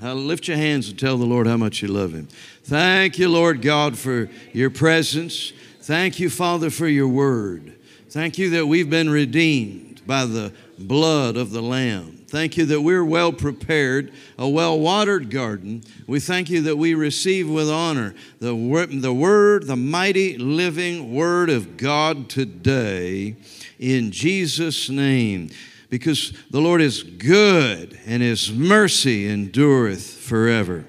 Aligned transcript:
Now 0.00 0.14
lift 0.14 0.48
your 0.48 0.56
hands 0.56 0.88
and 0.88 0.98
tell 0.98 1.18
the 1.18 1.26
Lord 1.26 1.46
how 1.46 1.58
much 1.58 1.82
you 1.82 1.88
love 1.88 2.12
Him. 2.12 2.28
Thank 2.64 3.18
you, 3.18 3.28
Lord 3.28 3.60
God, 3.60 3.98
for 3.98 4.30
your 4.52 4.70
presence. 4.70 5.52
Thank 5.82 6.18
you, 6.18 6.30
Father, 6.30 6.70
for 6.70 6.88
your 6.88 7.08
word. 7.08 7.74
Thank 8.08 8.38
you 8.38 8.50
that 8.50 8.66
we've 8.66 8.88
been 8.88 9.10
redeemed 9.10 10.00
by 10.06 10.24
the 10.24 10.52
blood 10.78 11.36
of 11.36 11.50
the 11.50 11.60
Lamb. 11.60 12.24
Thank 12.28 12.56
you 12.56 12.64
that 12.66 12.80
we're 12.80 13.04
well 13.04 13.32
prepared, 13.32 14.12
a 14.38 14.48
well 14.48 14.78
watered 14.78 15.30
garden. 15.30 15.82
We 16.06 16.20
thank 16.20 16.48
you 16.48 16.62
that 16.62 16.76
we 16.76 16.94
receive 16.94 17.50
with 17.50 17.68
honor 17.68 18.14
the 18.38 18.54
the 18.90 19.12
word, 19.12 19.66
the 19.66 19.76
mighty 19.76 20.38
living 20.38 21.12
word 21.12 21.50
of 21.50 21.76
God 21.76 22.30
today 22.30 23.36
in 23.78 24.12
Jesus' 24.12 24.88
name 24.88 25.50
because 25.90 26.32
the 26.50 26.60
Lord 26.60 26.80
is 26.80 27.02
good 27.02 27.98
and 28.06 28.22
his 28.22 28.50
mercy 28.52 29.28
endureth 29.28 30.06
forever. 30.06 30.86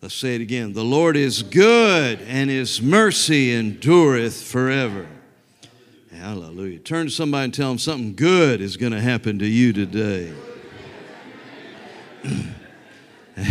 Let's 0.00 0.14
say 0.14 0.34
it 0.34 0.40
again. 0.40 0.72
The 0.72 0.82
Lord 0.82 1.16
is 1.16 1.42
good 1.42 2.20
and 2.22 2.50
his 2.50 2.82
mercy 2.82 3.54
endureth 3.54 4.42
forever. 4.42 5.06
Hallelujah. 6.10 6.78
Turn 6.78 7.06
to 7.06 7.12
somebody 7.12 7.44
and 7.44 7.54
tell 7.54 7.68
them 7.68 7.78
something 7.78 8.14
good 8.14 8.60
is 8.60 8.76
going 8.76 8.92
to 8.92 9.00
happen 9.00 9.38
to 9.38 9.46
you 9.46 9.72
today. 9.72 10.32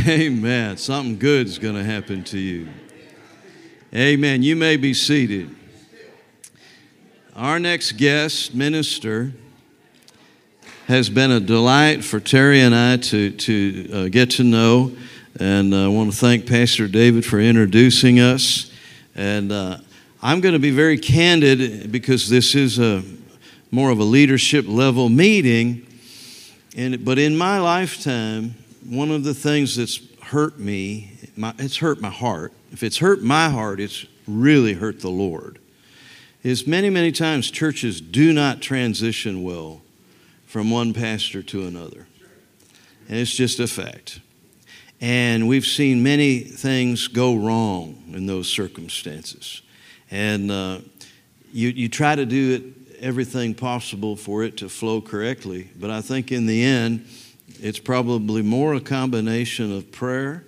Amen. 0.08 0.78
Something 0.78 1.18
good 1.18 1.48
is 1.48 1.60
going 1.60 1.76
to 1.76 1.84
happen 1.84 2.24
to 2.26 2.38
you. 2.38 2.68
Amen. 3.94 4.42
You 4.42 4.56
may 4.56 4.78
be 4.78 4.94
seated. 4.94 5.56
Our 7.36 7.60
next 7.60 7.94
guest, 7.94 8.54
minister, 8.54 9.34
has 10.92 11.10
been 11.10 11.32
a 11.32 11.40
delight 11.40 12.04
for 12.04 12.20
Terry 12.20 12.60
and 12.60 12.76
I 12.76 12.98
to, 12.98 13.32
to 13.32 13.92
uh, 13.94 14.08
get 14.10 14.32
to 14.32 14.44
know. 14.44 14.92
And 15.40 15.74
uh, 15.74 15.86
I 15.86 15.88
want 15.88 16.12
to 16.12 16.18
thank 16.18 16.46
Pastor 16.46 16.90
David 16.90 17.26
for 17.26 17.40
introducing 17.40 18.20
us. 18.20 18.70
And 19.16 19.54
uh, 19.54 19.78
I'm 20.22 20.42
going 20.42 20.52
to 20.52 20.60
be 20.60 20.72
very 20.72 20.98
candid 20.98 21.94
because 21.94 22.28
this 22.30 22.56
is 22.56 22.78
a 22.78 23.04
more 23.72 23.90
of 23.90 24.00
a 24.00 24.04
leadership 24.04 24.66
level 24.68 25.08
meeting. 25.08 25.88
And, 26.76 27.06
but 27.06 27.18
in 27.18 27.38
my 27.38 27.60
lifetime, 27.60 28.56
one 28.86 29.12
of 29.12 29.24
the 29.24 29.34
things 29.34 29.78
that's 29.78 30.02
hurt 30.24 30.60
me, 30.60 31.14
my, 31.38 31.54
it's 31.58 31.78
hurt 31.78 32.02
my 32.02 32.10
heart. 32.10 32.52
If 32.74 32.84
it's 32.84 32.98
hurt 32.98 33.22
my 33.22 33.48
heart, 33.48 33.80
it's 33.80 34.06
really 34.28 34.74
hurt 34.74 35.00
the 35.00 35.10
Lord. 35.10 35.58
Is 36.44 36.68
many, 36.68 36.90
many 36.90 37.14
times 37.14 37.50
churches 37.50 38.02
do 38.02 38.34
not 38.34 38.62
transition 38.62 39.42
well 39.42 39.81
from 40.52 40.70
one 40.70 40.94
pastor 40.94 41.42
to 41.42 41.66
another. 41.66 42.06
And 43.08 43.18
it's 43.18 43.34
just 43.34 43.62
a 43.62 43.68
fact. 43.68 44.20
And 45.00 45.48
we've 45.48 45.66
seen 45.66 46.04
many 46.04 46.40
things 46.40 47.08
go 47.08 47.38
wrong 47.38 48.04
in 48.12 48.26
those 48.26 48.50
circumstances. 48.50 49.62
And 50.12 50.52
uh, 50.52 50.80
you, 51.54 51.70
you 51.70 51.88
try 51.88 52.18
to 52.18 52.26
do 52.26 52.56
it, 52.56 53.00
everything 53.02 53.56
possible 53.56 54.18
for 54.18 54.44
it 54.44 54.58
to 54.58 54.68
flow 54.68 55.00
correctly. 55.00 55.70
But 55.80 55.90
I 55.90 56.02
think 56.02 56.34
in 56.34 56.48
the 56.48 56.62
end, 56.62 57.08
it's 57.62 57.80
probably 57.80 58.42
more 58.42 58.74
a 58.74 58.82
combination 58.82 59.72
of 59.74 59.90
prayer 59.90 60.44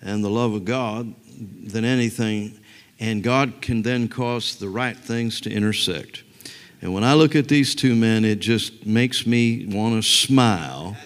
and 0.00 0.22
the 0.22 0.30
love 0.30 0.54
of 0.54 0.64
God 0.64 1.12
than 1.36 1.84
anything. 1.84 2.56
And 3.00 3.20
God 3.20 3.60
can 3.60 3.82
then 3.82 4.06
cause 4.06 4.54
the 4.54 4.68
right 4.68 4.96
things 4.96 5.40
to 5.40 5.50
intersect. 5.50 6.22
And 6.82 6.94
when 6.94 7.04
I 7.04 7.14
look 7.14 7.36
at 7.36 7.48
these 7.48 7.74
two 7.74 7.94
men, 7.94 8.24
it 8.24 8.40
just 8.40 8.86
makes 8.86 9.26
me 9.26 9.66
want 9.66 10.02
to 10.02 10.08
smile 10.08 10.96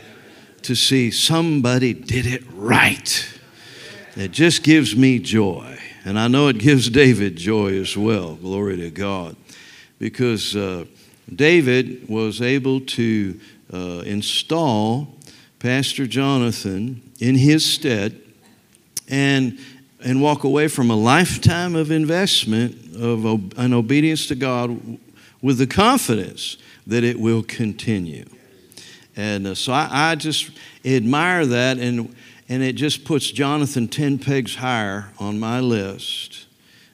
to 0.63 0.75
see 0.75 1.11
somebody 1.11 1.93
did 1.93 2.27
it 2.27 2.43
right. 2.55 3.29
It 4.17 4.31
just 4.31 4.63
gives 4.63 4.95
me 4.95 5.19
joy. 5.19 5.79
And 6.05 6.19
I 6.19 6.29
know 6.29 6.49
it 6.49 6.59
gives 6.59 6.89
David 6.89 7.37
joy 7.37 7.79
as 7.81 7.97
well. 7.97 8.37
Glory 8.37 8.77
to 8.77 8.91
God. 8.91 9.37
Because 9.99 10.55
uh, 10.55 10.85
David 11.35 12.09
was 12.09 12.41
able 12.41 12.81
to 12.81 13.41
uh, 13.73 14.03
install 14.07 15.09
Pastor 15.59 16.07
Jonathan 16.07 17.03
in 17.19 17.35
his 17.35 17.65
stead 17.65 18.21
and, 19.09 19.59
and 20.05 20.23
walk 20.23 20.45
away 20.45 20.69
from 20.69 20.91
a 20.91 20.97
lifetime 20.97 21.75
of 21.75 21.91
investment 21.91 22.95
of 22.97 23.25
an 23.59 23.73
obedience 23.73 24.29
to 24.29 24.35
God 24.35 24.99
with 25.45 25.59
the 25.59 25.67
confidence 25.67 26.57
that 26.87 27.05
it 27.05 27.21
will 27.21 27.43
continue. 27.43 28.25
And 29.15 29.47
uh, 29.47 29.55
so 29.55 29.75
I, 29.75 29.89
I, 29.93 30.15
just 30.15 30.51
admire 30.87 31.45
that, 31.45 31.77
and, 31.77 32.17
and 32.49 32.63
it 32.63 32.77
just 32.77 33.05
puts 33.05 33.31
Jonathan 33.31 33.87
10 33.87 34.21
pegs 34.21 34.57
higher 34.57 35.13
on 35.19 35.39
my 35.39 35.61
list 35.61 36.47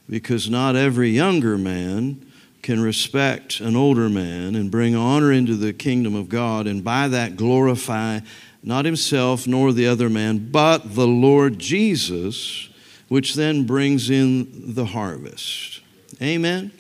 because 0.09 0.50
not 0.50 0.75
every 0.75 1.11
younger 1.11 1.56
man 1.56 2.27
can 2.61 2.81
respect 2.81 3.61
an 3.61 3.77
older 3.77 4.09
man 4.09 4.56
and 4.56 4.69
bring 4.69 4.97
honor 4.97 5.31
into 5.31 5.55
the 5.55 5.72
kingdom 5.72 6.17
of 6.17 6.28
God, 6.28 6.67
and 6.67 6.82
by 6.82 7.06
that 7.06 7.37
glorify 7.37 8.19
not 8.65 8.84
himself 8.84 9.47
nor 9.47 9.72
the 9.72 9.87
other 9.87 10.11
man, 10.11 10.50
but 10.50 10.97
the 10.97 11.06
Lord 11.06 11.61
Jesus, 11.61 12.69
which 13.06 13.34
then 13.34 13.62
brings 13.62 14.11
in 14.11 14.75
the 14.75 14.87
harvest. 14.87 15.82
Amen. 16.21 16.72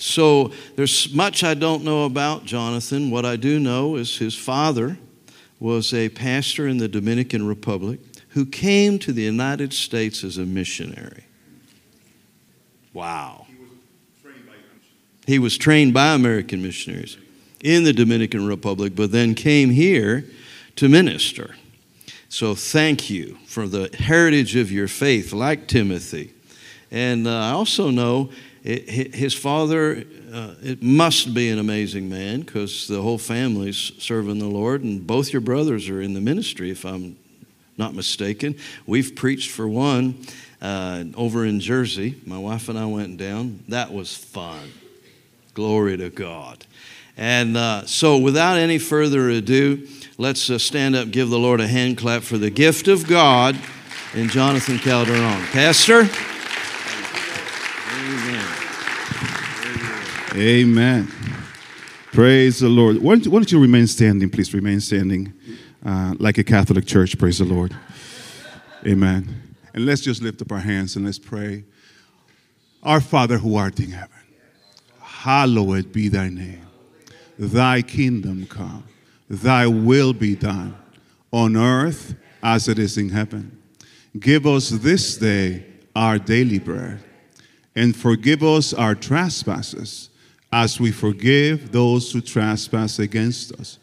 So 0.00 0.52
there's 0.76 1.12
much 1.12 1.44
I 1.44 1.52
don't 1.52 1.84
know 1.84 2.04
about 2.06 2.46
Jonathan. 2.46 3.10
What 3.10 3.26
I 3.26 3.36
do 3.36 3.60
know 3.60 3.96
is 3.96 4.16
his 4.16 4.34
father 4.34 4.98
was 5.60 5.92
a 5.92 6.08
pastor 6.08 6.66
in 6.66 6.78
the 6.78 6.88
Dominican 6.88 7.46
Republic 7.46 8.00
who 8.30 8.46
came 8.46 8.98
to 9.00 9.12
the 9.12 9.22
United 9.22 9.74
States 9.74 10.24
as 10.24 10.38
a 10.38 10.46
missionary. 10.46 11.24
Wow. 12.94 13.46
He 15.26 15.38
was 15.38 15.58
trained 15.58 15.92
by 15.92 16.14
American 16.14 16.62
missionaries 16.62 17.18
in 17.62 17.84
the 17.84 17.92
Dominican 17.92 18.46
Republic, 18.46 18.94
but 18.96 19.12
then 19.12 19.34
came 19.34 19.68
here 19.68 20.24
to 20.76 20.88
minister. 20.88 21.56
So 22.30 22.54
thank 22.54 23.10
you 23.10 23.36
for 23.44 23.68
the 23.68 23.94
heritage 23.98 24.56
of 24.56 24.72
your 24.72 24.88
faith, 24.88 25.34
like 25.34 25.68
Timothy. 25.68 26.32
And 26.90 27.26
uh, 27.26 27.38
I 27.38 27.50
also 27.50 27.90
know 27.90 28.30
his 28.62 29.34
father, 29.34 30.04
uh, 30.32 30.54
it 30.62 30.82
must 30.82 31.32
be 31.32 31.48
an 31.48 31.58
amazing 31.58 32.08
man 32.08 32.40
because 32.40 32.86
the 32.88 33.00
whole 33.00 33.18
family's 33.18 33.92
serving 33.98 34.38
the 34.38 34.46
Lord, 34.46 34.82
and 34.82 35.06
both 35.06 35.32
your 35.32 35.40
brothers 35.40 35.88
are 35.88 36.00
in 36.00 36.12
the 36.12 36.20
ministry, 36.20 36.70
if 36.70 36.84
I'm 36.84 37.16
not 37.78 37.94
mistaken. 37.94 38.56
We've 38.86 39.16
preached 39.16 39.50
for 39.50 39.66
one 39.66 40.26
uh, 40.60 41.04
over 41.16 41.46
in 41.46 41.60
Jersey. 41.60 42.20
My 42.26 42.38
wife 42.38 42.68
and 42.68 42.78
I 42.78 42.84
went 42.84 43.16
down. 43.16 43.64
That 43.68 43.92
was 43.92 44.14
fun. 44.14 44.70
Glory 45.54 45.96
to 45.96 46.10
God. 46.10 46.66
And 47.16 47.56
uh, 47.56 47.86
so, 47.86 48.18
without 48.18 48.56
any 48.56 48.78
further 48.78 49.30
ado, 49.30 49.88
let's 50.18 50.48
uh, 50.48 50.58
stand 50.58 50.96
up, 50.96 51.10
give 51.10 51.30
the 51.30 51.38
Lord 51.38 51.60
a 51.60 51.66
hand 51.66 51.98
clap 51.98 52.22
for 52.22 52.38
the 52.38 52.50
gift 52.50 52.88
of 52.88 53.06
God 53.06 53.58
in 54.14 54.28
Jonathan 54.28 54.78
Calderon. 54.78 55.42
Pastor? 55.46 56.08
Amen. 58.00 58.46
Amen. 60.34 61.08
Praise 62.12 62.60
the 62.60 62.68
Lord. 62.68 62.96
Why 63.02 63.14
don't, 63.14 63.24
you, 63.26 63.30
why 63.30 63.40
don't, 63.40 63.52
you, 63.52 63.60
remain 63.60 63.86
standing, 63.86 64.30
please? 64.30 64.54
Remain 64.54 64.80
standing 64.80 65.34
uh, 65.84 66.14
like 66.18 66.38
a 66.38 66.44
Catholic 66.44 66.86
church. 66.86 67.18
Praise 67.18 67.38
the 67.38 67.44
Lord. 67.44 67.76
Amen. 68.86 69.54
And 69.74 69.84
let's 69.84 70.00
just 70.00 70.22
lift 70.22 70.40
up 70.40 70.50
our 70.50 70.60
hands 70.60 70.96
and 70.96 71.04
let's 71.04 71.18
pray. 71.18 71.64
Our 72.82 73.02
Father 73.02 73.36
who 73.36 73.56
art 73.56 73.78
in 73.80 73.90
heaven, 73.90 74.16
hallowed 75.02 75.92
be 75.92 76.08
thy 76.08 76.30
name. 76.30 76.66
Thy 77.38 77.82
kingdom 77.82 78.46
come, 78.46 78.84
thy 79.28 79.66
will 79.66 80.14
be 80.14 80.36
done 80.36 80.74
on 81.32 81.54
earth 81.54 82.14
as 82.42 82.66
it 82.66 82.78
is 82.78 82.96
in 82.96 83.10
heaven. 83.10 83.60
Give 84.18 84.46
us 84.46 84.70
this 84.70 85.18
day 85.18 85.66
our 85.94 86.18
daily 86.18 86.58
bread 86.58 87.04
and 87.74 87.94
forgive 87.94 88.42
us 88.42 88.72
our 88.72 88.94
trespasses 88.94 90.10
as 90.52 90.80
we 90.80 90.90
forgive 90.90 91.72
those 91.72 92.10
who 92.12 92.20
trespass 92.20 92.98
against 92.98 93.52
us. 93.52 93.78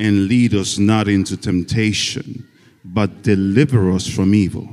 And 0.00 0.28
lead 0.28 0.54
us 0.54 0.78
not 0.78 1.08
into 1.08 1.36
temptation, 1.36 2.48
but 2.84 3.22
deliver 3.22 3.90
us 3.90 4.06
from 4.06 4.32
evil. 4.32 4.68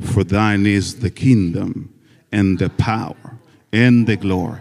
For 0.00 0.22
thine 0.22 0.66
is 0.66 1.00
the 1.00 1.10
kingdom 1.10 1.92
and 2.30 2.58
the 2.58 2.68
power 2.70 3.38
and 3.72 4.06
the 4.06 4.16
glory 4.16 4.60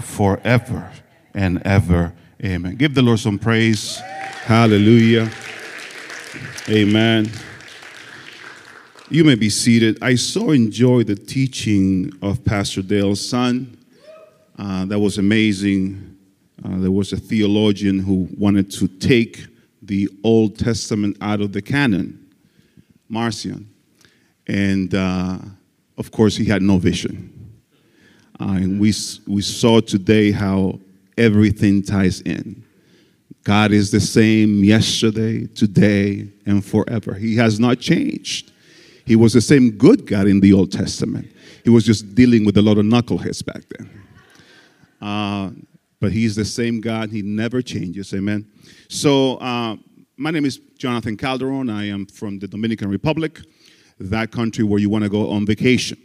forever 0.00 0.90
and 1.34 1.62
ever. 1.64 2.14
Amen. 2.42 2.76
Give 2.76 2.94
the 2.94 3.02
Lord 3.02 3.20
some 3.20 3.38
praise. 3.38 3.98
Hallelujah. 4.46 5.30
Amen. 6.68 7.30
You 9.14 9.22
may 9.22 9.36
be 9.36 9.48
seated. 9.48 10.02
I 10.02 10.16
so 10.16 10.50
enjoyed 10.50 11.06
the 11.06 11.14
teaching 11.14 12.10
of 12.20 12.44
Pastor 12.44 12.82
Dale's 12.82 13.24
son. 13.24 13.78
Uh, 14.58 14.86
that 14.86 14.98
was 14.98 15.18
amazing. 15.18 16.18
Uh, 16.64 16.78
there 16.78 16.90
was 16.90 17.12
a 17.12 17.16
theologian 17.16 18.00
who 18.00 18.28
wanted 18.36 18.72
to 18.72 18.88
take 18.88 19.46
the 19.80 20.08
Old 20.24 20.58
Testament 20.58 21.16
out 21.20 21.40
of 21.40 21.52
the 21.52 21.62
canon. 21.62 22.28
Marcion. 23.08 23.72
And 24.48 24.92
uh, 24.92 25.38
of 25.96 26.10
course, 26.10 26.36
he 26.36 26.44
had 26.44 26.62
no 26.62 26.78
vision. 26.78 27.52
Uh, 28.40 28.54
and 28.54 28.80
we, 28.80 28.92
we 29.28 29.42
saw 29.42 29.78
today 29.78 30.32
how 30.32 30.80
everything 31.16 31.84
ties 31.84 32.20
in. 32.22 32.64
God 33.44 33.70
is 33.70 33.92
the 33.92 34.00
same 34.00 34.64
yesterday, 34.64 35.46
today, 35.46 36.26
and 36.46 36.64
forever. 36.64 37.14
He 37.14 37.36
has 37.36 37.60
not 37.60 37.78
changed. 37.78 38.50
He 39.06 39.16
was 39.16 39.32
the 39.32 39.40
same 39.40 39.72
good 39.72 40.06
God 40.06 40.26
in 40.26 40.40
the 40.40 40.52
Old 40.52 40.72
Testament. 40.72 41.30
He 41.62 41.70
was 41.70 41.84
just 41.84 42.14
dealing 42.14 42.44
with 42.44 42.56
a 42.56 42.62
lot 42.62 42.78
of 42.78 42.84
knuckleheads 42.84 43.44
back 43.44 43.62
then. 43.76 44.02
Uh, 45.00 45.50
but 46.00 46.12
He's 46.12 46.36
the 46.36 46.44
same 46.44 46.80
God. 46.80 47.10
He 47.10 47.22
never 47.22 47.62
changes. 47.62 48.12
Amen. 48.14 48.46
So, 48.88 49.36
uh, 49.36 49.76
my 50.16 50.30
name 50.30 50.44
is 50.44 50.58
Jonathan 50.78 51.16
Calderon. 51.16 51.68
I 51.68 51.88
am 51.88 52.06
from 52.06 52.38
the 52.38 52.46
Dominican 52.46 52.88
Republic, 52.88 53.40
that 53.98 54.30
country 54.30 54.64
where 54.64 54.78
you 54.78 54.88
want 54.88 55.04
to 55.04 55.10
go 55.10 55.30
on 55.30 55.44
vacation. 55.44 55.98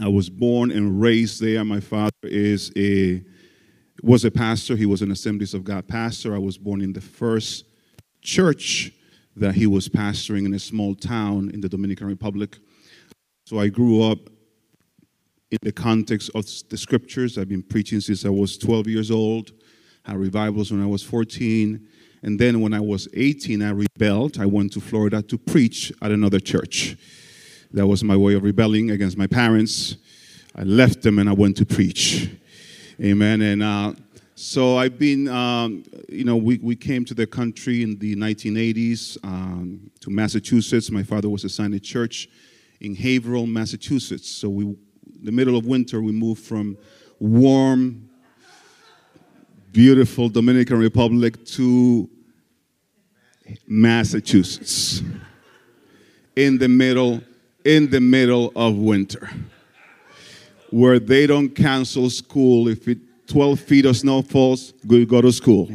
I 0.00 0.08
was 0.08 0.28
born 0.28 0.70
and 0.70 1.00
raised 1.00 1.40
there. 1.40 1.64
My 1.64 1.80
father 1.80 2.12
is 2.22 2.70
a 2.76 3.22
was 4.02 4.24
a 4.24 4.30
pastor. 4.30 4.76
He 4.76 4.86
was 4.86 5.02
an 5.02 5.10
Assemblies 5.10 5.54
of 5.54 5.64
God 5.64 5.88
pastor. 5.88 6.34
I 6.34 6.38
was 6.38 6.56
born 6.56 6.82
in 6.82 6.92
the 6.92 7.00
first 7.00 7.64
church 8.22 8.92
that 9.38 9.54
he 9.54 9.66
was 9.66 9.88
pastoring 9.88 10.46
in 10.46 10.54
a 10.54 10.58
small 10.58 10.94
town 10.94 11.50
in 11.50 11.60
the 11.60 11.68
Dominican 11.68 12.06
Republic. 12.06 12.58
So 13.46 13.58
I 13.58 13.68
grew 13.68 14.02
up 14.02 14.18
in 15.50 15.58
the 15.62 15.72
context 15.72 16.30
of 16.34 16.44
the 16.68 16.76
scriptures. 16.76 17.38
I've 17.38 17.48
been 17.48 17.62
preaching 17.62 18.00
since 18.00 18.24
I 18.24 18.28
was 18.28 18.58
12 18.58 18.88
years 18.88 19.10
old. 19.10 19.52
Had 20.04 20.16
revivals 20.16 20.70
when 20.70 20.82
I 20.82 20.86
was 20.86 21.02
14. 21.02 21.86
And 22.22 22.38
then 22.38 22.60
when 22.60 22.74
I 22.74 22.80
was 22.80 23.08
18, 23.14 23.62
I 23.62 23.70
rebelled. 23.70 24.38
I 24.38 24.46
went 24.46 24.72
to 24.72 24.80
Florida 24.80 25.22
to 25.22 25.38
preach 25.38 25.92
at 26.02 26.10
another 26.10 26.40
church. 26.40 26.96
That 27.72 27.86
was 27.86 28.02
my 28.02 28.16
way 28.16 28.34
of 28.34 28.42
rebelling 28.42 28.90
against 28.90 29.16
my 29.16 29.26
parents. 29.26 29.96
I 30.54 30.62
left 30.62 31.02
them 31.02 31.18
and 31.18 31.28
I 31.28 31.32
went 31.32 31.56
to 31.58 31.66
preach. 31.66 32.30
Amen. 33.00 33.42
And 33.42 33.62
uh, 33.62 33.92
so 34.40 34.76
I've 34.76 35.00
been, 35.00 35.26
um, 35.26 35.82
you 36.08 36.22
know, 36.22 36.36
we, 36.36 36.58
we 36.58 36.76
came 36.76 37.04
to 37.06 37.12
the 37.12 37.26
country 37.26 37.82
in 37.82 37.98
the 37.98 38.14
1980s 38.14 39.18
um, 39.24 39.90
to 39.98 40.10
Massachusetts. 40.10 40.92
My 40.92 41.02
father 41.02 41.28
was 41.28 41.42
assigned 41.42 41.74
a 41.74 41.80
church 41.80 42.28
in 42.80 42.94
Haverhill, 42.94 43.48
Massachusetts. 43.48 44.30
So 44.30 44.48
we, 44.48 44.76
the 45.24 45.32
middle 45.32 45.56
of 45.56 45.66
winter, 45.66 46.00
we 46.00 46.12
moved 46.12 46.44
from 46.44 46.78
warm, 47.18 48.08
beautiful 49.72 50.28
Dominican 50.28 50.78
Republic 50.78 51.44
to 51.46 52.08
Massachusetts 53.66 55.02
in 56.36 56.58
the 56.58 56.68
middle 56.68 57.22
in 57.64 57.90
the 57.90 58.00
middle 58.00 58.52
of 58.54 58.76
winter 58.76 59.28
where 60.70 61.00
they 61.00 61.26
don't 61.26 61.48
cancel 61.56 62.08
school 62.08 62.68
if 62.68 62.86
it 62.86 62.98
12 63.28 63.60
feet 63.60 63.84
of 63.84 63.96
snow 63.96 64.22
falls 64.22 64.72
go 64.86 65.20
to 65.20 65.30
school. 65.30 65.68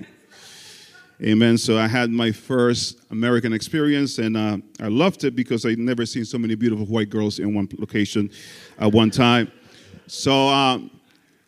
Amen. 1.22 1.58
So 1.58 1.78
i 1.78 1.88
had 1.88 2.10
my 2.10 2.32
first 2.32 3.00
american 3.12 3.54
experience 3.54 4.18
and 4.18 4.36
uh, 4.36 4.58
i 4.82 4.88
loved 4.88 5.24
it 5.24 5.36
because 5.36 5.66
i'd 5.66 5.80
never 5.80 6.06
seen 6.06 6.26
so 6.26 6.38
many 6.38 6.56
beautiful 6.56 6.86
white 6.86 7.10
girls 7.10 7.40
in 7.40 7.54
one 7.54 7.70
location 7.78 8.30
at 8.80 8.92
one 8.92 9.10
time. 9.10 9.52
So 10.08 10.50
um, 10.50 10.92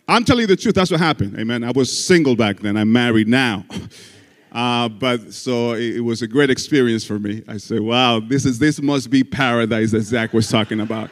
i'm 0.07 0.23
telling 0.23 0.41
you 0.41 0.47
the 0.47 0.55
truth 0.55 0.75
that's 0.75 0.91
what 0.91 0.99
happened. 0.99 1.37
Amen. 1.37 1.63
I 1.63 1.71
was 1.71 2.05
single 2.05 2.35
back 2.35 2.59
then. 2.59 2.77
I'm 2.77 2.91
married 2.91 3.27
now. 3.27 3.65
Uh, 4.51 4.87
but 4.87 5.33
so 5.33 5.73
it, 5.73 5.97
it, 5.97 5.99
was 5.99 6.21
a 6.21 6.27
great 6.27 6.49
experience 6.49 7.03
for 7.03 7.19
me. 7.19 7.43
I 7.45 7.57
said, 7.57 7.81
wow, 7.81 8.21
this, 8.21 8.45
is, 8.45 8.57
this 8.57 8.81
must 8.81 9.09
be 9.09 9.21
paradise 9.21 9.91
that 9.91 10.03
Zach 10.03 10.31
was 10.31 10.47
talking 10.47 10.79
about. 10.79 11.09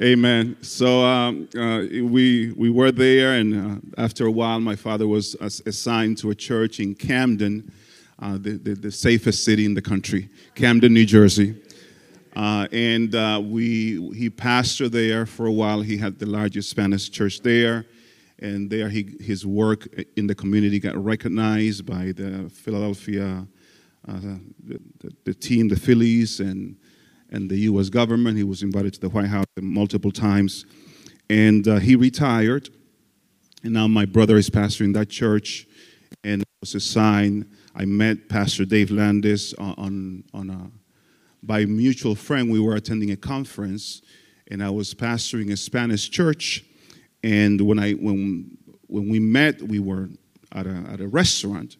Amen. 0.00 0.56
So 0.62 1.04
um, 1.04 1.48
uh, 1.56 1.80
we, 2.04 2.52
we 2.52 2.70
were 2.70 2.92
there, 2.92 3.32
and 3.32 3.82
uh, 3.98 4.00
after 4.00 4.26
a 4.26 4.30
while, 4.30 4.60
my 4.60 4.76
father 4.76 5.08
was 5.08 5.34
assigned 5.66 6.18
to 6.18 6.30
a 6.30 6.36
church 6.36 6.78
in 6.78 6.94
Camden, 6.94 7.72
uh, 8.20 8.34
the, 8.34 8.52
the, 8.52 8.74
the, 8.74 8.92
safest 8.92 9.44
city 9.44 9.64
in 9.64 9.74
the 9.74 9.82
country, 9.82 10.28
Camden, 10.54 10.94
New 10.94 11.04
Jersey. 11.04 11.56
Uh, 12.36 12.68
and 12.70 13.16
uh, 13.16 13.42
we, 13.44 14.12
he 14.14 14.30
pastored 14.30 14.92
there 14.92 15.26
for 15.26 15.46
a 15.46 15.52
while. 15.52 15.80
He 15.80 15.96
had 15.96 16.20
the 16.20 16.26
largest 16.26 16.70
Spanish 16.70 17.10
church 17.10 17.40
there 17.40 17.84
and 18.38 18.70
there 18.70 18.88
he, 18.88 19.16
his 19.20 19.44
work 19.44 19.88
in 20.16 20.28
the 20.28 20.34
community 20.34 20.78
got 20.78 20.96
recognized 20.96 21.84
by 21.84 22.12
the 22.12 22.48
Philadelphia, 22.50 23.44
uh, 24.06 24.20
the, 24.64 24.80
the, 25.00 25.12
the, 25.24 25.34
team, 25.34 25.66
the 25.66 25.74
Phillies, 25.74 26.38
and, 26.38 26.76
and 27.30 27.50
the 27.50 27.56
U.S. 27.58 27.88
government. 27.88 28.36
He 28.36 28.44
was 28.44 28.62
invited 28.62 28.94
to 28.94 29.00
the 29.00 29.08
White 29.08 29.26
House 29.26 29.46
multiple 29.60 30.10
times, 30.10 30.64
and 31.28 31.66
uh, 31.66 31.76
he 31.76 31.96
retired. 31.96 32.70
And 33.64 33.72
now 33.72 33.88
my 33.88 34.04
brother 34.04 34.36
is 34.36 34.48
pastoring 34.50 34.94
that 34.94 35.08
church, 35.08 35.66
and 36.22 36.42
it 36.42 36.48
was 36.60 36.74
a 36.74 36.80
sign. 36.80 37.50
I 37.74 37.84
met 37.84 38.28
Pastor 38.28 38.64
Dave 38.64 38.90
Landis 38.90 39.54
on, 39.54 40.24
on 40.32 40.50
a, 40.50 40.70
by 41.42 41.64
mutual 41.64 42.14
friend. 42.14 42.50
We 42.50 42.60
were 42.60 42.76
attending 42.76 43.10
a 43.10 43.16
conference, 43.16 44.02
and 44.50 44.62
I 44.62 44.70
was 44.70 44.94
pastoring 44.94 45.52
a 45.52 45.56
Spanish 45.56 46.08
church 46.08 46.64
and 47.22 47.60
when, 47.60 47.78
I, 47.78 47.92
when, 47.92 48.56
when 48.86 49.08
we 49.08 49.18
met, 49.18 49.60
we 49.62 49.80
were 49.80 50.08
at 50.52 50.66
a, 50.66 50.84
at 50.90 51.00
a 51.00 51.08
restaurant. 51.08 51.76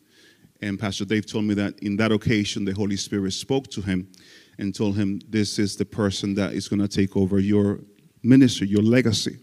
And 0.61 0.79
Pastor 0.79 1.05
Dave 1.05 1.27
told 1.27 1.45
me 1.45 1.55
that 1.55 1.79
in 1.79 1.97
that 1.99 2.11
occasion, 2.11 2.65
the 2.65 2.73
Holy 2.73 2.97
Spirit 2.97 3.33
spoke 3.33 3.69
to 3.69 3.81
him 3.81 4.11
and 4.59 4.75
told 4.75 4.97
him, 4.97 5.21
This 5.29 5.59
is 5.59 5.77
the 5.77 5.85
person 5.85 6.35
that 6.35 6.53
is 6.53 6.69
going 6.69 6.81
to 6.81 6.89
take 6.89 7.17
over 7.17 7.39
your 7.39 7.81
ministry, 8.23 8.67
your 8.67 8.83
legacy. 8.83 9.39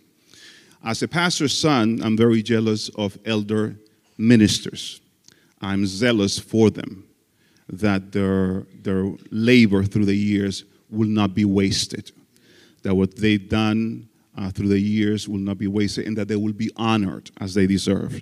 As 0.83 1.01
a 1.01 1.07
pastor's 1.07 1.57
son, 1.57 1.99
I'm 2.03 2.15
very 2.15 2.43
jealous 2.43 2.89
of 2.89 3.17
elder 3.25 3.75
ministers. 4.17 5.01
I'm 5.61 5.85
zealous 5.85 6.37
for 6.37 6.69
them 6.69 7.05
that 7.67 8.11
their, 8.11 8.67
their 8.83 9.11
labor 9.31 9.83
through 9.83 10.05
the 10.05 10.15
years 10.15 10.63
will 10.89 11.07
not 11.07 11.33
be 11.33 11.45
wasted, 11.45 12.11
that 12.83 12.93
what 12.93 13.15
they've 13.17 13.49
done 13.49 14.07
uh, 14.37 14.51
through 14.51 14.67
the 14.67 14.79
years 14.79 15.27
will 15.27 15.39
not 15.39 15.57
be 15.57 15.67
wasted 15.67 16.05
and 16.05 16.17
that 16.17 16.27
they 16.27 16.35
will 16.35 16.53
be 16.53 16.69
honored 16.75 17.31
as 17.39 17.53
they 17.53 17.65
deserve. 17.65 18.21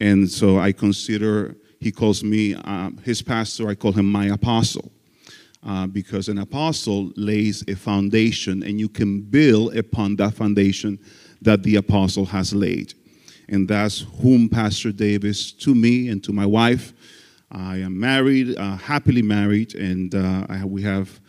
And 0.00 0.28
so 0.28 0.58
I 0.58 0.72
consider, 0.72 1.56
he 1.78 1.92
calls 1.92 2.24
me 2.24 2.54
uh, 2.54 2.90
his 3.04 3.22
pastor, 3.22 3.68
I 3.68 3.74
call 3.74 3.92
him 3.92 4.10
my 4.10 4.26
apostle. 4.26 4.90
Uh, 5.66 5.86
because 5.86 6.28
an 6.28 6.38
apostle 6.38 7.10
lays 7.16 7.64
a 7.68 7.74
foundation 7.74 8.62
and 8.62 8.78
you 8.78 8.86
can 8.86 9.22
build 9.22 9.74
upon 9.74 10.14
that 10.14 10.34
foundation 10.34 10.98
that 11.40 11.62
the 11.62 11.76
apostle 11.76 12.26
has 12.26 12.52
laid. 12.52 12.92
And 13.48 13.66
that's 13.66 14.04
whom 14.20 14.50
Pastor 14.50 14.92
Davis 14.92 15.52
to 15.52 15.74
me 15.74 16.08
and 16.08 16.22
to 16.24 16.32
my 16.34 16.44
wife. 16.44 16.92
I 17.50 17.78
am 17.78 17.98
married, 17.98 18.58
uh, 18.58 18.76
happily 18.76 19.22
married, 19.22 19.74
and 19.74 20.14
uh, 20.14 20.46
I, 20.50 20.64
we 20.64 20.82
have 20.82 21.20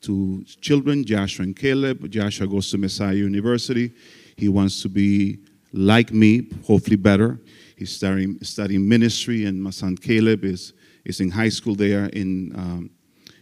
two 0.00 0.44
children, 0.60 1.04
Joshua 1.04 1.44
and 1.44 1.56
Caleb. 1.56 2.08
Joshua 2.10 2.46
goes 2.46 2.70
to 2.70 2.78
Messiah 2.78 3.14
University. 3.14 3.92
He 4.36 4.48
wants 4.48 4.82
to 4.82 4.88
be 4.88 5.38
like 5.72 6.12
me, 6.12 6.48
hopefully 6.66 6.96
better. 6.96 7.40
He's 7.76 7.92
studying, 7.92 8.38
studying 8.42 8.88
ministry, 8.88 9.46
and 9.46 9.60
my 9.62 9.70
son 9.70 9.96
Caleb 9.96 10.44
is, 10.44 10.74
is 11.04 11.20
in 11.20 11.30
high 11.30 11.48
school 11.48 11.74
there 11.74 12.06
in, 12.06 12.52
um, 12.54 12.90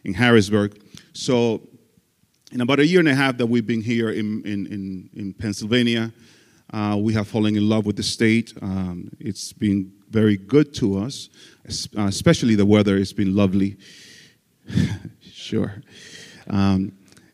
in 0.09 0.15
Harrisburg. 0.15 0.83
So, 1.13 1.69
in 2.51 2.63
about 2.63 2.81
a 2.81 2.87
year 2.87 2.99
and 2.99 3.09
a 3.09 3.15
half 3.15 3.37
that 3.37 3.47
we've 3.47 3.67
been 3.67 3.83
here 3.83 4.11
in, 4.11 4.43
in, 4.45 4.67
in, 4.67 5.11
in 5.15 5.35
Pennsylvania, 5.35 6.13
uh, 6.73 6.97
we 6.99 7.13
have 7.13 7.29
fallen 7.29 7.57
in 7.57 7.69
love 7.69 7.85
with 7.85 7.97
the 7.97 8.03
state. 8.03 8.55
Um, 8.63 9.11
it's 9.21 9.53
been 9.53 9.93
very 10.11 10.39
good 10.39 10.73
to 10.75 10.99
us, 10.99 11.29
especially 11.97 12.55
the 12.55 12.65
weather. 12.65 12.97
It's 12.97 13.13
been 13.13 13.37
lovely. 13.37 13.77
sure 15.21 15.83
um, 16.49 16.93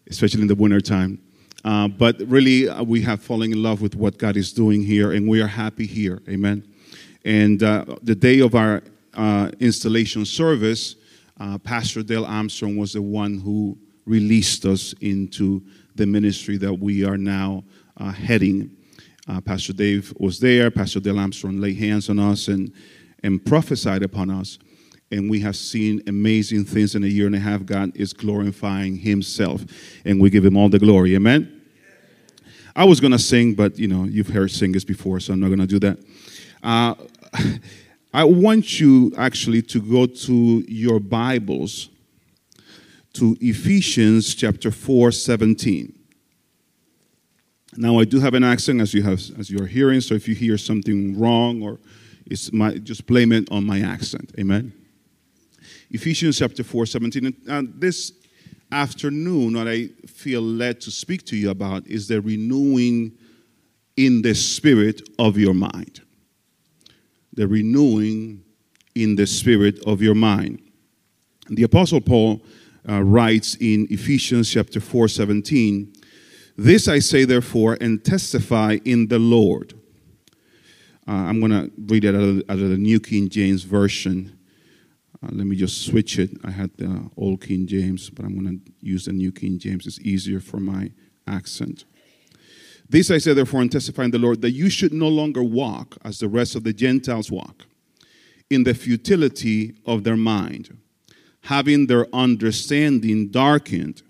especially 0.08 0.42
in 0.42 0.48
the 0.48 0.54
wintertime. 0.54 1.20
Uh, 1.64 1.88
but 1.88 2.20
really, 2.26 2.68
uh, 2.68 2.82
we 2.82 3.00
have 3.02 3.22
fallen 3.22 3.52
in 3.52 3.62
love 3.62 3.80
with 3.80 3.94
what 3.94 4.18
God 4.18 4.36
is 4.36 4.52
doing 4.52 4.82
here, 4.82 5.12
and 5.12 5.28
we 5.28 5.40
are 5.40 5.46
happy 5.46 5.86
here. 5.86 6.20
Amen. 6.28 6.66
And 7.24 7.62
uh, 7.62 7.84
the 8.02 8.14
day 8.14 8.40
of 8.40 8.54
our 8.54 8.82
uh, 9.14 9.50
installation 9.60 10.26
service, 10.26 10.96
uh, 11.38 11.58
Pastor 11.58 12.02
Dale 12.02 12.24
Armstrong 12.24 12.76
was 12.76 12.92
the 12.92 13.02
one 13.02 13.38
who 13.38 13.78
released 14.06 14.64
us 14.64 14.94
into 15.00 15.62
the 15.94 16.06
ministry 16.06 16.56
that 16.58 16.72
we 16.72 17.04
are 17.04 17.16
now 17.16 17.64
uh, 17.96 18.12
heading. 18.12 18.70
Pastor 19.46 19.72
Dave 19.72 20.12
was 20.20 20.38
there. 20.38 20.70
Pastor 20.70 21.00
Dale 21.00 21.18
Armstrong 21.18 21.58
laid 21.58 21.78
hands 21.78 22.10
on 22.10 22.18
us 22.18 22.48
and, 22.48 22.72
and 23.22 23.44
prophesied 23.44 24.02
upon 24.02 24.28
us 24.28 24.58
and 25.14 25.30
we 25.30 25.40
have 25.40 25.56
seen 25.56 26.02
amazing 26.06 26.64
things 26.64 26.94
in 26.94 27.04
a 27.04 27.06
year 27.06 27.26
and 27.26 27.34
a 27.36 27.38
half. 27.38 27.64
God 27.64 27.92
is 27.94 28.12
glorifying 28.12 28.96
Himself, 28.96 29.64
and 30.04 30.20
we 30.20 30.30
give 30.30 30.44
Him 30.44 30.56
all 30.56 30.68
the 30.68 30.78
glory. 30.78 31.14
Amen. 31.14 31.62
I 32.74 32.84
was 32.84 33.00
going 33.00 33.12
to 33.12 33.18
sing, 33.18 33.54
but 33.54 33.78
you 33.78 33.86
know, 33.86 34.04
you've 34.04 34.28
heard 34.28 34.50
singers 34.50 34.84
before, 34.84 35.20
so 35.20 35.32
I'm 35.32 35.40
not 35.40 35.48
going 35.48 35.60
to 35.60 35.66
do 35.66 35.78
that. 35.80 35.98
Uh, 36.62 36.94
I 38.14 38.22
want 38.22 38.78
you 38.78 39.12
actually 39.18 39.60
to 39.62 39.80
go 39.80 40.06
to 40.06 40.64
your 40.68 41.00
Bibles 41.00 41.88
to 43.14 43.36
Ephesians 43.40 44.36
chapter 44.36 44.70
4, 44.70 45.10
17. 45.10 45.92
Now 47.76 47.98
I 47.98 48.04
do 48.04 48.20
have 48.20 48.34
an 48.34 48.44
accent 48.44 48.80
as 48.80 48.94
you 48.94 49.02
have 49.02 49.18
as 49.36 49.50
you 49.50 49.60
are 49.60 49.66
hearing, 49.66 50.00
so 50.00 50.14
if 50.14 50.28
you 50.28 50.36
hear 50.36 50.56
something 50.56 51.18
wrong 51.18 51.60
or 51.60 51.80
it's 52.24 52.52
my 52.52 52.76
just 52.76 53.04
blame 53.06 53.32
it 53.32 53.50
on 53.50 53.66
my 53.66 53.80
accent. 53.80 54.32
Amen. 54.38 54.72
Ephesians 55.90 56.38
chapter 56.38 56.62
4, 56.62 56.86
17. 56.86 57.34
And 57.48 57.74
this 57.76 58.12
afternoon, 58.70 59.54
what 59.54 59.66
I 59.66 59.88
feel 60.06 60.40
led 60.40 60.80
to 60.82 60.92
speak 60.92 61.24
to 61.26 61.36
you 61.36 61.50
about 61.50 61.84
is 61.88 62.06
the 62.06 62.20
renewing 62.20 63.18
in 63.96 64.22
the 64.22 64.36
spirit 64.36 65.02
of 65.18 65.36
your 65.36 65.54
mind. 65.54 66.03
The 67.34 67.46
renewing 67.46 68.44
in 68.94 69.16
the 69.16 69.26
spirit 69.26 69.82
of 69.86 70.00
your 70.00 70.14
mind. 70.14 70.60
The 71.48 71.64
Apostle 71.64 72.00
Paul 72.00 72.42
uh, 72.88 73.02
writes 73.02 73.56
in 73.56 73.86
Ephesians 73.90 74.50
chapter 74.50 74.80
4 74.80 75.08
17, 75.08 75.92
This 76.56 76.88
I 76.88 76.98
say, 77.00 77.24
therefore, 77.24 77.76
and 77.80 78.04
testify 78.04 78.78
in 78.84 79.08
the 79.08 79.18
Lord. 79.18 79.74
Uh, 81.06 81.12
I'm 81.12 81.38
going 81.38 81.52
to 81.52 81.70
read 81.76 82.04
it 82.04 82.14
out 82.14 82.22
of, 82.22 82.38
out 82.48 82.58
of, 82.58 82.70
the 82.70 82.78
New 82.78 82.98
King 82.98 83.28
James 83.28 83.62
Version. 83.62 84.38
Uh, 85.22 85.28
let 85.32 85.46
me 85.46 85.54
just 85.56 85.84
switch 85.84 86.18
it. 86.18 86.30
I 86.44 86.50
had 86.50 86.70
the 86.78 87.10
old 87.16 87.42
King 87.42 87.66
James, 87.66 88.08
but 88.08 88.24
I'm 88.24 88.38
going 88.38 88.58
to 88.58 88.72
use 88.80 89.04
the 89.04 89.12
New 89.12 89.32
King 89.32 89.58
James. 89.58 89.86
It's 89.86 90.00
easier 90.00 90.40
for 90.40 90.58
my 90.58 90.92
accent. 91.26 91.84
This 92.94 93.10
I 93.10 93.18
say, 93.18 93.34
therefore, 93.34 93.60
and 93.60 93.72
testify 93.72 94.04
in 94.04 94.12
the 94.12 94.20
Lord, 94.20 94.40
that 94.42 94.52
you 94.52 94.70
should 94.70 94.92
no 94.92 95.08
longer 95.08 95.42
walk 95.42 95.98
as 96.04 96.20
the 96.20 96.28
rest 96.28 96.54
of 96.54 96.62
the 96.62 96.72
Gentiles 96.72 97.28
walk, 97.28 97.64
in 98.50 98.62
the 98.62 98.72
futility 98.72 99.74
of 99.84 100.04
their 100.04 100.16
mind, 100.16 100.78
having 101.40 101.88
their 101.88 102.06
understanding 102.14 103.32
darkened, 103.32 104.04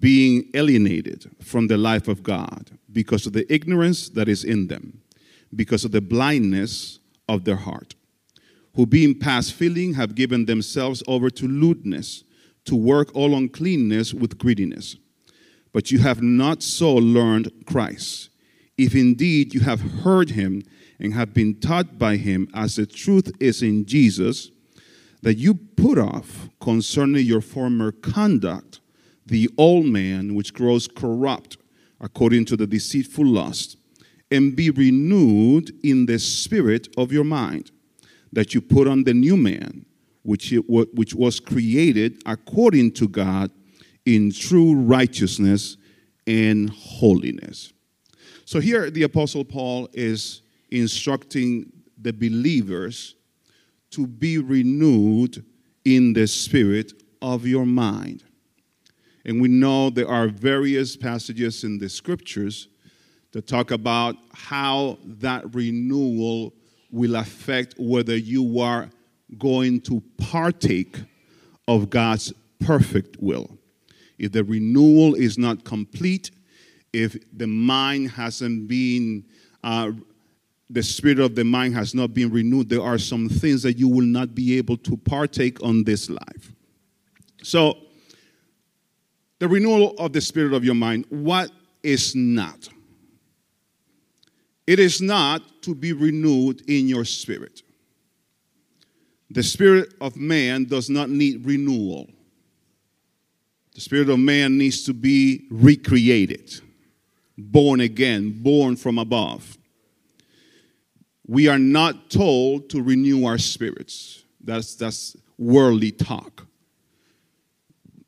being 0.00 0.50
alienated 0.52 1.30
from 1.40 1.66
the 1.66 1.78
life 1.78 2.06
of 2.06 2.22
God 2.22 2.72
because 2.92 3.24
of 3.24 3.32
the 3.32 3.50
ignorance 3.50 4.10
that 4.10 4.28
is 4.28 4.44
in 4.44 4.66
them, 4.66 5.00
because 5.56 5.86
of 5.86 5.92
the 5.92 6.02
blindness 6.02 6.98
of 7.26 7.44
their 7.44 7.56
heart, 7.56 7.94
who 8.74 8.84
being 8.84 9.18
past 9.18 9.54
feeling 9.54 9.94
have 9.94 10.14
given 10.14 10.44
themselves 10.44 11.02
over 11.08 11.30
to 11.30 11.48
lewdness, 11.48 12.22
to 12.66 12.76
work 12.76 13.16
all 13.16 13.34
uncleanness 13.34 14.12
with 14.12 14.36
greediness 14.36 14.96
but 15.74 15.90
you 15.90 15.98
have 15.98 16.22
not 16.22 16.62
so 16.62 16.94
learned 16.94 17.52
Christ. 17.66 18.30
If 18.78 18.94
indeed 18.94 19.52
you 19.52 19.60
have 19.60 19.80
heard 19.80 20.30
him 20.30 20.62
and 21.00 21.12
have 21.12 21.34
been 21.34 21.58
taught 21.60 21.98
by 21.98 22.16
him, 22.16 22.48
as 22.54 22.76
the 22.76 22.86
truth 22.86 23.32
is 23.40 23.60
in 23.60 23.84
Jesus, 23.84 24.52
that 25.22 25.34
you 25.34 25.54
put 25.54 25.98
off 25.98 26.48
concerning 26.60 27.26
your 27.26 27.40
former 27.40 27.90
conduct 27.90 28.80
the 29.26 29.50
old 29.58 29.86
man 29.86 30.34
which 30.34 30.54
grows 30.54 30.86
corrupt 30.86 31.56
according 32.00 32.44
to 32.44 32.56
the 32.56 32.66
deceitful 32.66 33.26
lust, 33.26 33.76
and 34.30 34.54
be 34.54 34.70
renewed 34.70 35.72
in 35.82 36.06
the 36.06 36.18
spirit 36.18 36.88
of 36.96 37.10
your 37.10 37.24
mind, 37.24 37.70
that 38.32 38.54
you 38.54 38.60
put 38.60 38.86
on 38.86 39.04
the 39.04 39.14
new 39.14 39.36
man, 39.36 39.86
which, 40.22 40.52
it, 40.52 40.58
which 40.68 41.14
was 41.14 41.40
created 41.40 42.22
according 42.26 42.92
to 42.92 43.08
God 43.08 43.50
in 44.06 44.32
true 44.32 44.74
righteousness 44.74 45.76
and 46.26 46.70
holiness. 46.70 47.72
So 48.44 48.60
here 48.60 48.90
the 48.90 49.04
Apostle 49.04 49.44
Paul 49.44 49.88
is 49.92 50.42
instructing 50.70 51.72
the 52.00 52.12
believers 52.12 53.14
to 53.90 54.06
be 54.06 54.38
renewed 54.38 55.44
in 55.84 56.12
the 56.12 56.26
spirit 56.26 56.92
of 57.22 57.46
your 57.46 57.64
mind. 57.64 58.24
And 59.24 59.40
we 59.40 59.48
know 59.48 59.88
there 59.88 60.08
are 60.08 60.28
various 60.28 60.96
passages 60.96 61.64
in 61.64 61.78
the 61.78 61.88
scriptures 61.88 62.68
that 63.32 63.46
talk 63.46 63.70
about 63.70 64.16
how 64.34 64.98
that 65.04 65.54
renewal 65.54 66.52
will 66.90 67.16
affect 67.16 67.74
whether 67.78 68.16
you 68.16 68.60
are 68.60 68.90
going 69.38 69.80
to 69.80 70.02
partake 70.18 70.98
of 71.66 71.88
God's 71.88 72.32
perfect 72.60 73.16
will 73.20 73.58
if 74.18 74.32
the 74.32 74.44
renewal 74.44 75.14
is 75.14 75.38
not 75.38 75.64
complete, 75.64 76.30
if 76.92 77.16
the 77.36 77.46
mind 77.46 78.10
hasn't 78.10 78.68
been, 78.68 79.24
uh, 79.62 79.92
the 80.70 80.82
spirit 80.82 81.18
of 81.18 81.34
the 81.34 81.44
mind 81.44 81.74
has 81.74 81.94
not 81.94 82.14
been 82.14 82.30
renewed, 82.30 82.68
there 82.68 82.82
are 82.82 82.98
some 82.98 83.28
things 83.28 83.62
that 83.62 83.78
you 83.78 83.88
will 83.88 84.06
not 84.06 84.34
be 84.34 84.56
able 84.56 84.76
to 84.78 84.96
partake 84.96 85.62
on 85.62 85.84
this 85.84 86.08
life. 86.08 86.52
So, 87.42 87.78
the 89.40 89.48
renewal 89.48 89.94
of 89.98 90.12
the 90.12 90.20
spirit 90.20 90.54
of 90.54 90.64
your 90.64 90.74
mind, 90.74 91.06
what 91.10 91.50
is 91.82 92.14
not? 92.14 92.68
It 94.66 94.78
is 94.78 95.02
not 95.02 95.42
to 95.62 95.74
be 95.74 95.92
renewed 95.92 96.62
in 96.70 96.88
your 96.88 97.04
spirit. 97.04 97.62
The 99.30 99.42
spirit 99.42 99.94
of 100.00 100.16
man 100.16 100.64
does 100.64 100.88
not 100.88 101.10
need 101.10 101.44
renewal. 101.44 102.08
The 103.74 103.80
spirit 103.80 104.08
of 104.08 104.20
man 104.20 104.56
needs 104.56 104.84
to 104.84 104.94
be 104.94 105.46
recreated, 105.50 106.60
born 107.36 107.80
again, 107.80 108.30
born 108.42 108.76
from 108.76 108.98
above. 108.98 109.58
We 111.26 111.48
are 111.48 111.58
not 111.58 112.08
told 112.08 112.70
to 112.70 112.82
renew 112.82 113.26
our 113.26 113.38
spirits. 113.38 114.22
That's, 114.40 114.76
that's 114.76 115.16
worldly 115.38 115.90
talk. 115.90 116.46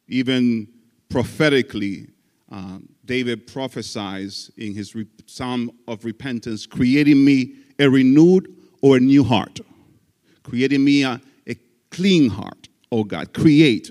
Even 0.07 0.69
prophetically, 1.09 2.09
uh, 2.53 2.79
David 3.05 3.49
prophesies 3.49 4.53
in 4.57 4.73
his 4.75 4.95
re- 4.95 5.07
psalm 5.27 5.73
of 5.89 6.05
repentance, 6.05 6.65
creating 6.65 7.25
me 7.25 7.55
a 7.81 7.91
renewed 7.91 8.55
or 8.83 8.99
a 8.99 9.01
new 9.01 9.25
heart, 9.25 9.59
creating 10.45 10.85
me 10.85 11.03
a, 11.03 11.21
a 11.49 11.57
clean 11.91 12.31
heart, 12.31 12.69
oh 12.93 13.03
God, 13.03 13.33
create 13.35 13.91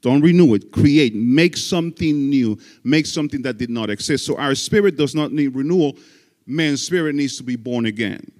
don't 0.00 0.20
renew 0.20 0.54
it. 0.54 0.72
Create. 0.72 1.14
Make 1.14 1.56
something 1.56 2.28
new. 2.30 2.58
Make 2.82 3.06
something 3.06 3.42
that 3.42 3.58
did 3.58 3.70
not 3.70 3.90
exist. 3.90 4.26
So 4.26 4.36
our 4.36 4.54
spirit 4.54 4.96
does 4.96 5.14
not 5.14 5.32
need 5.32 5.54
renewal. 5.54 5.96
Man's 6.46 6.82
spirit 6.82 7.14
needs 7.14 7.36
to 7.38 7.42
be 7.42 7.56
born 7.56 7.86
again. 7.86 8.30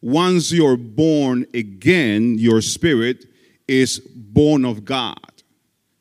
Once 0.00 0.52
you're 0.52 0.76
born 0.76 1.44
again, 1.54 2.38
your 2.38 2.60
spirit 2.60 3.26
is 3.66 3.98
born 3.98 4.64
of 4.64 4.84
God. 4.84 5.18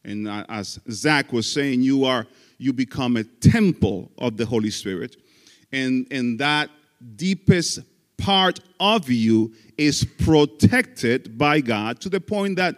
And 0.04 0.28
as 0.50 0.80
Zach 0.90 1.34
was 1.34 1.52
saying, 1.52 1.82
you 1.82 2.06
are 2.06 2.28
you 2.58 2.74
become 2.74 3.18
a 3.18 3.24
temple 3.24 4.12
of 4.18 4.38
the 4.38 4.46
Holy 4.46 4.72
Spirit. 4.72 5.18
And, 5.72 6.08
and 6.12 6.40
that 6.40 6.70
deepest 7.16 7.80
part 8.18 8.60
of 8.80 9.10
you 9.10 9.54
is 9.78 10.04
protected 10.04 11.38
by 11.38 11.62
God 11.62 12.00
to 12.02 12.10
the 12.10 12.20
point 12.20 12.56
that 12.56 12.78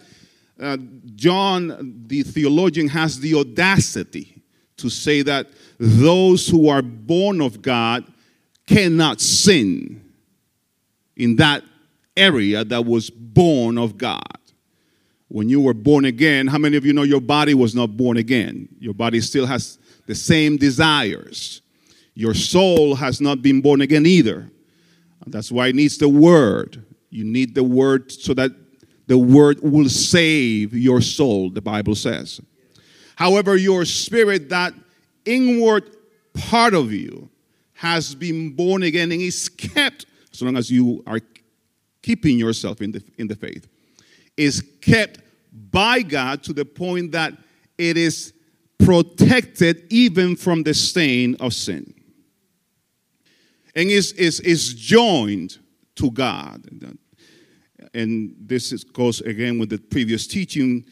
uh, 0.60 0.78
John, 1.16 2.04
the 2.08 2.24
theologian, 2.24 2.88
has 2.90 3.20
the 3.20 3.36
audacity 3.36 4.42
to 4.78 4.90
say 4.90 5.22
that 5.22 5.48
those 5.80 6.48
who 6.48 6.70
are 6.70 6.82
born 6.82 7.42
of 7.42 7.62
God 7.62 8.06
cannot 8.68 9.22
sin 9.22 10.04
in 11.16 11.36
that 11.38 11.64
area 12.16 12.64
that 12.66 12.86
was 12.86 13.10
born 13.10 13.78
of 13.78 13.98
God. 13.98 14.22
When 15.28 15.48
you 15.48 15.62
were 15.62 15.74
born 15.74 16.06
again, 16.06 16.48
how 16.48 16.58
many 16.58 16.76
of 16.76 16.86
you 16.86 16.94
know 16.94 17.04
your 17.04 17.22
body 17.22 17.54
was 17.54 17.76
not 17.76 17.96
born 17.96 18.18
again? 18.18 18.68
Your 18.80 18.94
body 18.94 19.22
still 19.22 19.46
has 19.46 19.78
the 20.08 20.16
same 20.16 20.58
desires. 20.58 21.62
Your 22.16 22.34
soul 22.34 22.96
has 22.96 23.22
not 23.22 23.42
been 23.42 23.62
born 23.62 23.82
again 23.82 24.06
either. 24.06 24.50
That's 25.28 25.52
why 25.52 25.68
it 25.68 25.76
needs 25.76 25.98
the 25.98 26.10
word. 26.10 26.84
You 27.12 27.24
need 27.24 27.54
the 27.54 27.64
word 27.64 28.12
so 28.12 28.34
that 28.34 28.52
the 29.10 29.18
word 29.18 29.60
will 29.64 29.90
save 29.90 30.76
your 30.76 31.02
soul, 31.02 31.50
the 31.50 31.62
Bible 31.62 31.96
says. 31.96 32.40
However, 33.16 33.58
your 33.58 33.84
spirit, 33.84 34.50
that 34.50 34.72
inward 35.26 35.98
part 36.36 36.76
of 36.76 36.94
you, 36.94 37.28
has 37.74 38.14
been 38.14 38.52
born 38.52 38.84
again 38.84 39.12
and 39.12 39.20
is 39.20 39.50
kept, 39.50 40.06
so 40.32 40.46
long 40.46 40.56
as 40.58 40.70
you 40.70 41.04
are 41.08 41.20
keeping 42.04 42.38
yourself 42.38 42.82
in 42.82 42.92
the, 42.92 43.04
in 43.18 43.28
the 43.28 43.36
faith, 43.36 43.68
is 44.38 44.64
kept 44.80 45.22
by 45.72 46.04
God 46.04 46.44
to 46.44 46.54
the 46.54 46.64
point 46.64 47.12
that 47.14 47.34
it 47.80 47.98
is 47.98 48.32
protected 48.78 49.88
even 49.90 50.36
from 50.36 50.62
the 50.62 50.76
stain 50.76 51.36
of 51.40 51.54
sin. 51.54 51.96
And 53.76 53.90
is, 53.90 54.12
is, 54.14 54.40
is 54.42 54.76
joined 54.76 55.58
to 55.96 56.12
God 56.12 56.68
and 57.94 58.36
this 58.40 58.72
is, 58.72 58.84
goes 58.84 59.22
again 59.22 59.60
with 59.60 59.70
the 59.70 59.78
previous 59.78 60.28
teaching. 60.28 60.86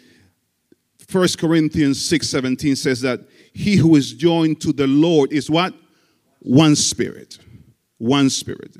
1 1.11 1.27
Corinthians 1.37 2.03
6 2.03 2.27
17 2.27 2.75
says 2.75 3.01
that 3.01 3.21
he 3.53 3.75
who 3.75 3.95
is 3.95 4.13
joined 4.13 4.61
to 4.61 4.73
the 4.73 4.87
Lord 4.87 5.31
is 5.31 5.49
what? 5.49 5.73
One 6.39 6.75
spirit. 6.75 7.39
One 7.97 8.29
spirit. 8.29 8.75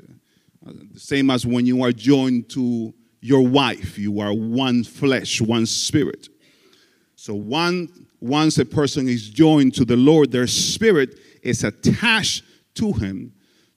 The 0.64 1.00
same 1.00 1.30
as 1.30 1.46
when 1.46 1.64
you 1.64 1.82
are 1.82 1.92
joined 1.92 2.50
to 2.50 2.92
your 3.20 3.46
wife, 3.46 3.98
you 3.98 4.20
are 4.20 4.32
one 4.32 4.84
flesh, 4.84 5.40
one 5.40 5.66
spirit. 5.66 6.28
So 7.16 7.34
one, 7.34 7.88
once 8.20 8.58
a 8.58 8.64
person 8.64 9.08
is 9.08 9.28
joined 9.28 9.74
to 9.74 9.84
the 9.84 9.96
Lord, 9.96 10.30
their 10.30 10.46
spirit 10.46 11.18
is 11.42 11.64
attached 11.64 12.44
to 12.74 12.92
him 12.92 13.32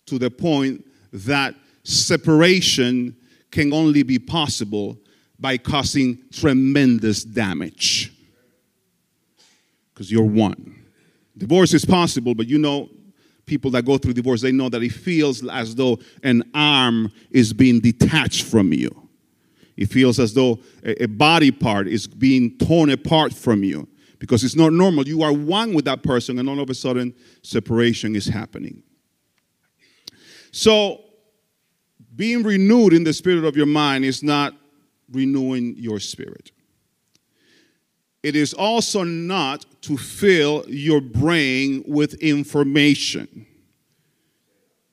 to 0.05 0.19
the 0.19 0.29
point 0.29 0.85
that 1.13 1.55
separation 1.83 3.15
can 3.51 3.73
only 3.73 4.03
be 4.03 4.17
possible 4.17 4.97
by 5.39 5.57
causing 5.57 6.17
tremendous 6.31 7.23
damage. 7.23 8.13
Because 9.93 10.11
you're 10.11 10.23
one. 10.23 10.83
Divorce 11.37 11.73
is 11.73 11.85
possible, 11.85 12.35
but 12.35 12.47
you 12.47 12.57
know, 12.57 12.89
people 13.45 13.71
that 13.71 13.83
go 13.83 13.97
through 13.97 14.13
divorce, 14.13 14.41
they 14.41 14.51
know 14.51 14.69
that 14.69 14.83
it 14.83 14.91
feels 14.91 15.45
as 15.47 15.75
though 15.75 15.99
an 16.23 16.43
arm 16.53 17.11
is 17.31 17.51
being 17.51 17.79
detached 17.79 18.43
from 18.45 18.71
you. 18.71 18.89
It 19.75 19.87
feels 19.87 20.19
as 20.19 20.33
though 20.33 20.59
a, 20.83 21.07
body 21.07 21.49
part 21.51 21.87
is 21.87 22.05
being 22.05 22.57
torn 22.57 22.89
apart 22.91 23.33
from 23.33 23.63
you 23.63 23.87
because 24.19 24.43
it's 24.43 24.55
not 24.55 24.71
normal. 24.73 25.07
You 25.07 25.23
are 25.23 25.33
one 25.33 25.73
with 25.73 25.85
that 25.85 26.03
person, 26.03 26.37
and 26.37 26.47
all 26.47 26.59
of 26.59 26.69
a 26.69 26.75
sudden, 26.75 27.15
separation 27.41 28.15
is 28.15 28.27
happening. 28.27 28.83
So, 30.51 31.01
being 32.15 32.43
renewed 32.43 32.93
in 32.93 33.03
the 33.03 33.13
spirit 33.13 33.45
of 33.45 33.55
your 33.55 33.65
mind 33.65 34.05
is 34.05 34.21
not 34.21 34.53
renewing 35.11 35.75
your 35.77 35.99
spirit. 35.99 36.51
It 38.23 38.35
is 38.35 38.53
also 38.53 39.03
not 39.03 39.65
to 39.83 39.97
fill 39.97 40.63
your 40.67 41.01
brain 41.01 41.83
with 41.87 42.13
information, 42.15 43.47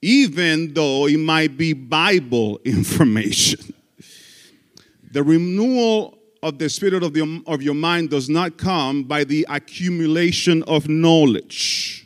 even 0.01 0.73
though 0.73 1.05
it 1.07 1.19
might 1.19 1.55
be 1.57 1.73
Bible 1.73 2.59
information. 2.65 3.73
The 5.11 5.23
renewal 5.23 6.17
of 6.41 6.57
the 6.57 6.69
spirit 6.69 7.03
of, 7.03 7.13
the, 7.13 7.43
of 7.45 7.61
your 7.61 7.73
mind 7.73 8.09
does 8.09 8.29
not 8.29 8.57
come 8.57 9.03
by 9.03 9.23
the 9.23 9.45
accumulation 9.49 10.63
of 10.63 10.87
knowledge, 10.87 11.98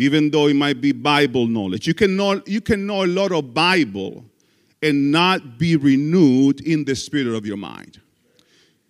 even 0.00 0.30
though 0.30 0.46
it 0.46 0.56
might 0.56 0.80
be 0.80 0.92
Bible 0.92 1.46
knowledge. 1.46 1.86
You 1.86 1.92
can 1.92 2.16
know, 2.16 2.40
you 2.46 2.62
can 2.62 2.86
know 2.86 3.04
a 3.04 3.06
lot 3.06 3.32
of 3.32 3.52
Bible 3.52 4.24
and 4.82 5.12
not 5.12 5.58
be 5.58 5.76
renewed 5.76 6.62
in 6.62 6.84
the 6.84 6.96
spirit 6.96 7.34
of 7.36 7.44
your 7.44 7.58
mind. 7.58 8.00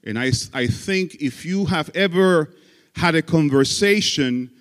And 0.05 0.17
I, 0.17 0.31
I 0.55 0.69
think 0.69 1.17
if 1.17 1.45
you 1.45 1.65
have 1.65 1.91
ever 1.97 2.51
had 2.95 3.17
a 3.17 3.23
conversation 3.23 4.53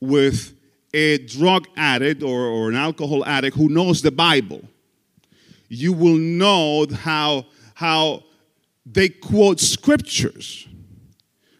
with 0.00 0.54
a 0.94 1.18
drug 1.18 1.68
addict 1.76 2.22
or, 2.22 2.40
or 2.40 2.70
an 2.70 2.76
alcohol 2.76 3.22
addict 3.26 3.54
who 3.54 3.68
knows 3.68 4.00
the 4.00 4.10
Bible, 4.10 4.62
you 5.68 5.92
will 5.92 6.16
know 6.16 6.86
how, 6.90 7.44
how 7.74 8.24
they 8.86 9.10
quote 9.10 9.60
scriptures. 9.60 10.67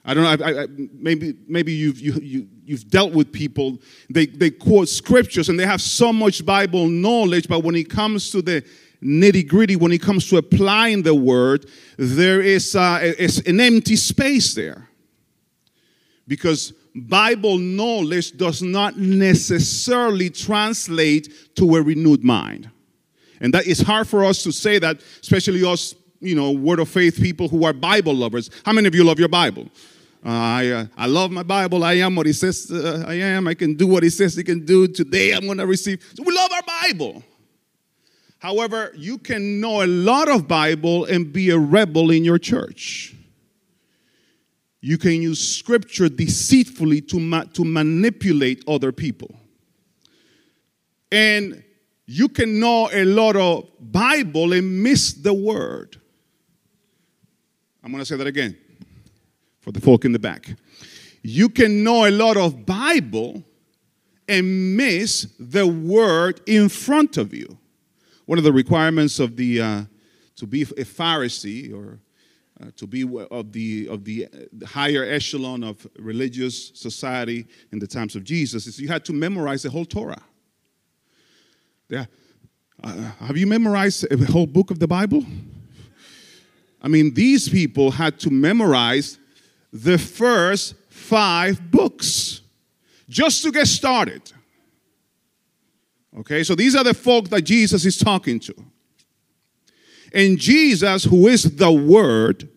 I 0.09 0.15
don't 0.15 0.25
know, 0.25 0.47
I, 0.47 0.63
I, 0.63 0.67
maybe, 0.95 1.35
maybe 1.47 1.71
you've, 1.71 2.01
you, 2.01 2.15
you, 2.15 2.49
you've 2.65 2.89
dealt 2.89 3.13
with 3.13 3.31
people, 3.31 3.77
they, 4.09 4.25
they 4.25 4.49
quote 4.49 4.89
scriptures 4.89 5.51
and 5.51 5.61
they 5.61 5.67
have 5.67 5.83
so 5.83 6.15
much 6.15 6.47
Bible 6.47 6.89
knowledge, 6.89 7.47
but 7.47 7.63
when 7.63 7.75
it 7.75 7.91
comes 7.91 8.31
to 8.31 8.41
the 8.41 8.65
nitty 9.03 9.47
gritty, 9.47 9.77
when 9.77 9.93
it 9.93 10.01
comes 10.01 10.27
to 10.31 10.39
applying 10.39 11.03
the 11.03 11.15
word, 11.15 11.67
there 11.99 12.41
is, 12.41 12.75
uh, 12.75 13.01
is 13.03 13.47
an 13.47 13.61
empty 13.61 13.97
space 13.97 14.55
there. 14.55 14.89
Because 16.27 16.73
Bible 16.95 17.59
knowledge 17.59 18.35
does 18.35 18.63
not 18.63 18.97
necessarily 18.97 20.31
translate 20.31 21.55
to 21.57 21.77
a 21.77 21.83
renewed 21.83 22.25
mind. 22.25 22.71
And 23.43 23.53
that 23.53 23.67
is 23.67 23.83
hard 23.83 24.09
for 24.09 24.25
us 24.25 24.43
to 24.45 24.53
say 24.53 24.79
that, 24.79 25.03
especially 25.21 25.63
us, 25.65 25.95
you 26.21 26.35
know, 26.35 26.51
word 26.51 26.79
of 26.79 26.89
faith 26.89 27.21
people 27.21 27.47
who 27.47 27.67
are 27.67 27.75
Bible 27.75 28.15
lovers. 28.15 28.49
How 28.65 28.73
many 28.73 28.89
of 28.89 28.95
you 28.95 29.05
love 29.05 29.19
your 29.19 29.29
Bible? 29.29 29.69
Uh, 30.25 30.29
I, 30.31 30.67
uh, 30.69 30.87
I 30.97 31.07
love 31.07 31.31
my 31.31 31.43
Bible. 31.43 31.85
I 31.85 31.95
am 31.95 32.17
what 32.17 32.27
He 32.27 32.33
says 32.33 32.71
uh, 32.71 33.05
I 33.07 33.15
am. 33.15 33.47
I 33.47 33.55
can 33.55 33.75
do 33.75 33.87
what 33.87 34.03
He 34.03 34.11
says 34.11 34.35
He 34.35 34.43
can 34.43 34.65
do. 34.65 34.89
Today 34.89 35.33
I'm 35.33 35.45
going 35.45 35.59
to 35.59 35.67
receive. 35.67 36.05
So 36.15 36.23
we 36.25 36.35
love 36.35 36.51
our 36.53 36.63
Bible. 36.63 37.23
However, 38.39 38.93
you 38.97 39.19
can 39.19 39.61
know 39.61 39.83
a 39.83 39.87
lot 39.87 40.29
of 40.29 40.47
Bible 40.47 41.05
and 41.05 41.33
be 41.33 41.51
a 41.51 41.59
rebel 41.59 42.11
in 42.11 42.25
your 42.25 42.39
church. 42.39 43.15
You 44.81 44.97
can 44.97 45.23
use 45.23 45.57
scripture 45.57 46.09
deceitfully 46.09 47.01
to, 47.03 47.19
ma- 47.19 47.45
to 47.55 47.65
manipulate 47.65 48.63
other 48.69 48.93
people. 48.93 49.35
And 51.11 51.65
you 52.07 52.29
can 52.29 52.61
know 52.61 52.89
a 52.93 53.05
lot 53.05 53.35
of 53.35 53.69
Bible 53.81 54.53
and 54.53 54.83
miss 54.83 55.13
the 55.13 55.35
word. 55.35 56.01
I'm 57.83 57.91
going 57.91 58.03
to 58.03 58.07
say 58.07 58.17
that 58.17 58.27
again 58.27 58.57
for 59.69 59.73
the 59.73 59.81
folk 59.83 60.07
in 60.07 60.13
the 60.13 60.19
back. 60.19 60.57
You 61.23 61.51
can 61.51 61.85
know 61.85 62.07
a 62.07 62.11
lot 62.11 62.39
of 62.39 62.65
Bible 62.65 63.45
and 64.27 64.75
miss 64.79 65.27
the 65.39 65.67
word 65.67 66.41
in 66.47 66.71
front 66.71 67.19
of 67.19 67.35
you 67.35 67.59
one 68.25 68.39
of 68.39 68.45
the 68.45 68.53
requirements 68.53 69.19
of 69.21 69.37
the 69.37 69.61
uh, 69.61 69.83
to 70.37 70.47
be 70.47 70.63
a 70.63 70.85
Pharisee 70.85 71.71
or 71.75 71.99
uh, 72.63 72.71
to 72.77 72.87
be 72.87 73.03
of 73.31 73.53
the 73.53 73.89
of 73.89 74.05
the 74.05 74.27
higher 74.67 75.05
echelon 75.05 75.63
of 75.63 75.87
religious 75.99 76.73
society 76.75 77.47
in 77.71 77.79
the 77.79 77.87
times 77.87 78.17
of 78.17 78.25
Jesus 78.25 78.67
is 78.67 78.81
you 78.81 78.89
had 78.89 79.05
to 79.05 79.13
memorize 79.13 79.65
the 79.65 79.71
whole 79.71 79.85
Torah. 79.85 80.23
Yeah. 81.91 82.07
Uh, 82.83 82.93
have 83.21 83.37
you 83.37 83.47
memorized 83.47 84.09
the 84.09 84.33
whole 84.33 84.47
book 84.47 84.71
of 84.71 84.79
the 84.79 84.89
Bible? 84.89 85.27
I 86.81 86.89
mean, 86.89 87.13
these 87.13 87.51
people 87.51 87.91
had 87.91 88.19
to 88.21 88.31
memorize 88.31 89.19
the 89.73 89.99
first 89.99 90.75
five 90.89 91.71
books 91.71 92.43
just 93.09 93.43
to 93.43 93.51
get 93.51 93.67
started. 93.67 94.33
Okay, 96.19 96.43
so 96.43 96.55
these 96.55 96.75
are 96.75 96.85
the 96.85 96.95
folk 96.95 97.29
that 97.29 97.43
Jesus 97.43 97.85
is 97.85 97.97
talking 97.97 98.41
to. 98.41 98.55
And 100.13 100.39
Jesus, 100.39 101.05
who 101.05 101.29
is 101.29 101.57
the 101.57 101.71
Word, 101.71 102.49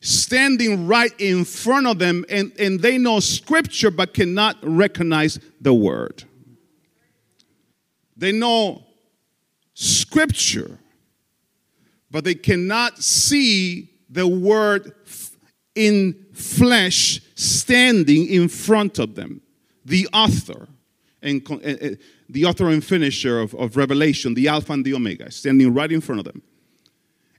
standing 0.00 0.86
right 0.86 1.12
in 1.18 1.44
front 1.44 1.86
of 1.86 1.98
them, 1.98 2.24
and, 2.28 2.52
and 2.58 2.80
they 2.80 2.98
know 2.98 3.20
Scripture 3.20 3.90
but 3.90 4.12
cannot 4.12 4.56
recognize 4.62 5.38
the 5.60 5.72
Word. 5.72 6.24
They 8.16 8.32
know 8.32 8.84
Scripture, 9.74 10.78
but 12.10 12.24
they 12.24 12.34
cannot 12.34 12.98
see 12.98 13.90
the 14.10 14.26
Word 14.26 14.92
in 15.74 16.26
flesh 16.32 17.20
standing 17.34 18.26
in 18.26 18.48
front 18.48 18.98
of 18.98 19.14
them, 19.14 19.40
the 19.84 20.08
author 20.12 20.68
and, 21.22 21.48
and, 21.62 21.98
the 22.28 22.44
author 22.44 22.68
and 22.68 22.84
finisher 22.84 23.40
of, 23.40 23.54
of 23.54 23.76
Revelation, 23.76 24.34
the 24.34 24.48
Alpha 24.48 24.72
and 24.72 24.84
the 24.84 24.94
Omega, 24.94 25.30
standing 25.30 25.72
right 25.72 25.90
in 25.90 26.00
front 26.00 26.20
of 26.20 26.24
them. 26.24 26.42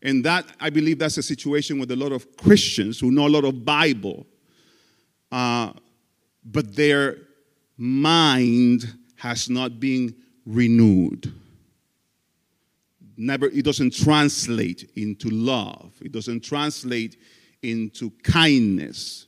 And 0.01 0.23
that, 0.25 0.45
I 0.59 0.69
believe, 0.69 0.99
that's 0.99 1.17
a 1.17 1.23
situation 1.23 1.79
with 1.79 1.89
a 1.91 1.95
lot 1.95 2.11
of 2.11 2.35
Christians 2.37 2.99
who 2.99 3.09
know 3.09 3.27
a 3.27 3.29
lot 3.29 3.45
of 3.45 3.63
Bible, 3.63 4.25
uh, 5.31 5.71
but 6.43 6.75
their 6.75 7.17
mind 7.77 8.93
has 9.15 9.49
not 9.49 9.79
been 9.79 10.13
renewed. 10.45 11.33
Never, 13.15 13.45
it 13.47 13.63
doesn't 13.63 13.93
translate 13.95 14.91
into 14.95 15.29
love. 15.29 15.93
It 16.01 16.11
doesn't 16.11 16.43
translate 16.43 17.15
into 17.63 18.11
kindness. 18.23 19.27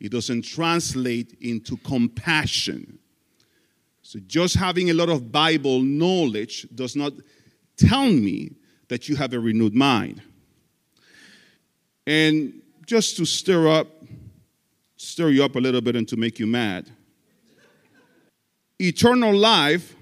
It 0.00 0.12
doesn't 0.12 0.42
translate 0.42 1.36
into 1.40 1.76
compassion. 1.78 2.98
So 4.02 4.20
just 4.26 4.54
having 4.54 4.90
a 4.90 4.94
lot 4.94 5.10
of 5.10 5.30
Bible 5.30 5.82
knowledge 5.82 6.66
does 6.74 6.96
not 6.96 7.12
tell 7.76 8.06
me 8.06 8.52
that 8.88 9.08
you 9.08 9.16
have 9.16 9.34
a 9.34 9.38
renewed 9.38 9.74
mind. 9.74 10.22
And 12.06 12.62
just 12.86 13.18
to 13.18 13.26
stir 13.26 13.68
up, 13.68 13.88
stir 14.96 15.28
you 15.28 15.44
up 15.44 15.56
a 15.56 15.58
little 15.58 15.82
bit 15.82 15.94
and 15.94 16.08
to 16.08 16.16
make 16.16 16.38
you 16.38 16.46
mad. 16.46 16.90
Eternal 18.78 19.36
life 19.36 19.94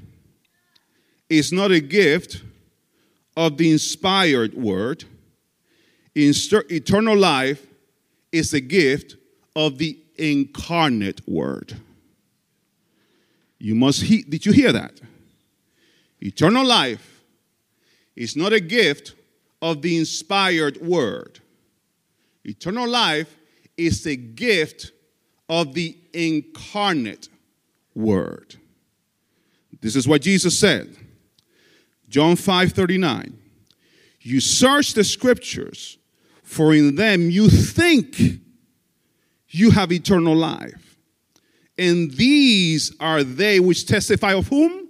is 1.29 1.53
not 1.53 1.73
a 1.73 1.81
gift 1.81 2.43
of 3.37 3.57
the 3.57 3.73
inspired 3.73 4.55
word. 4.55 5.05
Eternal 6.19 7.17
life 7.17 7.67
is 8.33 8.55
a 8.55 8.61
gift 8.61 9.17
of 9.55 9.77
the 9.77 9.99
incarnate 10.17 11.21
word. 11.29 11.75
You 13.59 13.75
must 13.75 14.01
did 14.01 14.47
you 14.47 14.53
hear 14.53 14.73
that? 14.73 15.01
Eternal 16.21 16.65
life 16.65 17.23
is 18.15 18.35
not 18.35 18.55
a 18.55 18.61
gift 18.61 19.15
of 19.61 19.83
the 19.83 19.99
inspired 19.99 20.81
word. 20.81 21.41
Eternal 22.45 22.89
life 22.89 23.37
is 23.77 24.07
a 24.07 24.17
gift 24.17 24.93
of 25.51 25.75
the 25.75 25.97
incarnate 26.15 27.29
word. 27.95 28.57
This 29.83 29.97
is 29.97 30.09
what 30.09 30.23
Jesus 30.23 30.59
said. 30.59 30.97
John 32.09 32.37
5:39. 32.37 33.35
You 34.23 34.41
search 34.41 34.95
the 34.95 35.05
scriptures 35.05 35.99
for 36.47 36.73
in 36.73 36.95
them 36.95 37.29
you 37.29 37.51
think 37.51 38.41
you 39.49 39.73
have 39.73 39.93
eternal 39.93 40.35
life. 40.35 40.97
And 41.77 42.11
these 42.13 42.95
are 43.01 43.23
they 43.25 43.61
which 43.61 43.87
testify 43.87 44.33
of 44.33 44.47
whom? 44.47 44.89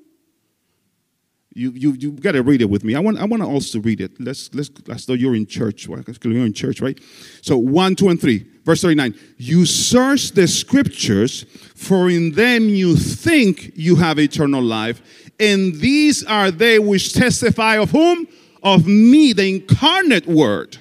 You, 1.55 1.71
you, 1.71 1.93
you 1.93 2.13
got 2.13 2.33
to 2.33 2.43
read 2.43 2.61
it 2.61 2.69
with 2.69 2.85
me. 2.85 2.95
I 2.95 3.01
want, 3.01 3.19
I 3.19 3.25
want 3.25 3.43
to 3.43 3.49
also 3.49 3.81
read 3.81 4.03
it. 4.03 4.21
Let's, 4.21 4.55
let's, 4.55 4.71
let's 4.87 5.09
know 5.09 5.15
you're 5.15 5.35
in 5.35 5.47
church. 5.47 5.89
You're 5.89 6.45
in 6.45 6.53
church, 6.53 6.83
right? 6.83 7.01
So 7.41 7.57
1, 7.57 7.97
2, 7.97 8.11
and 8.11 8.21
3. 8.21 8.47
Verse 8.63 8.83
39. 8.83 9.15
You 9.39 9.65
search 9.65 10.33
the 10.33 10.47
scriptures, 10.47 11.45
for 11.75 12.11
in 12.11 12.33
them 12.33 12.69
you 12.69 12.97
think 12.97 13.73
you 13.75 13.97
have 13.97 14.19
eternal 14.19 14.63
life. 14.63 15.01
And 15.41 15.75
these 15.77 16.23
are 16.27 16.51
they 16.51 16.79
which 16.79 17.15
testify 17.15 17.79
of 17.79 17.91
whom? 17.91 18.29
Of 18.63 18.87
me, 18.87 19.33
the 19.33 19.49
incarnate 19.49 20.27
word. 20.27 20.77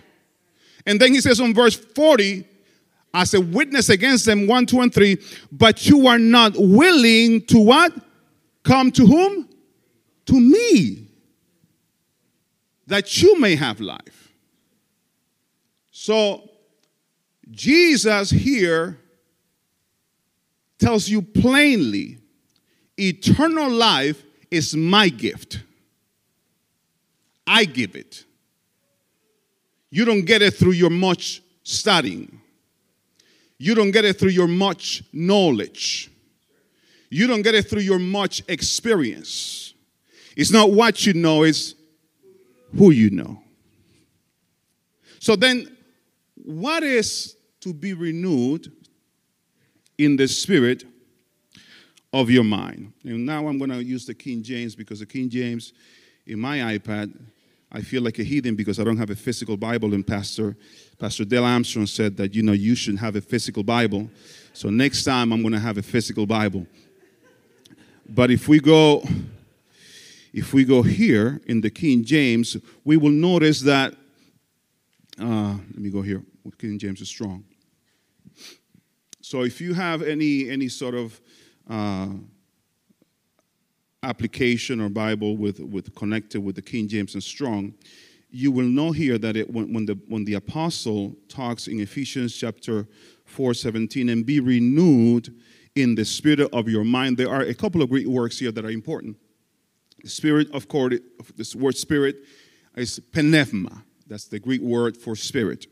And 0.86 1.00
then 1.00 1.14
he 1.14 1.22
says 1.22 1.40
on 1.40 1.54
verse 1.54 1.76
40, 1.76 2.46
as 3.14 3.34
a 3.34 3.42
witness 3.42 3.90
against 3.90 4.26
them, 4.26 4.46
1, 4.46 4.66
2, 4.66 4.82
and 4.82 4.94
3, 4.94 5.18
but 5.52 5.86
you 5.88 6.08
are 6.08 6.20
not 6.20 6.54
willing 6.58 7.42
to 7.46 7.60
what? 7.60 7.94
Come 8.64 8.92
to 8.92 9.06
whom? 9.06 9.48
To 10.26 10.40
me, 10.40 11.08
that 12.88 13.22
you 13.22 13.40
may 13.40 13.56
have 13.56 13.80
life. 13.80 14.34
So, 15.92 16.50
Jesus 17.50 18.32
here 18.32 19.00
tells 20.78 21.08
you 21.08 21.22
plainly 21.22 22.18
eternal 22.98 23.70
life 23.70 24.24
is 24.52 24.76
my 24.76 25.10
gift. 25.10 25.62
I 27.48 27.66
give 27.66 27.96
it. 27.96 28.26
You 29.96 30.04
don't 30.04 30.26
get 30.26 30.42
it 30.42 30.56
through 30.56 30.74
your 30.74 30.90
much 30.90 31.42
studying. 31.64 32.42
You 33.58 33.76
don't 33.76 33.92
get 33.92 34.04
it 34.04 34.20
through 34.20 34.32
your 34.32 34.50
much 34.50 35.04
knowledge. 35.14 36.12
You 37.10 37.28
don't 37.28 37.44
get 37.44 37.56
it 37.56 37.70
through 37.70 37.84
your 37.84 37.98
much 37.98 38.44
experience. 38.50 39.74
It's 40.36 40.52
not 40.52 40.70
what 40.70 41.06
you 41.06 41.14
know, 41.14 41.44
it's 41.44 41.76
who 42.78 42.92
you 42.92 43.10
know. 43.10 43.42
So 45.20 45.38
then, 45.38 45.78
what 46.44 46.84
is 46.84 47.38
to 47.62 47.74
be 47.74 47.94
renewed 47.94 48.70
in 49.98 50.18
the 50.18 50.28
spirit 50.28 50.84
of 52.12 52.30
your 52.30 52.44
mind? 52.44 52.92
And 53.06 53.26
now 53.26 53.48
I'm 53.48 53.58
going 53.58 53.72
to 53.72 53.82
use 53.82 54.06
the 54.06 54.14
King 54.14 54.44
James 54.44 54.76
because 54.76 55.00
the 55.00 55.06
King 55.06 55.30
James 55.30 55.72
in 56.26 56.38
my 56.38 56.58
iPad 56.78 57.18
I 57.76 57.82
feel 57.82 58.02
like 58.02 58.20
a 58.20 58.24
heathen 58.24 58.56
because 58.56 58.80
I 58.80 58.86
don't 58.86 58.96
have 58.96 59.10
a 59.10 59.18
physical 59.18 59.58
Bible. 59.58 59.94
And 59.94 60.08
Pastor, 60.08 60.56
Pastor 60.98 61.26
Dale 61.26 61.44
Armstrong 61.44 61.88
said 61.88 62.16
that, 62.16 62.34
you 62.34 62.42
know, 62.42 62.54
you 62.54 62.74
shouldn't 62.74 63.02
have 63.02 63.18
a 63.18 63.22
physical 63.22 63.64
Bible. 63.64 64.10
So 64.54 64.70
next 64.70 65.04
time 65.04 65.34
I'm 65.34 65.42
going 65.42 65.54
to 65.54 65.60
have 65.60 65.78
a 65.78 65.82
physical 65.82 66.26
Bible. 66.26 66.66
But 68.08 68.32
if 68.32 68.48
we 68.48 68.62
go, 68.62 69.04
if 70.32 70.54
we 70.54 70.64
go 70.64 70.84
here 70.84 71.42
in 71.48 71.60
the 71.60 71.70
King 71.70 72.06
James, 72.06 72.56
we 72.86 72.96
will 72.96 73.12
notice 73.12 73.60
that, 73.64 73.94
uh, 75.20 75.58
let 75.74 75.78
me 75.78 75.90
go 75.90 76.02
here. 76.02 76.24
King 76.58 76.80
James 76.80 77.02
is 77.02 77.10
strong. 77.10 77.44
So 79.20 79.44
if 79.44 79.60
you 79.60 79.74
have 79.74 80.02
any, 80.02 80.50
any 80.50 80.70
sort 80.70 80.96
of, 80.96 81.20
uh, 81.70 82.08
application 84.06 84.80
or 84.80 84.90
Bible 84.90 85.36
with, 85.36 85.60
with 85.60 85.94
connected 85.96 86.42
with 86.42 86.56
the 86.56 86.62
King 86.62 86.88
James 86.88 87.14
and 87.14 87.24
Strong, 87.24 87.74
you 88.30 88.52
will 88.52 88.66
know 88.66 88.92
here 88.92 89.18
that 89.18 89.36
it, 89.36 89.50
when, 89.50 89.74
when, 89.74 89.86
the, 89.86 89.98
when 90.08 90.26
the 90.26 90.36
apostle 90.36 91.16
talks 91.30 91.68
in 91.68 91.80
Ephesians 91.80 92.36
chapter 92.36 92.88
4 93.26 93.54
17, 93.54 94.10
and 94.10 94.26
be 94.26 94.40
renewed 94.40 95.34
in 95.76 95.96
the 95.96 96.06
spirit 96.06 96.50
of 96.54 96.70
your 96.70 96.84
mind, 96.84 97.18
there 97.18 97.30
are 97.30 97.42
a 97.42 97.54
couple 97.54 97.82
of 97.82 97.90
Greek 97.90 98.08
words 98.08 98.40
here 98.40 98.52
that 98.52 98.64
are 98.64 98.70
important. 98.70 99.18
The 100.04 100.10
spirit, 100.10 100.52
of 100.54 100.68
course, 100.68 101.00
this 101.36 101.56
word 101.56 101.76
spirit 101.76 102.18
is 102.76 103.02
pneuma. 103.14 103.84
That's 104.08 104.26
the 104.28 104.40
Greek 104.40 104.62
word 104.62 104.98
for 104.98 105.16
spirit. 105.16 105.68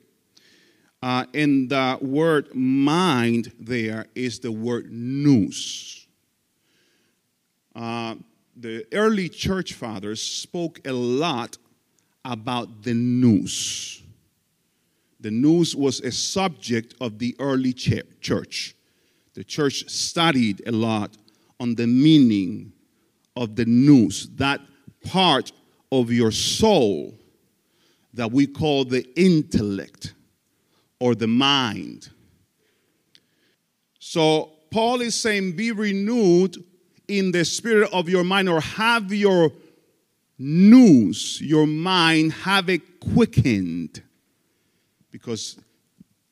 Uh, 1.01 1.25
and 1.33 1.69
the 1.69 1.97
word 2.01 2.55
mind 2.55 3.51
there 3.59 4.07
is 4.15 4.39
the 4.39 4.51
word 4.51 4.87
nous. 4.89 6.02
Uh, 7.75 8.15
the 8.55 8.85
early 8.93 9.29
church 9.29 9.73
fathers 9.73 10.21
spoke 10.21 10.79
a 10.85 10.93
lot 10.93 11.57
about 12.23 12.83
the 12.83 12.93
nous. 12.93 14.01
The 15.19 15.31
nous 15.31 15.75
was 15.75 15.99
a 16.01 16.11
subject 16.11 16.93
of 17.01 17.17
the 17.17 17.35
early 17.39 17.73
church. 17.73 18.75
The 19.33 19.43
church 19.43 19.89
studied 19.89 20.61
a 20.67 20.71
lot 20.71 21.17
on 21.59 21.75
the 21.75 21.87
meaning 21.87 22.73
of 23.35 23.55
the 23.55 23.65
nous, 23.65 24.27
that 24.35 24.61
part 25.03 25.51
of 25.91 26.11
your 26.11 26.31
soul 26.31 27.13
that 28.13 28.31
we 28.31 28.45
call 28.45 28.85
the 28.85 29.05
intellect 29.19 30.13
or 30.99 31.15
the 31.15 31.27
mind. 31.27 32.09
So 33.99 34.51
Paul 34.69 35.01
is 35.01 35.15
saying, 35.15 35.55
be 35.55 35.71
renewed 35.71 36.63
in 37.17 37.31
the 37.31 37.45
spirit 37.45 37.91
of 37.91 38.09
your 38.09 38.23
mind 38.23 38.49
or 38.49 38.61
have 38.61 39.13
your 39.13 39.51
nous, 40.37 41.39
your 41.41 41.67
mind, 41.67 42.33
have 42.33 42.69
it 42.69 42.99
quickened. 42.99 44.01
Because 45.11 45.57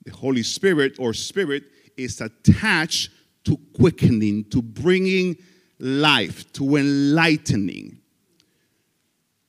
the 0.03 0.11
Holy 0.11 0.43
Spirit 0.43 0.95
or 0.99 1.13
Spirit 1.13 1.63
is 1.97 2.21
attached 2.21 3.11
to 3.43 3.57
quickening, 3.75 4.45
to 4.45 4.61
bringing 4.61 5.37
life, 5.79 6.51
to 6.53 6.75
enlightening. 6.75 7.99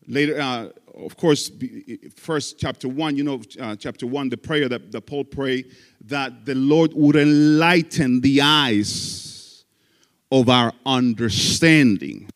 Later, 0.06 0.40
uh, 0.40 0.68
of 0.94 1.16
course, 1.16 1.50
first 2.16 2.58
chapter 2.58 2.88
one, 2.88 3.16
you 3.16 3.24
know, 3.24 3.40
uh, 3.60 3.76
chapter 3.76 4.06
one, 4.06 4.28
the 4.28 4.36
prayer 4.36 4.68
that, 4.68 4.92
that 4.92 5.02
Paul 5.02 5.24
prayed 5.24 5.74
that 6.04 6.44
the 6.44 6.54
Lord 6.54 6.92
would 6.94 7.16
enlighten 7.16 8.20
the 8.20 8.42
eyes 8.42 9.64
of 10.30 10.48
our 10.48 10.71
understanding. 10.86 12.28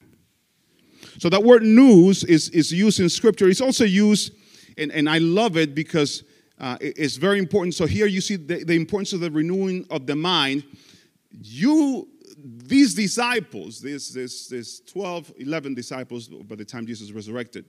So 1.19 1.29
that 1.29 1.43
word 1.43 1.63
nous 1.63 2.25
is, 2.25 2.49
is 2.51 2.73
used 2.73 3.01
in 3.01 3.09
scripture. 3.09 3.49
It's 3.49 3.61
also 3.61 3.85
used, 3.85 4.33
and, 4.77 4.93
and 4.93 5.09
I 5.09 5.19
love 5.19 5.57
it 5.57 5.75
because 5.75 6.25
uh, 6.59 6.77
it's 6.81 7.17
very 7.17 7.39
important. 7.39 7.75
So 7.75 7.87
here 7.87 8.07
you 8.07 8.21
see 8.21 8.37
the, 8.37 8.65
the 8.65 8.75
importance 8.75 9.13
of 9.13 9.21
the 9.21 9.31
renewing 9.31 9.87
of 9.91 10.07
the 10.07 10.17
mind. 10.17 10.65
You, 11.31 12.09
these 12.39 12.95
disciples, 12.95 13.81
this, 13.81 14.11
this, 14.11 14.49
this 14.49 14.81
12, 14.81 15.33
11 15.39 15.75
disciples 15.75 16.29
by 16.29 16.55
the 16.55 16.65
time 16.65 16.87
Jesus 16.87 17.11
resurrected, 17.13 17.67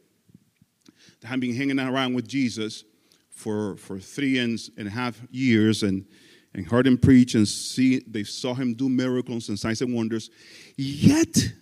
they 1.21 1.27
have 1.27 1.39
been 1.39 1.55
hanging 1.55 1.79
around 1.79 2.13
with 2.13 2.27
Jesus 2.27 2.83
for, 3.29 3.77
for 3.77 3.99
three 3.99 4.39
and, 4.39 4.59
and 4.77 4.87
a 4.87 4.91
half 4.91 5.19
years 5.31 5.83
and 5.83 6.05
and 6.57 6.65
heard 6.65 6.87
him 6.87 6.97
preach 6.97 7.35
and 7.35 7.47
see 7.47 7.99
they 8.07 8.23
saw 8.23 8.55
him 8.55 8.73
do 8.73 8.89
miracles 8.89 9.47
and 9.47 9.57
signs 9.57 9.81
and 9.81 9.93
wonders. 9.93 10.31
Yet 10.75 11.53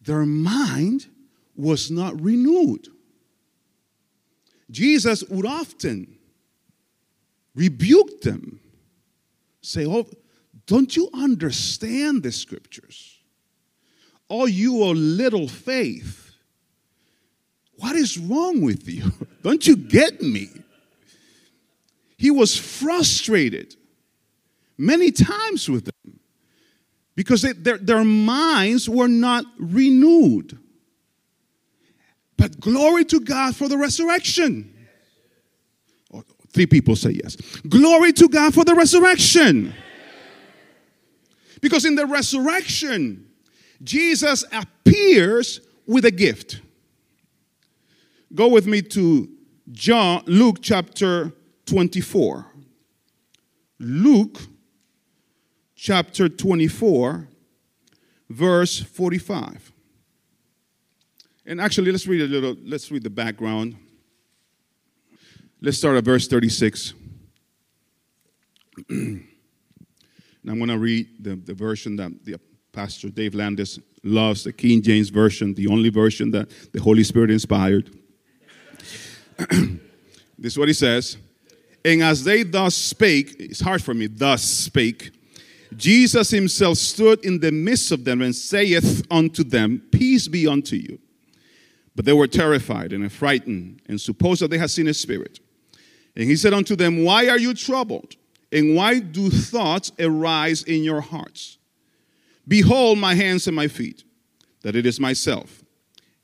their 0.00 0.24
mind 0.24 1.06
was 1.56 1.90
not 1.90 2.18
renewed. 2.20 2.86
Jesus 4.70 5.24
would 5.24 5.46
often 5.46 6.16
rebuke 7.54 8.20
them 8.20 8.60
say 9.62 9.84
oh 9.84 10.06
don't 10.66 10.96
you 10.96 11.08
understand 11.12 12.22
the 12.22 12.32
scriptures? 12.32 13.18
Oh 14.30 14.46
you 14.46 14.82
a 14.84 14.92
little 14.92 15.48
faith. 15.48 16.32
What 17.78 17.94
is 17.96 18.18
wrong 18.18 18.62
with 18.62 18.88
you? 18.88 19.12
Don't 19.42 19.64
you 19.66 19.76
get 19.76 20.22
me 20.22 20.48
he 22.16 22.30
was 22.30 22.56
frustrated 22.56 23.76
many 24.78 25.10
times 25.10 25.68
with 25.68 25.84
them 25.84 26.20
because 27.14 27.42
they, 27.42 27.52
their, 27.52 27.78
their 27.78 28.04
minds 28.04 28.88
were 28.88 29.08
not 29.08 29.44
renewed. 29.58 30.58
But 32.36 32.60
glory 32.60 33.04
to 33.06 33.20
God 33.20 33.56
for 33.56 33.68
the 33.68 33.78
resurrection. 33.78 34.74
Oh, 36.12 36.22
three 36.50 36.66
people 36.66 36.94
say 36.96 37.10
yes. 37.10 37.36
Glory 37.68 38.12
to 38.12 38.28
God 38.28 38.54
for 38.54 38.64
the 38.64 38.74
resurrection. 38.74 39.74
Because 41.62 41.86
in 41.86 41.94
the 41.94 42.06
resurrection, 42.06 43.26
Jesus 43.82 44.44
appears 44.52 45.60
with 45.86 46.04
a 46.04 46.10
gift. 46.10 46.60
Go 48.34 48.48
with 48.48 48.66
me 48.66 48.82
to 48.82 49.30
John, 49.72 50.22
Luke 50.26 50.58
chapter 50.60 51.32
24. 51.66 52.46
Luke 53.78 54.38
chapter 55.74 56.28
24, 56.28 57.28
verse 58.30 58.80
45. 58.80 59.72
And 61.44 61.60
actually, 61.60 61.92
let's 61.92 62.06
read 62.06 62.22
a 62.22 62.26
little, 62.26 62.56
let's 62.64 62.90
read 62.90 63.04
the 63.04 63.10
background. 63.10 63.76
Let's 65.60 65.78
start 65.78 65.96
at 65.96 66.04
verse 66.04 66.26
36. 66.26 66.94
and 68.88 69.28
I'm 70.48 70.58
going 70.58 70.68
to 70.68 70.78
read 70.78 71.08
the, 71.20 71.36
the 71.36 71.54
version 71.54 71.96
that 71.96 72.24
the 72.24 72.40
Pastor 72.72 73.08
Dave 73.10 73.34
Landis 73.34 73.78
loves, 74.02 74.44
the 74.44 74.52
King 74.52 74.82
James 74.82 75.08
Version, 75.08 75.54
the 75.54 75.66
only 75.66 75.88
version 75.88 76.30
that 76.32 76.50
the 76.72 76.80
Holy 76.80 77.04
Spirit 77.04 77.30
inspired. 77.30 77.90
this 79.38 80.52
is 80.52 80.58
what 80.58 80.68
he 80.68 80.74
says. 80.74 81.16
And 81.86 82.02
as 82.02 82.24
they 82.24 82.42
thus 82.42 82.74
spake, 82.74 83.36
it's 83.38 83.60
hard 83.60 83.80
for 83.80 83.94
me, 83.94 84.08
thus 84.08 84.42
spake, 84.42 85.12
Jesus 85.76 86.30
himself 86.30 86.78
stood 86.78 87.24
in 87.24 87.38
the 87.38 87.52
midst 87.52 87.92
of 87.92 88.04
them 88.04 88.22
and 88.22 88.34
saith 88.34 89.06
unto 89.08 89.44
them, 89.44 89.80
Peace 89.92 90.26
be 90.26 90.48
unto 90.48 90.74
you. 90.74 90.98
But 91.94 92.04
they 92.04 92.12
were 92.12 92.26
terrified 92.26 92.92
and 92.92 93.04
affrighted, 93.04 93.80
and 93.86 94.00
supposed 94.00 94.42
that 94.42 94.48
they 94.48 94.58
had 94.58 94.70
seen 94.70 94.88
a 94.88 94.94
spirit. 94.94 95.38
And 96.16 96.24
he 96.24 96.34
said 96.34 96.52
unto 96.52 96.74
them, 96.74 97.04
Why 97.04 97.28
are 97.28 97.38
you 97.38 97.54
troubled? 97.54 98.16
And 98.50 98.74
why 98.74 98.98
do 98.98 99.30
thoughts 99.30 99.92
arise 100.00 100.64
in 100.64 100.82
your 100.82 101.00
hearts? 101.00 101.56
Behold 102.48 102.98
my 102.98 103.14
hands 103.14 103.46
and 103.46 103.54
my 103.54 103.68
feet, 103.68 104.02
that 104.62 104.74
it 104.74 104.86
is 104.86 104.98
myself. 104.98 105.62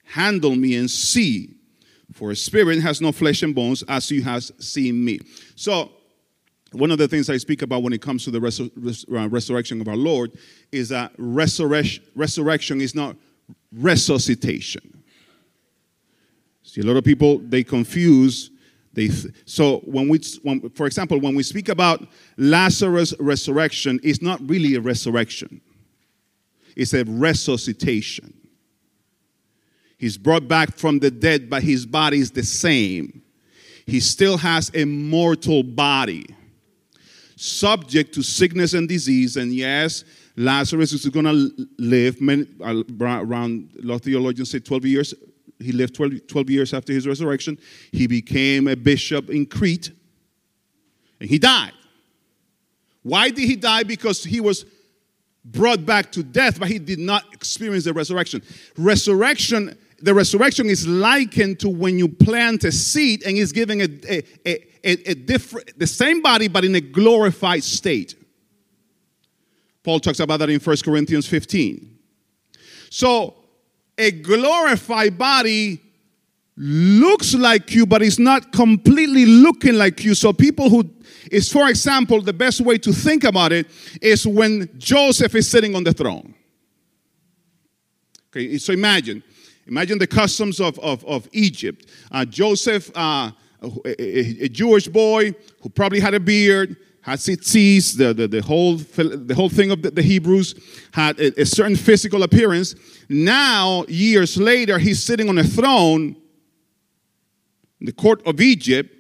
Handle 0.07 0.57
me 0.57 0.75
and 0.75 0.91
see, 0.91 1.55
for 2.23 2.31
a 2.31 2.37
spirit 2.37 2.81
has 2.81 3.01
no 3.01 3.11
flesh 3.11 3.43
and 3.43 3.53
bones, 3.53 3.83
as 3.89 4.09
you 4.09 4.23
have 4.23 4.45
seen 4.61 5.05
me. 5.05 5.19
So, 5.57 5.91
one 6.71 6.93
of 6.93 6.99
the 6.99 7.09
things 7.09 7.29
I 7.29 7.37
speak 7.37 7.63
about 7.63 7.83
when 7.83 7.93
it 7.93 8.01
comes 8.01 8.23
to 8.23 8.31
the 8.31 8.41
res- 8.41 8.61
uh, 8.61 9.29
resurrection 9.29 9.81
of 9.81 9.89
our 9.89 9.97
Lord 9.97 10.31
is 10.71 10.89
that 10.91 11.11
resurrection, 11.19 12.05
resurrection 12.15 12.81
is 12.81 12.95
not 12.95 13.17
resuscitation. 13.73 15.03
See, 16.63 16.81
a 16.81 16.85
lot 16.85 16.97
of 16.97 17.03
people 17.03 17.39
they 17.39 17.65
confuse 17.65 18.53
they 18.93 19.09
th- 19.09 19.35
so 19.45 19.79
when 19.79 20.09
we, 20.09 20.21
when, 20.45 20.71
for 20.71 20.87
example, 20.87 21.19
when 21.19 21.35
we 21.35 21.43
speak 21.43 21.71
about 21.71 22.07
Lazarus' 22.37 23.15
resurrection, 23.19 23.99
it's 24.05 24.23
not 24.23 24.41
really 24.49 24.77
a 24.77 24.81
resurrection; 24.81 25.61
it's 26.77 26.95
a 26.95 27.03
resuscitation. 27.03 28.33
He's 30.03 30.19
brought 30.19 30.49
back 30.49 30.77
from 30.77 30.99
the 30.99 31.13
dead, 31.13 31.49
but 31.49 31.63
his 31.63 31.87
body 31.87 32.19
is 32.19 32.33
the 32.33 32.43
same. 32.43 33.23
He 33.87 34.01
still 34.01 34.37
has 34.37 34.69
a 34.75 34.85
mortal 34.85 35.63
body, 35.63 36.27
subject 37.37 38.13
to 38.15 38.23
sickness 38.23 38.75
and 38.75 38.89
disease. 38.89 39.37
And 39.37 39.55
yes, 39.55 40.03
Lazarus 40.37 40.93
is 40.93 41.07
going 41.07 41.27
to 41.27 41.69
live 41.79 42.21
many, 42.21 42.49
uh, 42.61 42.83
around. 43.01 43.71
A 43.81 43.87
lot 43.87 43.95
of 43.95 44.03
theologians 44.03 44.51
say 44.51 44.59
12 44.59 44.85
years 44.87 45.15
he 45.61 45.71
lived 45.71 45.95
12, 45.95 46.27
12 46.27 46.51
years 46.51 46.75
after 46.75 46.93
his 46.93 47.07
resurrection. 47.07 47.57
He 47.93 48.09
became 48.09 48.67
a 48.67 48.75
bishop 48.75 49.31
in 49.31 49.47
Crete 49.47 49.93
and 51.21 51.31
he 51.31 51.39
died. 51.39 51.75
Why 53.05 53.31
did 53.31 53.49
he 53.49 53.55
die? 53.55 53.85
Because 53.85 54.25
he 54.25 54.41
was 54.41 54.65
brought 55.45 55.87
back 55.87 56.11
to 56.13 56.25
death, 56.25 56.59
but 56.59 56.67
he 56.67 56.81
did 56.81 56.99
not 56.99 57.33
experience 57.33 57.85
the 57.85 57.93
resurrection. 57.93 58.43
Resurrection, 58.77 59.79
the 60.03 60.13
resurrection 60.13 60.69
is 60.69 60.87
likened 60.87 61.61
to 61.61 61.69
when 61.69 61.99
you 61.99 62.09
plant 62.09 62.65
a 62.65 62.73
seed 62.73 63.23
and 63.25 63.37
is 63.37 63.53
giving 63.53 63.81
a, 63.83 63.89
a, 64.09 64.23
a, 64.47 65.11
a, 65.11 65.15
different, 65.15 65.79
the 65.79 65.87
same 65.87 66.21
body, 66.21 66.49
but 66.49 66.65
in 66.65 66.75
a 66.75 66.81
glorified 66.81 67.63
state. 67.63 68.17
Paul 69.85 70.01
talks 70.01 70.21
about 70.21 70.39
that 70.39 70.51
in 70.51 70.61
1 70.61 70.77
Corinthians 70.85 71.27
15. 71.27 71.99
So 72.91 73.35
a 73.97 74.11
glorified 74.11 75.17
body 75.17 75.81
looks 76.57 77.35
like 77.35 77.73
you, 77.75 77.87
but 77.87 78.03
it's 78.03 78.19
not 78.19 78.53
completely 78.53 79.25
looking 79.25 79.75
like 79.75 80.05
you. 80.05 80.15
So 80.15 80.33
people 80.33 80.69
who 80.69 80.91
is, 81.31 81.51
for 81.51 81.69
example, 81.69 82.21
the 82.21 82.33
best 82.33 82.61
way 82.61 82.79
to 82.79 82.93
think 82.93 83.25
about 83.25 83.53
it 83.53 83.69
is 84.01 84.27
when 84.27 84.69
Joseph 84.79 85.35
is 85.35 85.49
sitting 85.49 85.75
on 85.75 85.85
the 85.85 85.93
throne. 85.93 86.35
Okay, 88.29 88.59
so 88.59 88.73
imagine, 88.73 89.23
imagine 89.67 89.99
the 89.99 90.07
customs 90.07 90.61
of, 90.61 90.79
of, 90.81 91.05
of 91.05 91.29
Egypt. 91.33 91.87
Uh, 92.11 92.25
Joseph, 92.25 92.91
uh, 92.97 93.31
a, 93.63 94.45
a, 94.45 94.49
Jewish 94.49 94.89
boy 94.89 95.35
who 95.61 95.69
probably 95.69 96.01
had 96.01 96.15
a 96.15 96.21
beard, 96.21 96.77
had 97.03 97.19
tzitzis, 97.19 97.97
the, 97.97 98.15
the, 98.15 98.29
the, 98.29 98.43
whole, 98.43 98.77
the 98.77 99.35
whole 99.35 99.49
thing 99.49 99.71
of 99.71 99.83
the, 99.83 99.91
the 99.91 100.03
Hebrews, 100.03 100.55
had 100.93 101.19
a, 101.19 101.41
a, 101.41 101.47
certain 101.47 101.77
physical 101.77 102.23
appearance. 102.23 102.75
Now, 103.09 103.85
years 103.89 104.37
later, 104.37 104.79
he's 104.79 105.03
sitting 105.03 105.29
on 105.29 105.39
a 105.39 105.45
throne 105.45 106.17
in 107.81 107.87
the 107.87 107.93
court 107.93 108.25
of 108.27 108.41
Egypt. 108.41 108.95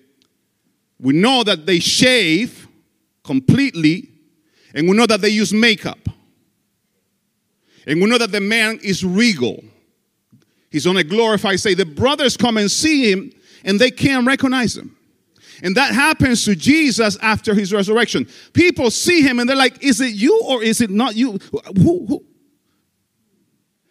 We 0.98 1.14
know 1.14 1.44
that 1.44 1.66
they 1.66 1.79
shave 1.79 2.68
completely, 3.25 4.11
and 4.75 4.88
we 4.88 4.96
know 4.96 5.07
that 5.07 5.20
they 5.20 5.29
use 5.29 5.53
makeup. 5.53 5.98
And 7.87 8.01
we 8.01 8.09
know 8.09 8.18
that 8.18 8.31
the 8.31 8.40
man 8.40 8.79
is 8.83 9.05
regal. 9.05 9.62
He's 10.73 10.87
on 10.87 10.97
a 10.97 11.05
glorified 11.05 11.61
state. 11.61 11.75
The 11.75 11.87
brothers 11.87 12.37
come 12.37 12.57
and 12.57 12.71
see 12.71 13.13
him, 13.13 13.31
and 13.65 13.79
they 13.79 13.91
can't 13.91 14.27
recognize 14.27 14.77
him. 14.77 14.97
And 15.63 15.77
that 15.77 15.95
happens 15.95 16.45
to 16.47 16.57
Jesus 16.57 17.17
after 17.23 17.55
his 17.55 17.73
resurrection. 17.73 18.27
People 18.53 18.91
see 18.91 19.23
him 19.23 19.39
and 19.39 19.49
they're 19.49 19.57
like, 19.57 19.83
is 19.83 20.01
it 20.01 20.13
you 20.15 20.43
or 20.45 20.63
is 20.63 20.81
it 20.81 20.91
not 20.91 21.15
you? 21.15 21.39
Who, 21.77 22.07
who? 22.07 22.25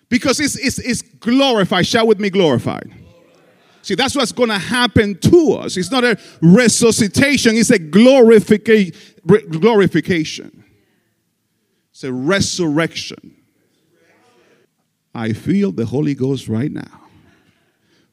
Because 0.09 0.41
it's, 0.41 0.57
it's, 0.57 0.79
it's 0.79 1.01
glorified. 1.01 1.87
Shout 1.87 2.07
with 2.07 2.19
me, 2.19 2.29
glorified. 2.29 2.91
See, 3.83 3.95
that's 3.95 4.15
what's 4.15 4.33
going 4.33 4.49
to 4.49 4.57
happen 4.57 5.17
to 5.19 5.53
us. 5.53 5.77
It's 5.77 5.91
not 5.91 6.03
a 6.03 6.19
resuscitation, 6.41 7.55
it's 7.55 7.71
a 7.71 7.79
glorification. 7.79 8.93
glorification. 9.25 10.65
It's 11.91 12.03
a 12.03 12.11
resurrection. 12.11 13.40
I 15.13 15.33
feel 15.33 15.71
the 15.71 15.85
Holy 15.85 16.15
Ghost 16.15 16.47
right 16.47 16.71
now. 16.71 17.01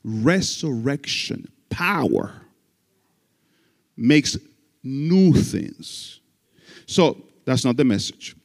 Resurrection, 0.04 1.50
power 1.70 2.32
makes 3.96 4.37
new 4.82 5.32
things. 5.32 6.20
So 6.87 7.22
that's 7.44 7.64
not 7.64 7.76
the 7.76 7.84
message. 7.84 8.37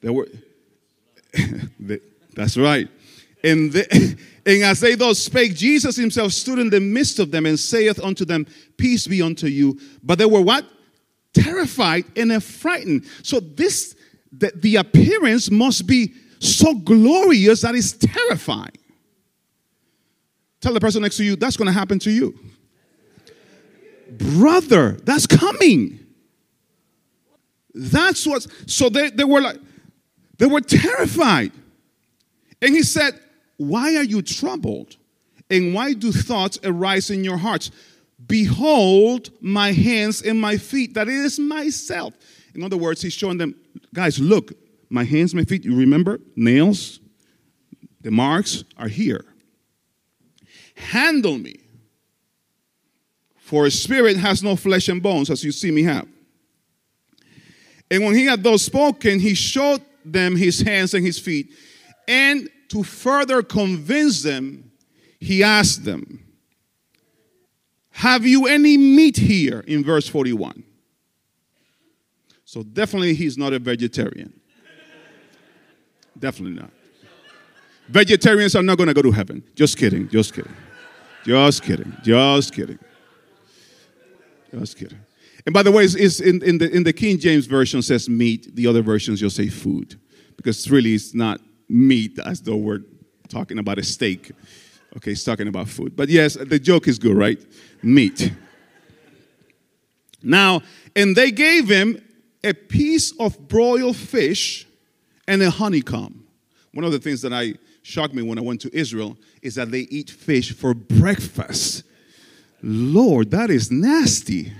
There 0.00 0.12
were, 0.12 0.28
that's 2.34 2.56
right. 2.56 2.88
And, 3.42 3.72
the, 3.72 4.18
and 4.46 4.62
as 4.62 4.80
they 4.80 4.94
thus 4.94 5.18
spake, 5.18 5.54
Jesus 5.54 5.96
himself 5.96 6.32
stood 6.32 6.58
in 6.58 6.70
the 6.70 6.80
midst 6.80 7.18
of 7.18 7.30
them 7.30 7.46
and 7.46 7.58
saith 7.58 8.02
unto 8.02 8.24
them, 8.24 8.46
Peace 8.76 9.06
be 9.06 9.22
unto 9.22 9.46
you. 9.46 9.78
But 10.02 10.18
they 10.18 10.26
were 10.26 10.40
what? 10.40 10.66
Terrified 11.32 12.04
and 12.16 12.32
affrighted. 12.32 13.04
So 13.22 13.40
this, 13.40 13.96
the, 14.32 14.52
the 14.54 14.76
appearance 14.76 15.50
must 15.50 15.86
be 15.86 16.14
so 16.48 16.74
glorious 16.74 17.62
that 17.62 17.74
it's 17.74 17.92
terrifying. 17.92 18.76
Tell 20.60 20.72
the 20.72 20.80
person 20.80 21.02
next 21.02 21.16
to 21.18 21.24
you, 21.24 21.36
that's 21.36 21.56
going 21.56 21.66
to 21.66 21.72
happen 21.72 21.98
to 22.00 22.10
you 22.10 22.38
brother, 24.18 24.92
that's 25.04 25.26
coming. 25.26 26.00
That's 27.74 28.26
what, 28.26 28.46
so 28.66 28.88
they, 28.88 29.10
they 29.10 29.24
were 29.24 29.40
like, 29.40 29.58
they 30.38 30.46
were 30.46 30.60
terrified. 30.60 31.52
And 32.62 32.74
he 32.74 32.82
said, 32.82 33.18
Why 33.56 33.96
are 33.96 34.04
you 34.04 34.22
troubled? 34.22 34.96
And 35.50 35.74
why 35.74 35.92
do 35.92 36.10
thoughts 36.12 36.58
arise 36.64 37.10
in 37.10 37.24
your 37.24 37.36
hearts? 37.36 37.70
Behold 38.26 39.30
my 39.40 39.72
hands 39.72 40.22
and 40.22 40.40
my 40.40 40.56
feet, 40.56 40.94
that 40.94 41.08
it 41.08 41.14
is 41.14 41.38
myself. 41.38 42.14
In 42.54 42.62
other 42.62 42.76
words, 42.76 43.02
he's 43.02 43.12
showing 43.12 43.38
them, 43.38 43.54
guys, 43.92 44.18
look, 44.18 44.52
my 44.88 45.04
hands, 45.04 45.34
my 45.34 45.44
feet, 45.44 45.64
you 45.64 45.76
remember? 45.76 46.20
Nails, 46.36 47.00
the 48.00 48.10
marks 48.10 48.64
are 48.76 48.88
here. 48.88 49.24
Handle 50.76 51.38
me. 51.38 51.60
For 53.38 53.66
a 53.66 53.70
spirit 53.70 54.16
has 54.16 54.42
no 54.42 54.56
flesh 54.56 54.88
and 54.88 55.02
bones, 55.02 55.30
as 55.30 55.44
you 55.44 55.52
see 55.52 55.70
me 55.70 55.82
have. 55.82 56.08
And 57.90 58.04
when 58.04 58.14
he 58.14 58.26
had 58.26 58.42
thus 58.42 58.62
spoken, 58.62 59.20
he 59.20 59.34
showed 59.34 59.82
them 60.04 60.36
his 60.36 60.60
hands 60.60 60.94
and 60.94 61.04
his 61.04 61.18
feet. 61.18 61.52
And 62.08 62.48
to 62.68 62.82
further 62.82 63.42
convince 63.42 64.22
them, 64.22 64.72
he 65.20 65.42
asked 65.42 65.84
them, 65.84 66.24
Have 67.90 68.26
you 68.26 68.46
any 68.46 68.76
meat 68.76 69.16
here? 69.16 69.60
In 69.60 69.84
verse 69.84 70.08
41. 70.08 70.64
So 72.44 72.62
definitely 72.62 73.14
he's 73.14 73.38
not 73.38 73.52
a 73.52 73.58
vegetarian. 73.58 74.40
Definitely 76.18 76.56
not. 76.60 76.70
Vegetarians 77.88 78.56
are 78.56 78.62
not 78.62 78.78
going 78.78 78.88
to 78.88 78.94
go 78.94 79.02
to 79.02 79.10
heaven. 79.10 79.42
Just 79.54 79.76
kidding, 79.76 80.08
just 80.08 80.34
kidding. 80.34 80.52
Just 81.24 81.62
kidding, 81.62 81.96
just 82.02 82.54
kidding. 82.54 82.78
Just 84.52 84.78
kidding. 84.78 84.98
And 85.46 85.52
by 85.52 85.62
the 85.62 85.70
way, 85.70 85.84
it's, 85.84 85.94
it's 85.94 86.20
in, 86.20 86.42
in, 86.42 86.58
the, 86.58 86.70
in 86.70 86.84
the 86.84 86.92
King 86.92 87.18
James 87.18 87.46
Version 87.46 87.82
says 87.82 88.08
meat. 88.08 88.54
The 88.54 88.66
other 88.66 88.82
versions 88.82 89.20
you'll 89.20 89.30
say 89.30 89.48
food. 89.48 89.98
Because 90.36 90.70
really 90.70 90.94
it's 90.94 91.14
not 91.14 91.40
meat 91.68 92.18
as 92.24 92.40
though 92.40 92.56
we're 92.56 92.82
talking 93.28 93.58
about 93.58 93.78
a 93.78 93.82
steak. 93.82 94.32
Okay, 94.96 95.12
it's 95.12 95.24
talking 95.24 95.48
about 95.48 95.68
food. 95.68 95.96
But 95.96 96.08
yes, 96.08 96.34
the 96.34 96.58
joke 96.58 96.88
is 96.88 96.98
good, 96.98 97.16
right? 97.16 97.38
Meat. 97.82 98.32
Now, 100.22 100.62
and 100.96 101.14
they 101.14 101.30
gave 101.30 101.68
him 101.68 102.02
a 102.42 102.54
piece 102.54 103.12
of 103.18 103.48
broiled 103.48 103.96
fish 103.96 104.66
and 105.26 105.42
a 105.42 105.50
honeycomb. 105.50 106.26
One 106.72 106.84
of 106.84 106.92
the 106.92 106.98
things 106.98 107.22
that 107.22 107.32
I 107.32 107.54
shocked 107.82 108.14
me 108.14 108.22
when 108.22 108.38
I 108.38 108.42
went 108.42 108.60
to 108.62 108.76
Israel 108.76 109.16
is 109.42 109.54
that 109.54 109.70
they 109.70 109.80
eat 109.80 110.10
fish 110.10 110.52
for 110.52 110.74
breakfast. 110.74 111.84
Lord, 112.62 113.30
that 113.30 113.50
is 113.50 113.70
nasty. 113.70 114.52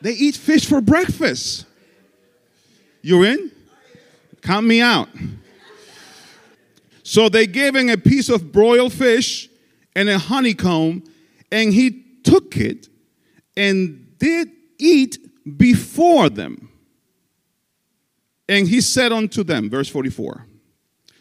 They 0.00 0.12
eat 0.12 0.36
fish 0.36 0.66
for 0.66 0.80
breakfast. 0.80 1.64
You're 3.00 3.24
in? 3.24 3.50
Count 4.42 4.66
me 4.66 4.80
out. 4.80 5.08
So 7.02 7.28
they 7.28 7.46
gave 7.46 7.76
him 7.76 7.88
a 7.88 7.96
piece 7.96 8.28
of 8.28 8.50
broiled 8.52 8.92
fish 8.92 9.48
and 9.94 10.08
a 10.08 10.18
honeycomb, 10.18 11.04
and 11.50 11.72
he 11.72 12.04
took 12.24 12.56
it 12.56 12.88
and 13.56 14.18
did 14.18 14.50
eat 14.78 15.18
before 15.56 16.28
them. 16.28 16.65
And 18.48 18.68
he 18.68 18.80
said 18.80 19.12
unto 19.12 19.42
them, 19.42 19.68
verse 19.68 19.88
44, 19.88 20.46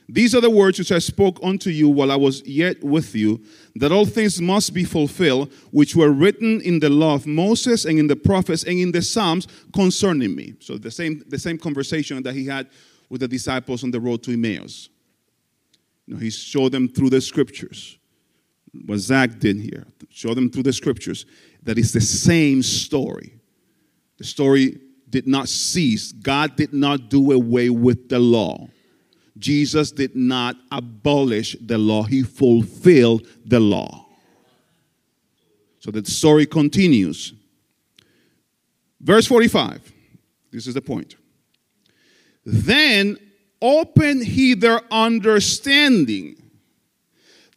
These 0.07 0.35
are 0.35 0.41
the 0.41 0.49
words 0.49 0.77
which 0.77 0.91
I 0.91 0.99
spoke 0.99 1.39
unto 1.41 1.71
you 1.71 1.89
while 1.89 2.11
I 2.11 2.15
was 2.15 2.45
yet 2.45 2.83
with 2.83 3.15
you, 3.15 3.43
that 3.75 3.91
all 3.91 4.05
things 4.05 4.39
must 4.39 4.73
be 4.73 4.83
fulfilled, 4.83 5.51
which 5.71 5.95
were 5.95 6.11
written 6.11 6.61
in 6.61 6.79
the 6.79 6.89
law 6.89 7.15
of 7.15 7.25
Moses 7.25 7.85
and 7.85 7.97
in 7.97 8.07
the 8.07 8.15
prophets 8.15 8.63
and 8.63 8.77
in 8.77 8.91
the 8.91 9.01
Psalms 9.01 9.47
concerning 9.73 10.35
me. 10.35 10.53
So 10.59 10.77
the 10.77 10.91
same, 10.91 11.23
the 11.27 11.39
same 11.39 11.57
conversation 11.57 12.21
that 12.23 12.35
he 12.35 12.45
had 12.45 12.69
with 13.09 13.21
the 13.21 13.27
disciples 13.27 13.83
on 13.83 13.91
the 13.91 13.99
road 13.99 14.21
to 14.23 14.33
Emmaus. 14.33 14.89
You 16.05 16.13
know, 16.13 16.19
he 16.19 16.29
showed 16.29 16.71
them 16.71 16.87
through 16.87 17.09
the 17.09 17.21
scriptures. 17.21 17.97
What 18.85 18.97
Zach 18.97 19.39
did 19.39 19.59
here, 19.59 19.87
show 20.09 20.33
them 20.33 20.49
through 20.51 20.63
the 20.63 20.73
scriptures 20.73 21.25
that 21.63 21.77
it's 21.77 21.91
the 21.91 22.01
same 22.01 22.61
story. 22.61 23.39
The 24.17 24.23
story 24.23 24.79
did 25.09 25.27
not 25.27 25.47
cease. 25.47 26.11
God 26.11 26.55
did 26.55 26.73
not 26.73 27.09
do 27.09 27.31
away 27.31 27.69
with 27.69 28.09
the 28.09 28.19
law. 28.19 28.67
Jesus 29.37 29.91
did 29.91 30.15
not 30.15 30.55
abolish 30.71 31.55
the 31.61 31.77
law, 31.77 32.03
he 32.03 32.23
fulfilled 32.23 33.27
the 33.45 33.59
law. 33.59 34.05
So 35.79 35.91
the 35.91 36.03
story 36.05 36.45
continues. 36.45 37.33
Verse 39.01 39.27
45. 39.27 39.93
This 40.51 40.67
is 40.67 40.73
the 40.73 40.81
point. 40.81 41.15
Then 42.45 43.17
open 43.61 44.21
he 44.21 44.53
their 44.53 44.81
understanding 44.91 46.41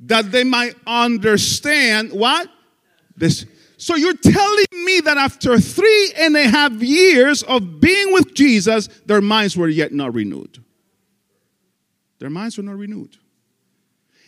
that 0.00 0.30
they 0.30 0.44
might 0.44 0.74
understand 0.87 2.12
what? 2.12 2.48
This 3.16 3.46
so 3.79 3.95
you're 3.95 4.17
telling 4.17 4.85
me 4.85 5.01
that 5.03 5.17
after 5.17 5.59
three 5.61 6.12
and 6.19 6.37
a 6.37 6.49
half 6.49 6.73
years 6.83 7.45
of 7.45 7.81
being 7.81 8.12
with 8.12 8.35
Jesus, 8.35 8.88
their 9.07 9.21
minds 9.21 9.57
were 9.57 9.69
yet 9.69 9.93
not 9.93 10.14
renewed. 10.14 10.62
Their 12.19 12.29
minds 12.29 12.57
were 12.57 12.64
not 12.64 12.77
renewed. 12.77 13.17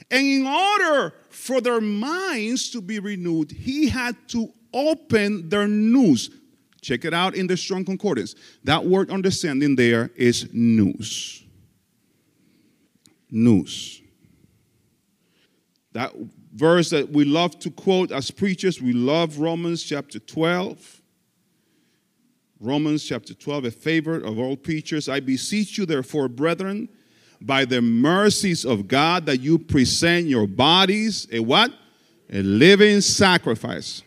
And 0.08 0.24
in 0.24 0.46
order 0.46 1.14
for 1.30 1.60
their 1.60 1.80
minds 1.80 2.70
to 2.70 2.80
be 2.80 3.00
renewed, 3.00 3.50
he 3.50 3.88
had 3.88 4.16
to 4.28 4.52
open 4.72 5.48
their 5.48 5.66
nous. 5.66 6.30
Check 6.80 7.04
it 7.04 7.12
out 7.12 7.34
in 7.34 7.48
the 7.48 7.56
Strong 7.56 7.86
Concordance. 7.86 8.36
That 8.62 8.84
word 8.84 9.10
understanding 9.10 9.74
there 9.74 10.12
is 10.14 10.48
nous. 10.52 11.42
Nous. 13.32 14.00
That 15.92 16.12
verse 16.60 16.90
that 16.90 17.08
we 17.08 17.24
love 17.24 17.58
to 17.58 17.70
quote 17.70 18.12
as 18.12 18.30
preachers. 18.30 18.82
We 18.82 18.92
love 18.92 19.38
Romans 19.38 19.82
chapter 19.82 20.18
12. 20.18 21.00
Romans 22.60 23.02
chapter 23.02 23.32
12, 23.32 23.64
a 23.64 23.70
favorite 23.70 24.22
of 24.22 24.38
all 24.38 24.58
preachers. 24.58 25.08
I 25.08 25.20
beseech 25.20 25.78
you, 25.78 25.86
therefore, 25.86 26.28
brethren, 26.28 26.90
by 27.40 27.64
the 27.64 27.80
mercies 27.80 28.66
of 28.66 28.86
God, 28.86 29.24
that 29.24 29.40
you 29.40 29.58
present 29.58 30.26
your 30.26 30.46
bodies 30.46 31.26
a 31.32 31.40
what? 31.40 31.72
A 32.30 32.42
living 32.42 33.00
sacrifice. 33.00 34.02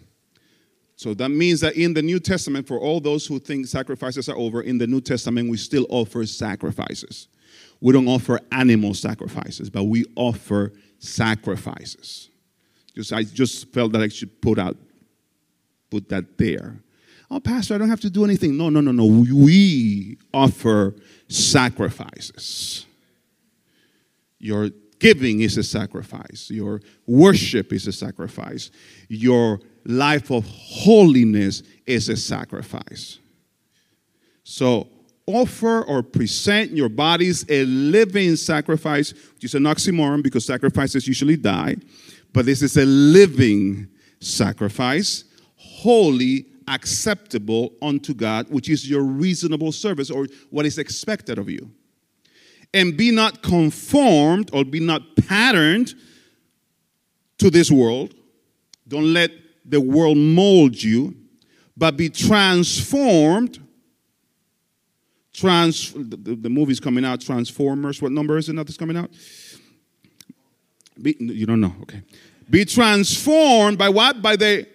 So 0.95 1.15
that 1.15 1.29
means 1.29 1.59
that 1.61 1.75
in 1.75 1.95
the 1.95 2.03
New 2.03 2.19
Testament, 2.19 2.67
for 2.67 2.79
all 2.79 3.01
those 3.01 3.25
who 3.25 3.39
think 3.39 3.65
sacrifices 3.65 4.29
are 4.29 4.37
over, 4.37 4.61
in 4.61 4.77
the 4.77 4.85
New 4.85 5.01
Testament, 5.01 5.49
we 5.49 5.57
still 5.57 5.87
offer 5.89 6.23
sacrifices. 6.27 7.27
We 7.81 7.91
don't 7.91 8.07
offer 8.07 8.39
animal 8.51 8.93
sacrifices, 8.93 9.71
but 9.71 9.85
we 9.85 10.05
offer 10.15 10.71
sacrifices. 10.99 12.29
Just 12.95 13.11
I 13.13 13.23
just 13.23 13.71
felt 13.73 13.91
that 13.93 14.01
I 14.01 14.07
should 14.07 14.41
put 14.41 14.59
out 14.59 14.77
put 15.89 16.09
that 16.09 16.37
there. 16.37 16.79
Oh, 17.29 17.39
Pastor, 17.39 17.73
I 17.73 17.77
don't 17.79 17.89
have 17.89 18.01
to 18.01 18.09
do 18.09 18.23
anything. 18.23 18.57
No, 18.57 18.69
no, 18.69 18.79
no, 18.81 18.91
no. 18.91 19.05
We 19.05 20.17
offer 20.33 20.95
sacrifices. 21.27 22.85
Your 24.37 24.69
giving 24.99 25.41
is 25.41 25.57
a 25.57 25.63
sacrifice. 25.63 26.49
Your 26.51 26.81
worship 27.07 27.73
is 27.73 27.87
a 27.87 27.91
sacrifice. 27.91 28.71
Your 29.09 29.59
life 29.85 30.31
of 30.31 30.45
holiness 30.45 31.63
is 31.85 32.09
a 32.09 32.15
sacrifice. 32.15 33.19
So 34.43 34.87
offer 35.25 35.83
or 35.83 36.03
present 36.03 36.71
your 36.71 36.89
bodies 36.89 37.45
a 37.49 37.65
living 37.65 38.35
sacrifice, 38.35 39.13
which 39.33 39.45
is 39.45 39.55
an 39.55 39.63
oxymoron 39.63 40.21
because 40.21 40.45
sacrifices 40.45 41.07
usually 41.07 41.37
die. 41.37 41.77
But 42.33 42.45
this 42.45 42.61
is 42.61 42.75
a 42.77 42.85
living 42.85 43.87
sacrifice, 44.19 45.23
holy, 45.55 46.47
acceptable 46.67 47.73
unto 47.81 48.13
God, 48.13 48.49
which 48.49 48.69
is 48.69 48.89
your 48.89 49.03
reasonable 49.03 49.71
service 49.71 50.09
or 50.09 50.27
what 50.49 50.65
is 50.65 50.77
expected 50.77 51.37
of 51.37 51.49
you. 51.49 51.71
And 52.73 52.97
be 52.97 53.11
not 53.11 53.43
conformed 53.43 54.49
or 54.51 54.65
be 54.65 54.79
not 54.79 55.01
patterned 55.27 55.93
to 57.37 57.49
this 57.49 57.69
world. 57.69 58.15
Don't 58.87 59.13
let 59.13 59.31
the 59.65 59.79
world 59.79 60.17
mold 60.17 60.81
you, 60.81 61.15
but 61.77 61.97
be 61.97 62.09
transformed. 62.09 63.59
Trans, 65.33 65.93
the, 65.93 66.35
the 66.35 66.49
movie's 66.49 66.79
coming 66.79 67.05
out, 67.05 67.21
Transformers. 67.21 68.01
What 68.01 68.11
number 68.11 68.37
is 68.37 68.49
it 68.49 68.55
that's 68.55 68.77
coming 68.77 68.97
out? 68.97 69.11
Be, 71.01 71.15
you 71.19 71.45
don't 71.45 71.61
know, 71.61 71.73
okay. 71.83 72.01
Be 72.49 72.65
transformed 72.65 73.77
by 73.77 73.89
what? 73.89 74.21
By 74.21 74.35
the 74.35 74.67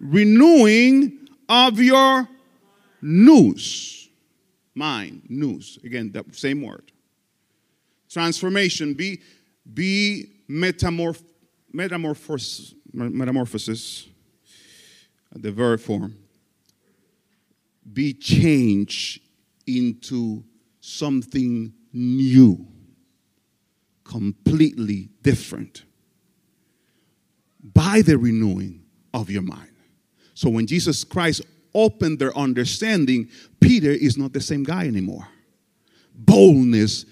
renewing 0.00 1.28
of 1.48 1.80
your 1.80 2.28
nous. 3.02 4.08
Mind, 4.74 5.22
nous. 5.28 5.78
Again, 5.84 6.12
that 6.12 6.34
same 6.34 6.62
word. 6.62 6.92
Transformation. 8.08 8.94
Be, 8.94 9.20
be 9.72 10.26
metamorph, 10.48 11.22
metamorphosis, 11.72 12.74
metamorphosis, 12.92 14.06
the 15.32 15.50
verb 15.50 15.80
form. 15.80 16.16
Be 17.92 18.12
changed 18.12 19.20
into 19.66 20.44
something 20.80 21.72
new, 21.92 22.66
completely 24.08 25.08
different 25.22 25.84
by 27.62 28.02
the 28.02 28.16
renewing 28.16 28.84
of 29.12 29.30
your 29.30 29.42
mind. 29.42 29.72
So 30.34 30.48
when 30.48 30.66
Jesus 30.66 31.04
Christ 31.04 31.42
opened 31.74 32.18
their 32.18 32.36
understanding, 32.36 33.28
Peter 33.60 33.90
is 33.90 34.16
not 34.16 34.32
the 34.32 34.40
same 34.40 34.62
guy 34.62 34.86
anymore. 34.86 35.26
Boldness 36.14 37.06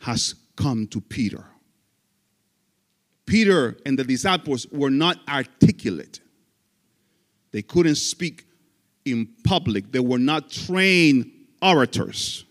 has 0.00 0.34
come 0.56 0.86
to 0.88 1.00
Peter. 1.00 1.44
Peter 3.26 3.76
and 3.86 3.98
the 3.98 4.04
disciples 4.04 4.66
were 4.72 4.90
not 4.90 5.18
articulate. 5.28 6.20
They 7.52 7.62
couldn't 7.62 7.96
speak 7.96 8.46
in 9.04 9.28
public. 9.44 9.92
They 9.92 10.00
were 10.00 10.18
not 10.18 10.50
trained 10.50 11.30
orators. 11.60 12.44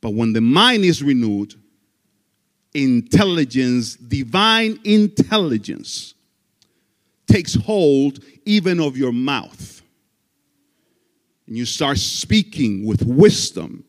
But 0.00 0.14
when 0.14 0.32
the 0.32 0.40
mind 0.40 0.84
is 0.84 1.02
renewed, 1.02 1.54
intelligence, 2.82 3.96
divine 3.96 4.78
intelligence, 4.84 6.14
takes 7.26 7.54
hold 7.54 8.24
even 8.44 8.80
of 8.80 8.96
your 8.96 9.12
mouth. 9.12 9.82
And 11.46 11.56
you 11.56 11.64
start 11.64 11.98
speaking 11.98 12.86
with 12.86 13.02
wisdom. 13.02 13.84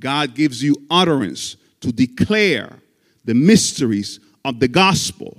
God 0.00 0.34
gives 0.34 0.62
you 0.62 0.76
utterance 0.90 1.56
to 1.80 1.92
declare 1.92 2.80
the 3.24 3.34
mysteries 3.34 4.20
of 4.44 4.60
the 4.60 4.68
gospel 4.68 5.36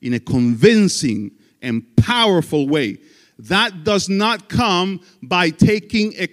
in 0.00 0.14
a 0.14 0.20
convincing 0.20 1.30
and 1.62 1.84
powerful 1.96 2.68
way. 2.68 2.98
That 3.38 3.84
does 3.84 4.08
not 4.08 4.48
come 4.48 5.00
by 5.22 5.50
taking 5.50 6.14
a 6.18 6.28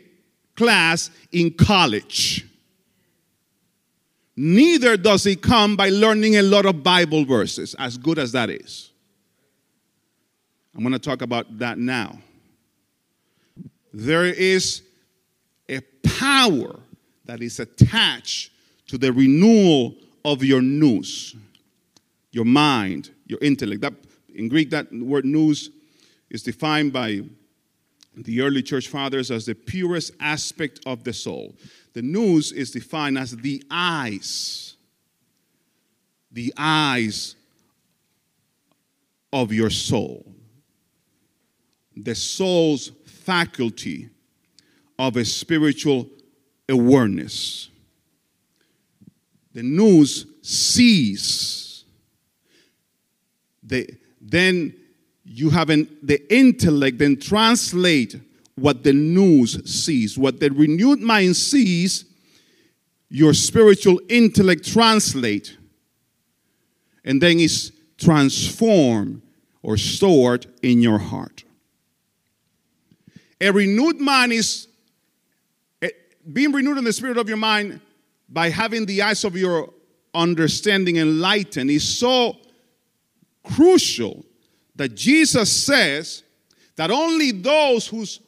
class 0.55 1.09
in 1.32 1.51
college. 1.51 2.45
Neither 4.36 4.98
does 4.98 5.26
it 5.26 5.42
come 5.42 5.76
by 5.76 5.90
learning 5.90 6.38
a 6.38 6.42
lot 6.42 6.66
of 6.66 6.84
Bible 6.84 7.26
verses, 7.26 7.76
as 7.80 7.98
good 7.98 8.20
as 8.20 8.32
that 8.34 8.50
is. 8.50 8.92
I'm 10.76 10.82
going 10.82 10.94
to 10.94 11.00
talk 11.00 11.22
about 11.22 11.58
that 11.60 11.78
now. 11.78 12.20
There 13.94 14.26
is 14.26 14.82
a 15.70 15.80
power 16.04 16.80
that 17.24 17.42
is 17.42 17.60
attached 17.60 18.52
to 18.88 18.98
the 18.98 19.14
renewal 19.14 19.96
of 20.26 20.44
your 20.44 20.62
nous, 20.62 21.36
your 22.32 22.46
mind, 22.46 23.12
your 23.26 23.40
intellect. 23.42 23.82
That, 23.82 23.94
in 24.34 24.50
Greek, 24.50 24.70
that 24.72 24.92
word 24.92 25.24
nous 25.24 25.70
is 26.30 26.44
defined 26.44 26.92
by 26.92 27.22
the 28.18 28.42
early 28.42 28.62
church 28.62 28.90
fathers 28.90 29.32
as 29.32 29.46
the 29.46 29.56
purest 29.56 30.14
aspect 30.20 30.82
of 30.86 31.04
the 31.04 31.14
soul. 31.14 31.56
The 31.96 32.02
nous 32.02 32.52
is 32.52 32.72
defined 32.72 33.18
as 33.18 33.32
the 33.38 33.64
eyes, 33.72 34.76
the 36.30 36.54
eyes 36.58 37.36
of 39.32 39.54
your 39.54 39.70
soul, 39.70 40.26
the 41.96 42.14
soul's 42.14 42.91
faculty 43.06 44.10
of 45.00 45.16
a 45.16 45.24
spiritual 45.24 46.10
awareness. 46.68 47.70
The 49.54 49.64
nous 49.64 50.26
sees. 50.41 51.86
The, 53.64 53.89
then 54.20 54.76
you 55.24 55.50
have 55.50 55.70
an, 55.70 55.98
the 56.04 56.22
intellect 56.34 56.98
then 56.98 57.16
translate 57.16 58.20
what 58.56 58.84
the 58.84 58.93
nous 58.93 59.60
sees. 59.66 60.18
What 60.18 60.39
the 60.39 60.49
renewed 60.49 60.99
mind 60.99 61.36
sees, 61.36 62.06
your 63.10 63.34
spiritual 63.34 63.99
intellect 64.10 64.66
translate. 64.66 65.58
And 67.03 67.22
then 67.22 67.39
is 67.39 67.72
transformed 67.97 69.22
or 69.62 69.78
stored 69.78 70.47
in 70.62 70.82
your 70.82 70.97
heart. 70.97 71.43
A 73.39 73.51
renewed 73.51 73.99
mind 73.99 74.32
is 74.34 74.68
eh, 75.82 75.89
being 76.32 76.51
renewed 76.51 76.78
in 76.78 76.84
the 76.84 76.93
spirit 76.93 77.18
of 77.18 77.28
your 77.28 77.38
mind 77.38 77.82
by 78.30 78.49
having 78.49 78.86
the 78.86 79.01
eyes 79.01 79.24
of 79.24 79.36
your 79.36 79.72
understanding 80.14 80.97
enlightened 80.97 81.70
is 81.70 81.97
so 81.97 82.38
crucial 83.43 84.26
that 84.76 84.95
Jesus 84.95 85.51
says 85.51 86.24
that 86.76 86.89
only 86.89 87.32
those 87.32 87.88
whose 87.88 88.20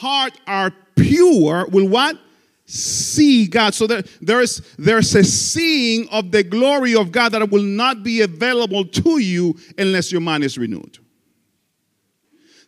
heart 0.00 0.32
are 0.46 0.72
pure 0.96 1.66
will 1.68 1.88
what? 1.88 2.18
See 2.66 3.46
God. 3.46 3.74
So 3.74 3.86
there, 3.86 4.02
there's, 4.20 4.62
there's 4.78 5.14
a 5.14 5.24
seeing 5.24 6.08
of 6.08 6.30
the 6.30 6.42
glory 6.42 6.94
of 6.94 7.10
God 7.10 7.32
that 7.32 7.50
will 7.50 7.62
not 7.62 8.02
be 8.02 8.20
available 8.22 8.84
to 8.84 9.18
you 9.18 9.58
unless 9.76 10.12
your 10.12 10.20
mind 10.20 10.44
is 10.44 10.56
renewed. 10.56 10.98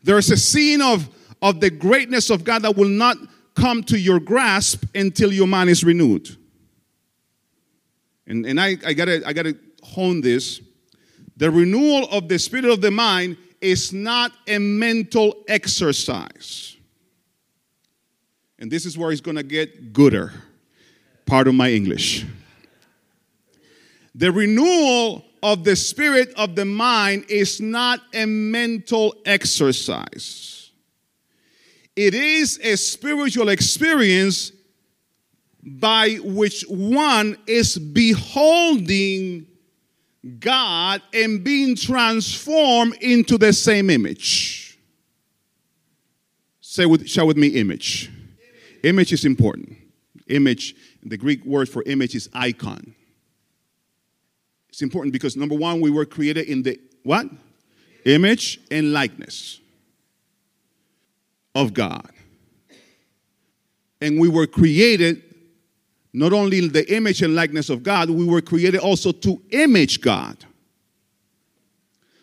There's 0.02 0.30
a 0.30 0.36
seeing 0.36 0.82
of, 0.82 1.08
of 1.40 1.60
the 1.60 1.70
greatness 1.70 2.30
of 2.30 2.44
God 2.44 2.62
that 2.62 2.76
will 2.76 2.88
not 2.88 3.16
come 3.54 3.82
to 3.84 3.98
your 3.98 4.18
grasp 4.18 4.84
until 4.94 5.32
your 5.32 5.46
mind 5.46 5.70
is 5.70 5.84
renewed. 5.84 6.36
And, 8.26 8.46
and 8.46 8.60
I, 8.60 8.76
I 8.86 8.92
gotta 8.92 9.22
I 9.26 9.32
gotta 9.32 9.56
hone 9.82 10.20
this. 10.20 10.60
The 11.36 11.50
renewal 11.50 12.08
of 12.10 12.28
the 12.28 12.38
spirit 12.38 12.66
of 12.66 12.80
the 12.80 12.90
mind 12.90 13.36
is 13.60 13.92
not 13.92 14.32
a 14.46 14.58
mental 14.58 15.44
exercise. 15.48 16.76
And 18.62 18.70
this 18.70 18.86
is 18.86 18.96
where 18.96 19.10
it's 19.10 19.20
going 19.20 19.36
to 19.36 19.42
get 19.42 19.92
gooder. 19.92 20.32
Part 21.26 21.48
of 21.48 21.54
my 21.56 21.72
English. 21.72 22.24
The 24.14 24.30
renewal 24.30 25.24
of 25.42 25.64
the 25.64 25.74
spirit 25.74 26.32
of 26.36 26.54
the 26.54 26.64
mind 26.64 27.24
is 27.28 27.60
not 27.60 27.98
a 28.14 28.24
mental 28.24 29.16
exercise. 29.24 30.70
It 31.96 32.14
is 32.14 32.60
a 32.62 32.76
spiritual 32.76 33.48
experience 33.48 34.52
by 35.60 36.18
which 36.22 36.62
one 36.68 37.38
is 37.48 37.76
beholding 37.76 39.48
God 40.38 41.02
and 41.12 41.42
being 41.42 41.74
transformed 41.74 42.94
into 43.00 43.38
the 43.38 43.52
same 43.52 43.90
image. 43.90 44.78
Say 46.60 46.86
with, 46.86 47.08
shout 47.08 47.26
with 47.26 47.36
me, 47.36 47.48
image. 47.48 48.08
Image 48.82 49.12
is 49.12 49.24
important. 49.24 49.76
Image, 50.28 50.74
the 51.02 51.16
Greek 51.16 51.44
word 51.44 51.68
for 51.68 51.82
image 51.84 52.14
is 52.14 52.28
icon. 52.32 52.94
It's 54.68 54.82
important 54.82 55.12
because 55.12 55.36
number 55.36 55.54
one, 55.54 55.80
we 55.80 55.90
were 55.90 56.06
created 56.06 56.48
in 56.48 56.62
the 56.62 56.80
what? 57.02 57.26
Image 58.04 58.60
and 58.70 58.92
likeness 58.92 59.60
of 61.54 61.74
God. 61.74 62.08
And 64.00 64.18
we 64.18 64.28
were 64.28 64.46
created 64.46 65.22
not 66.12 66.32
only 66.32 66.58
in 66.58 66.72
the 66.72 66.90
image 66.94 67.22
and 67.22 67.34
likeness 67.34 67.70
of 67.70 67.82
God, 67.82 68.10
we 68.10 68.24
were 68.24 68.40
created 68.40 68.80
also 68.80 69.12
to 69.12 69.40
image 69.50 70.00
God. 70.00 70.36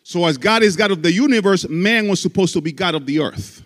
So, 0.04 0.26
as 0.26 0.38
God 0.38 0.64
is 0.64 0.76
God 0.76 0.92
of 0.92 1.04
the 1.04 1.12
universe, 1.12 1.70
man 1.70 2.08
was 2.08 2.20
supposed 2.20 2.54
to 2.54 2.62
be 2.62 2.72
God 2.72 2.96
of 2.96 3.06
the 3.06 3.20
earth. 3.20 3.64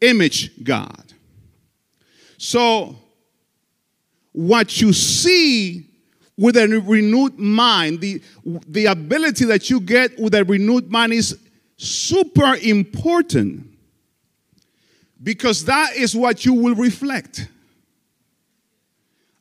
Image 0.00 0.64
God. 0.64 1.12
So, 2.38 2.96
what 4.32 4.80
you 4.80 4.92
see 4.92 5.86
with 6.36 6.56
a 6.56 6.66
renewed 6.86 7.38
mind, 7.38 8.00
the, 8.00 8.22
the 8.44 8.86
ability 8.86 9.44
that 9.44 9.68
you 9.68 9.80
get 9.80 10.18
with 10.18 10.34
a 10.34 10.44
renewed 10.44 10.90
mind 10.90 11.12
is 11.12 11.38
super 11.76 12.56
important 12.62 13.66
because 15.22 15.64
that 15.66 15.94
is 15.96 16.16
what 16.16 16.46
you 16.46 16.54
will 16.54 16.74
reflect. 16.74 17.46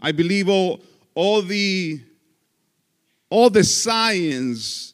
I 0.02 0.12
believe 0.12 0.50
all, 0.50 0.82
all 1.16 1.42
the 1.42 2.02
all 3.30 3.50
the 3.50 3.64
science 3.64 4.94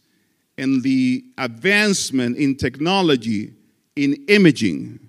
and 0.58 0.84
the 0.84 1.24
advancement 1.38 2.38
in 2.38 2.56
technology 2.56 3.54
in 3.96 4.26
imaging. 4.28 5.00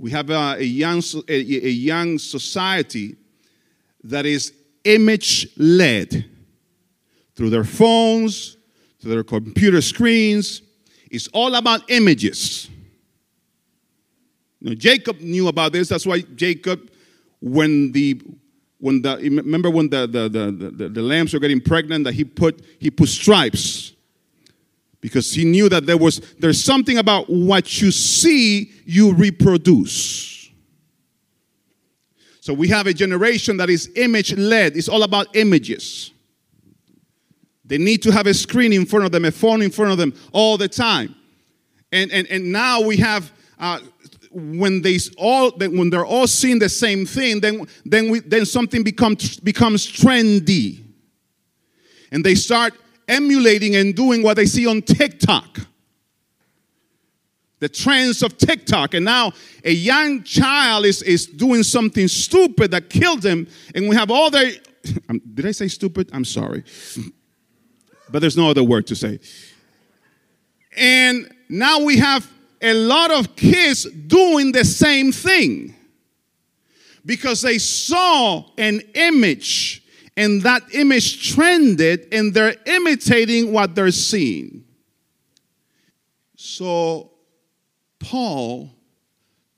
We 0.00 0.10
have 0.12 0.30
a, 0.30 0.56
a 0.58 0.62
young, 0.62 1.02
a, 1.28 1.34
a 1.34 1.70
young 1.70 2.18
society 2.18 3.16
that 4.04 4.24
is 4.24 4.54
image 4.84 5.48
led 5.58 6.24
through 7.34 7.50
their 7.50 7.64
phones, 7.64 8.56
through 8.98 9.10
their 9.10 9.24
computer 9.24 9.82
screens. 9.82 10.62
It's 11.10 11.28
all 11.28 11.54
about 11.54 11.90
images. 11.90 12.70
Know, 14.62 14.74
Jacob 14.74 15.20
knew 15.20 15.48
about 15.48 15.72
this. 15.72 15.90
That's 15.90 16.06
why 16.06 16.20
Jacob, 16.34 16.90
when 17.42 17.92
the 17.92 18.22
when 18.78 19.02
the 19.02 19.16
remember 19.16 19.68
when 19.68 19.90
the, 19.90 20.06
the, 20.06 20.30
the, 20.30 20.70
the, 20.70 20.88
the 20.88 21.02
lambs 21.02 21.34
were 21.34 21.40
getting 21.40 21.60
pregnant 21.60 22.04
that 22.04 22.14
he 22.14 22.24
put 22.24 22.64
he 22.78 22.90
put 22.90 23.10
stripes 23.10 23.92
because 25.00 25.32
he 25.32 25.44
knew 25.44 25.68
that 25.68 25.86
there 25.86 25.96
was 25.96 26.20
there's 26.38 26.62
something 26.62 26.98
about 26.98 27.28
what 27.28 27.80
you 27.80 27.90
see 27.90 28.72
you 28.84 29.12
reproduce. 29.14 30.50
So 32.40 32.54
we 32.54 32.68
have 32.68 32.86
a 32.86 32.94
generation 32.94 33.56
that 33.58 33.70
is 33.70 33.90
image 33.96 34.36
led 34.36 34.76
it's 34.76 34.88
all 34.88 35.02
about 35.02 35.34
images. 35.36 36.12
They 37.64 37.78
need 37.78 38.02
to 38.02 38.10
have 38.10 38.26
a 38.26 38.34
screen 38.34 38.72
in 38.72 38.84
front 38.84 39.04
of 39.04 39.12
them 39.12 39.24
a 39.24 39.30
phone 39.30 39.62
in 39.62 39.70
front 39.70 39.92
of 39.92 39.98
them 39.98 40.14
all 40.32 40.56
the 40.56 40.68
time. 40.68 41.14
And 41.92 42.10
and, 42.10 42.26
and 42.28 42.52
now 42.52 42.80
we 42.80 42.96
have 42.98 43.32
uh, 43.58 43.80
when 44.32 44.82
they 44.82 44.98
all 45.18 45.50
when 45.56 45.90
they're 45.90 46.06
all 46.06 46.26
seeing 46.26 46.58
the 46.58 46.68
same 46.68 47.04
thing, 47.04 47.40
then 47.40 47.66
then 47.84 48.10
we, 48.10 48.20
then 48.20 48.46
something 48.46 48.82
becomes 48.82 49.38
becomes 49.40 49.86
trendy, 49.86 50.82
and 52.12 52.24
they 52.24 52.34
start 52.34 52.74
emulating 53.10 53.76
and 53.76 53.94
doing 53.94 54.22
what 54.22 54.36
they 54.36 54.46
see 54.46 54.66
on 54.66 54.80
TikTok. 54.80 55.58
The 57.58 57.68
trends 57.68 58.22
of 58.22 58.38
TikTok, 58.38 58.94
and 58.94 59.04
now 59.04 59.32
a 59.64 59.72
young 59.72 60.22
child 60.22 60.86
is, 60.86 61.02
is 61.02 61.26
doing 61.26 61.62
something 61.62 62.08
stupid 62.08 62.70
that 62.70 62.88
killed 62.88 63.22
him, 63.22 63.46
and 63.74 63.86
we 63.86 63.96
have 63.96 64.10
all 64.10 64.30
their. 64.30 64.52
Um, 65.10 65.20
did 65.34 65.44
I 65.44 65.50
say 65.50 65.68
stupid? 65.68 66.08
I'm 66.10 66.24
sorry, 66.24 66.64
but 68.08 68.20
there's 68.20 68.36
no 68.36 68.48
other 68.48 68.64
word 68.64 68.86
to 68.86 68.96
say. 68.96 69.20
And 70.74 71.30
now 71.50 71.84
we 71.84 71.98
have 71.98 72.26
a 72.62 72.72
lot 72.72 73.10
of 73.10 73.36
kids 73.36 73.84
doing 73.84 74.52
the 74.52 74.64
same 74.64 75.12
thing 75.12 75.74
because 77.04 77.42
they 77.42 77.58
saw 77.58 78.44
an 78.56 78.80
image 78.94 79.79
and 80.20 80.42
that 80.42 80.62
image 80.74 81.32
trended 81.32 82.06
and 82.12 82.34
they're 82.34 82.54
imitating 82.66 83.54
what 83.54 83.74
they're 83.74 83.90
seeing. 83.90 84.62
So, 86.36 87.12
Paul 87.98 88.70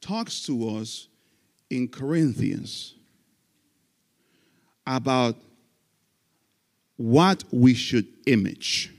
talks 0.01 0.43
to 0.47 0.77
us 0.77 1.09
in 1.69 1.89
Corinthians 1.89 2.95
about 4.87 5.35
what 6.97 7.43
we 7.51 7.75
should 7.75 8.07
image 8.27 8.95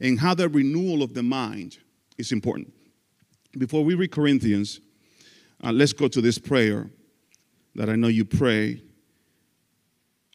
and 0.00 0.18
how 0.18 0.34
the 0.34 0.48
renewal 0.48 1.04
of 1.04 1.14
the 1.14 1.22
mind 1.22 1.78
is 2.18 2.32
important. 2.32 2.72
Before 3.56 3.84
we 3.84 3.94
read 3.94 4.10
Corinthians, 4.10 4.80
uh, 5.62 5.70
let's 5.70 5.92
go 5.92 6.08
to 6.08 6.20
this 6.20 6.38
prayer 6.38 6.90
that 7.76 7.88
I 7.88 7.94
know 7.94 8.08
you 8.08 8.24
pray 8.24 8.82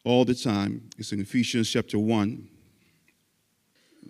all 0.06 0.24
the 0.24 0.34
time. 0.34 0.88
It's 0.96 1.12
in 1.12 1.20
Ephesians 1.20 1.68
chapter 1.68 1.98
1, 1.98 2.48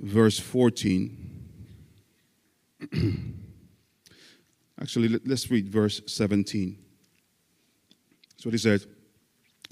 verse 0.02 0.38
14. 0.38 1.48
Actually, 4.80 5.08
let, 5.08 5.26
us 5.26 5.50
read 5.50 5.70
verse 5.70 6.02
17. 6.06 6.76
That's 8.30 8.44
what 8.44 8.52
he 8.52 8.58
said. 8.58 8.84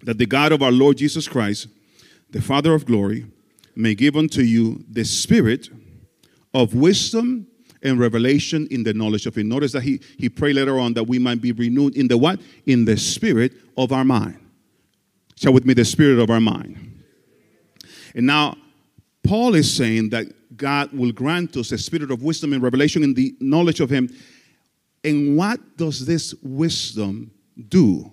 That 0.03 0.17
the 0.17 0.25
God 0.25 0.53
of 0.53 0.63
our 0.63 0.73
Lord 0.73 0.97
Jesus 0.97 1.29
Christ, 1.29 1.69
the 2.31 2.41
Father 2.41 2.73
of 2.73 2.87
glory, 2.87 3.27
may 3.77 3.95
give 3.95 4.17
unto 4.17 4.41
you 4.41 4.83
the 4.89 5.05
spirit 5.05 5.69
of 6.55 6.75
wisdom 6.75 7.47
and 7.83 8.01
revelation 8.01 8.67
in 8.71 8.83
the 8.83 8.95
knowledge 8.95 9.27
of 9.27 9.37
him. 9.37 9.51
Notice 9.51 9.73
that 9.73 9.83
he, 9.83 10.01
he 10.19 10.31
prayed 10.31 10.57
later 10.57 10.79
on 10.81 10.95
that 10.95 11.05
we 11.05 11.19
might 11.19 11.43
be 11.43 11.53
renewed 11.53 11.99
in 11.99 12.09
the 12.09 12.17
what? 12.17 12.41
In 12.65 12.87
the 12.87 12.97
spirit 12.97 13.53
of 13.77 13.93
our 13.93 14.05
mind. 14.05 14.39
Share 15.45 15.53
with 15.53 15.67
me 15.67 15.75
the 15.75 15.85
spirit 15.85 16.19
of 16.21 16.31
our 16.31 16.41
mind. 16.41 17.03
And 18.15 18.27
now, 18.27 18.57
Paul 19.23 19.55
is 19.55 19.71
saying 19.71 20.09
that 20.09 20.57
God 20.57 20.91
will 20.95 21.13
grant 21.13 21.55
us 21.59 21.71
a 21.71 21.77
spirit 21.77 22.11
of 22.11 22.23
wisdom 22.23 22.55
and 22.55 22.63
revelation 22.63 23.03
in 23.03 23.13
the 23.13 23.35
knowledge 23.41 23.81
of 23.81 23.91
him. 23.91 24.09
And 25.05 25.37
what 25.37 25.77
does 25.77 26.07
this 26.07 26.33
wisdom 26.43 27.31
do? 27.69 28.11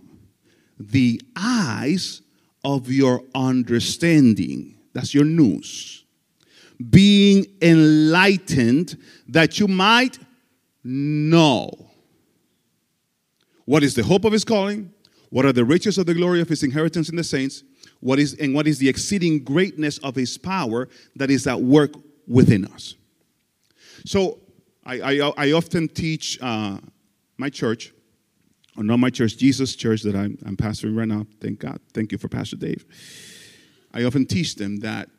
The 0.78 1.22
eyes 1.38 2.22
of 2.66 2.92
your 2.92 3.24
understanding. 3.34 4.76
That's 4.92 5.14
your 5.14 5.24
nous 5.24 6.04
being 6.90 7.46
enlightened 7.62 8.98
that 9.30 9.58
you 9.58 9.70
might 9.70 10.20
know 10.84 11.72
what 13.64 13.84
is 13.84 13.96
the 13.96 14.04
hope 14.04 14.26
of 14.26 14.34
his 14.34 14.44
calling, 14.44 14.92
what 15.32 15.46
are 15.46 15.52
the 15.52 15.66
riches 15.66 15.98
of 15.98 16.06
the 16.06 16.14
glory 16.14 16.40
of 16.40 16.48
his 16.48 16.62
inheritance 16.62 17.10
in 17.10 17.16
the 17.16 17.24
saints, 17.24 17.64
what 18.00 18.20
is 18.20 18.36
and 18.36 18.54
what 18.54 18.68
is 18.68 18.78
the 18.78 18.88
exceeding 18.88 19.44
greatness 19.44 19.98
of 20.00 20.16
his 20.16 20.38
power 20.38 20.88
that 21.16 21.32
is 21.32 21.48
at 21.48 21.60
work 21.60 21.92
within 22.28 22.66
us. 22.66 22.94
So 24.06 24.40
I, 24.86 25.02
I, 25.02 25.34
I 25.38 25.52
often 25.54 25.88
teach 25.88 26.38
uh, 26.42 26.78
my 27.38 27.50
church, 27.50 27.92
or 28.78 28.84
not 28.84 28.98
my 28.98 29.10
church, 29.10 29.38
Jesus 29.38 29.76
Church 29.76 30.04
that 30.04 30.16
I'm, 30.16 30.38
I'm 30.46 30.56
pastoring 30.56 30.96
right 30.96 31.08
now. 31.08 31.26
Thank 31.40 31.60
God. 31.60 31.80
Thank 31.94 32.12
you 32.12 32.20
for 32.20 32.28
Pastor 32.28 32.56
Dave. 32.56 32.86
I 33.94 34.04
often 34.04 34.26
teach 34.26 34.56
them 34.56 34.78
that 34.78 35.10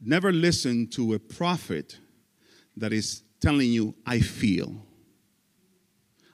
Never 0.00 0.32
listen 0.32 0.86
to 0.88 1.14
a 1.14 1.18
prophet 1.18 1.98
that 2.76 2.92
is 2.92 3.22
telling 3.40 3.70
you, 3.70 3.94
I 4.06 4.20
feel. 4.20 4.76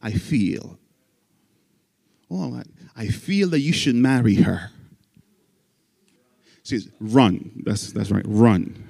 I 0.03 0.13
feel. 0.13 0.79
Oh, 2.35 2.62
I 2.97 3.07
feel 3.09 3.51
that 3.51 3.61
you 3.61 3.72
should 3.72 3.95
marry 3.95 4.35
her. 4.35 4.70
She 6.64 6.78
says, 6.78 6.91
run. 6.99 7.62
That's, 7.64 7.93
that's 7.93 8.11
right, 8.11 8.24
run. 8.26 8.89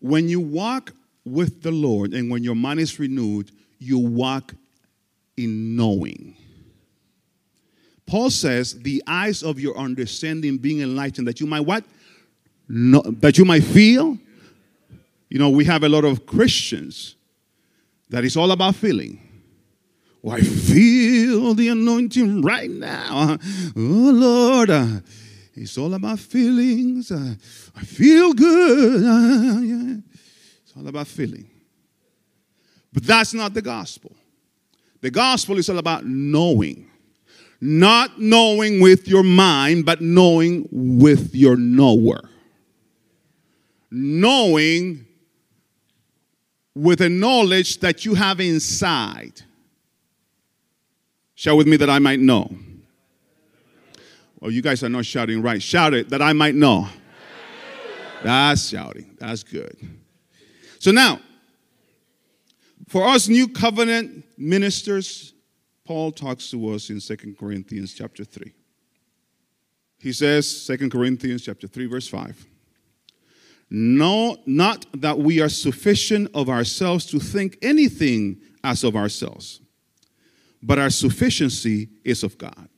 When 0.00 0.28
you 0.28 0.40
walk 0.40 0.92
with 1.24 1.62
the 1.62 1.70
Lord 1.70 2.12
and 2.12 2.30
when 2.30 2.42
your 2.42 2.54
mind 2.54 2.80
is 2.80 2.98
renewed, 2.98 3.50
you 3.78 3.98
walk 3.98 4.54
in 5.36 5.76
knowing. 5.76 6.36
Paul 8.06 8.30
says, 8.30 8.80
the 8.80 9.02
eyes 9.06 9.42
of 9.42 9.60
your 9.60 9.76
understanding 9.78 10.58
being 10.58 10.80
enlightened, 10.80 11.28
that 11.28 11.40
you 11.40 11.46
might 11.46 11.60
what? 11.60 11.84
no, 12.70 13.02
that 13.02 13.36
you 13.36 13.44
might 13.44 13.64
feel. 13.64 14.16
You 15.28 15.38
know, 15.38 15.50
we 15.50 15.64
have 15.64 15.82
a 15.82 15.88
lot 15.88 16.04
of 16.04 16.24
Christians 16.24 17.16
that 18.08 18.24
is 18.24 18.36
all 18.36 18.52
about 18.52 18.76
feeling. 18.76 19.29
Oh, 20.22 20.30
I 20.30 20.40
feel 20.40 21.54
the 21.54 21.68
anointing 21.68 22.42
right 22.42 22.70
now. 22.70 23.38
Oh, 23.76 23.80
Lord. 23.80 24.70
Uh, 24.70 25.00
it's 25.54 25.76
all 25.78 25.94
about 25.94 26.18
feelings. 26.18 27.10
Uh, 27.10 27.34
I 27.76 27.82
feel 27.82 28.32
good. 28.32 29.04
Uh. 29.04 30.00
It's 30.62 30.76
all 30.76 30.86
about 30.86 31.06
feeling. 31.06 31.48
But 32.92 33.04
that's 33.04 33.34
not 33.34 33.54
the 33.54 33.62
gospel. 33.62 34.12
The 35.00 35.10
gospel 35.10 35.58
is 35.58 35.68
all 35.70 35.78
about 35.78 36.04
knowing. 36.04 36.90
Not 37.60 38.20
knowing 38.20 38.80
with 38.80 39.08
your 39.08 39.22
mind, 39.22 39.84
but 39.84 40.00
knowing 40.00 40.68
with 40.70 41.34
your 41.34 41.56
knower 41.56 42.30
knowing 43.90 45.06
with 46.74 47.00
a 47.00 47.08
knowledge 47.08 47.80
that 47.80 48.04
you 48.04 48.14
have 48.14 48.40
inside. 48.40 49.42
Shout 51.40 51.56
with 51.56 51.66
me 51.66 51.78
that 51.78 51.88
I 51.88 51.98
might 51.98 52.20
know. 52.20 52.54
Well, 54.40 54.50
you 54.50 54.60
guys 54.60 54.84
are 54.84 54.90
not 54.90 55.06
shouting 55.06 55.40
right. 55.40 55.62
Shout 55.62 55.94
it 55.94 56.10
that 56.10 56.20
I 56.20 56.34
might 56.34 56.54
know. 56.54 56.86
That's 58.22 58.68
shouting. 58.68 59.16
That's 59.18 59.42
good. 59.42 59.74
So 60.80 60.90
now, 60.90 61.18
for 62.88 63.06
us 63.06 63.26
new 63.26 63.48
covenant 63.48 64.22
ministers, 64.36 65.32
Paul 65.86 66.12
talks 66.12 66.50
to 66.50 66.74
us 66.74 66.90
in 66.90 67.00
Second 67.00 67.38
Corinthians 67.38 67.94
chapter 67.94 68.22
3. 68.22 68.52
He 69.98 70.12
says, 70.12 70.46
Second 70.46 70.92
Corinthians 70.92 71.42
chapter 71.42 71.66
3, 71.66 71.86
verse 71.86 72.06
5. 72.06 72.46
No, 73.70 74.36
not 74.44 74.84
that 74.92 75.18
we 75.18 75.40
are 75.40 75.48
sufficient 75.48 76.30
of 76.34 76.50
ourselves 76.50 77.06
to 77.06 77.18
think 77.18 77.56
anything 77.62 78.42
as 78.62 78.84
of 78.84 78.94
ourselves, 78.94 79.62
but 80.62 80.78
our 80.78 80.90
sufficiency 80.90 81.88
is 82.04 82.22
of 82.22 82.36
God, 82.38 82.68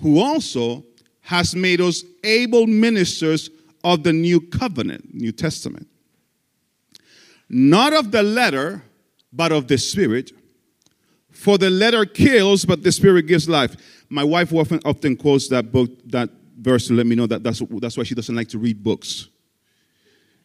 who 0.00 0.20
also 0.20 0.84
has 1.20 1.54
made 1.54 1.80
us 1.80 2.04
able 2.24 2.66
ministers 2.66 3.50
of 3.84 4.02
the 4.02 4.12
new 4.12 4.40
covenant, 4.40 5.14
New 5.14 5.32
Testament. 5.32 5.86
Not 7.48 7.92
of 7.92 8.10
the 8.10 8.22
letter, 8.22 8.82
but 9.32 9.52
of 9.52 9.68
the 9.68 9.78
spirit. 9.78 10.32
For 11.30 11.58
the 11.58 11.70
letter 11.70 12.04
kills, 12.04 12.64
but 12.64 12.82
the 12.82 12.92
spirit 12.92 13.26
gives 13.26 13.48
life. 13.48 13.76
My 14.08 14.24
wife 14.24 14.52
often, 14.52 14.80
often 14.84 15.16
quotes 15.16 15.48
that 15.48 15.70
book, 15.70 15.90
that 16.06 16.30
verse 16.58 16.88
to 16.88 16.94
let 16.94 17.06
me 17.06 17.14
know 17.14 17.26
that 17.26 17.42
that's, 17.42 17.62
that's 17.80 17.96
why 17.96 18.04
she 18.04 18.14
doesn't 18.14 18.34
like 18.34 18.48
to 18.48 18.58
read 18.58 18.82
books 18.82 19.28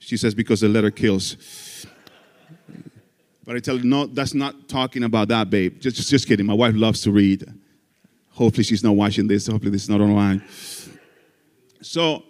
she 0.04 0.18
says, 0.18 0.36
because 0.36 0.60
the 0.62 0.68
letter 0.68 0.91
kills. 0.91 1.38
But 3.46 3.56
I 3.56 3.60
tell 3.60 3.78
her, 3.78 3.84
no, 3.84 4.06
that's 4.06 4.34
not 4.34 4.70
talking 4.70 5.04
about 5.04 5.28
that, 5.28 5.50
babe. 5.50 5.80
Just, 5.80 5.98
just, 5.98 6.10
just 6.10 6.28
kidding. 6.28 6.46
My 6.46 6.54
wife 6.54 6.76
loves 6.76 7.02
to 7.02 7.12
read. 7.12 7.46
Hopefully, 8.30 8.64
she's 8.64 8.84
not 8.84 8.96
watching 8.96 9.28
this. 9.28 9.48
Hopefully, 9.48 9.72
this 9.72 9.84
is 9.84 9.89
not 9.89 10.02
online. 10.02 10.44
So, 11.82 12.24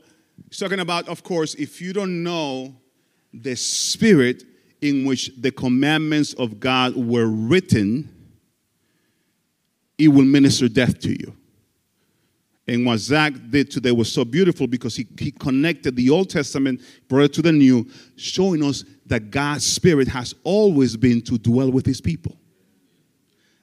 he's 0.49 0.57
talking 0.57 0.79
about, 0.79 1.07
of 1.07 1.23
course, 1.23 1.53
if 1.55 1.81
you 1.81 1.93
don't 1.93 2.23
know 2.23 2.75
the 3.33 3.55
spirit 3.55 4.43
in 4.81 5.05
which 5.05 5.31
the 5.37 5.51
commandments 5.51 6.33
of 6.33 6.59
God 6.59 6.95
were 6.95 7.27
written, 7.27 8.09
it 9.97 10.09
will 10.09 10.25
minister 10.25 10.67
death 10.67 10.99
to 11.01 11.09
you. 11.09 11.35
And 12.67 12.85
what 12.85 12.97
Zach 12.97 13.33
did 13.49 13.69
today 13.69 13.91
was 13.91 14.11
so 14.11 14.23
beautiful 14.23 14.67
because 14.67 14.95
he, 14.95 15.05
he 15.19 15.31
connected 15.31 15.95
the 15.95 16.09
Old 16.09 16.29
Testament, 16.29 16.81
brought 17.09 17.23
it 17.23 17.33
to 17.33 17.41
the 17.41 17.51
New, 17.51 17.89
showing 18.15 18.63
us 18.63 18.85
that 19.05 19.31
God's 19.31 19.65
Spirit 19.65 20.07
has 20.07 20.33
always 20.43 20.95
been 20.95 21.21
to 21.23 21.37
dwell 21.37 21.71
with 21.71 21.85
His 21.85 21.99
people. 21.99 22.37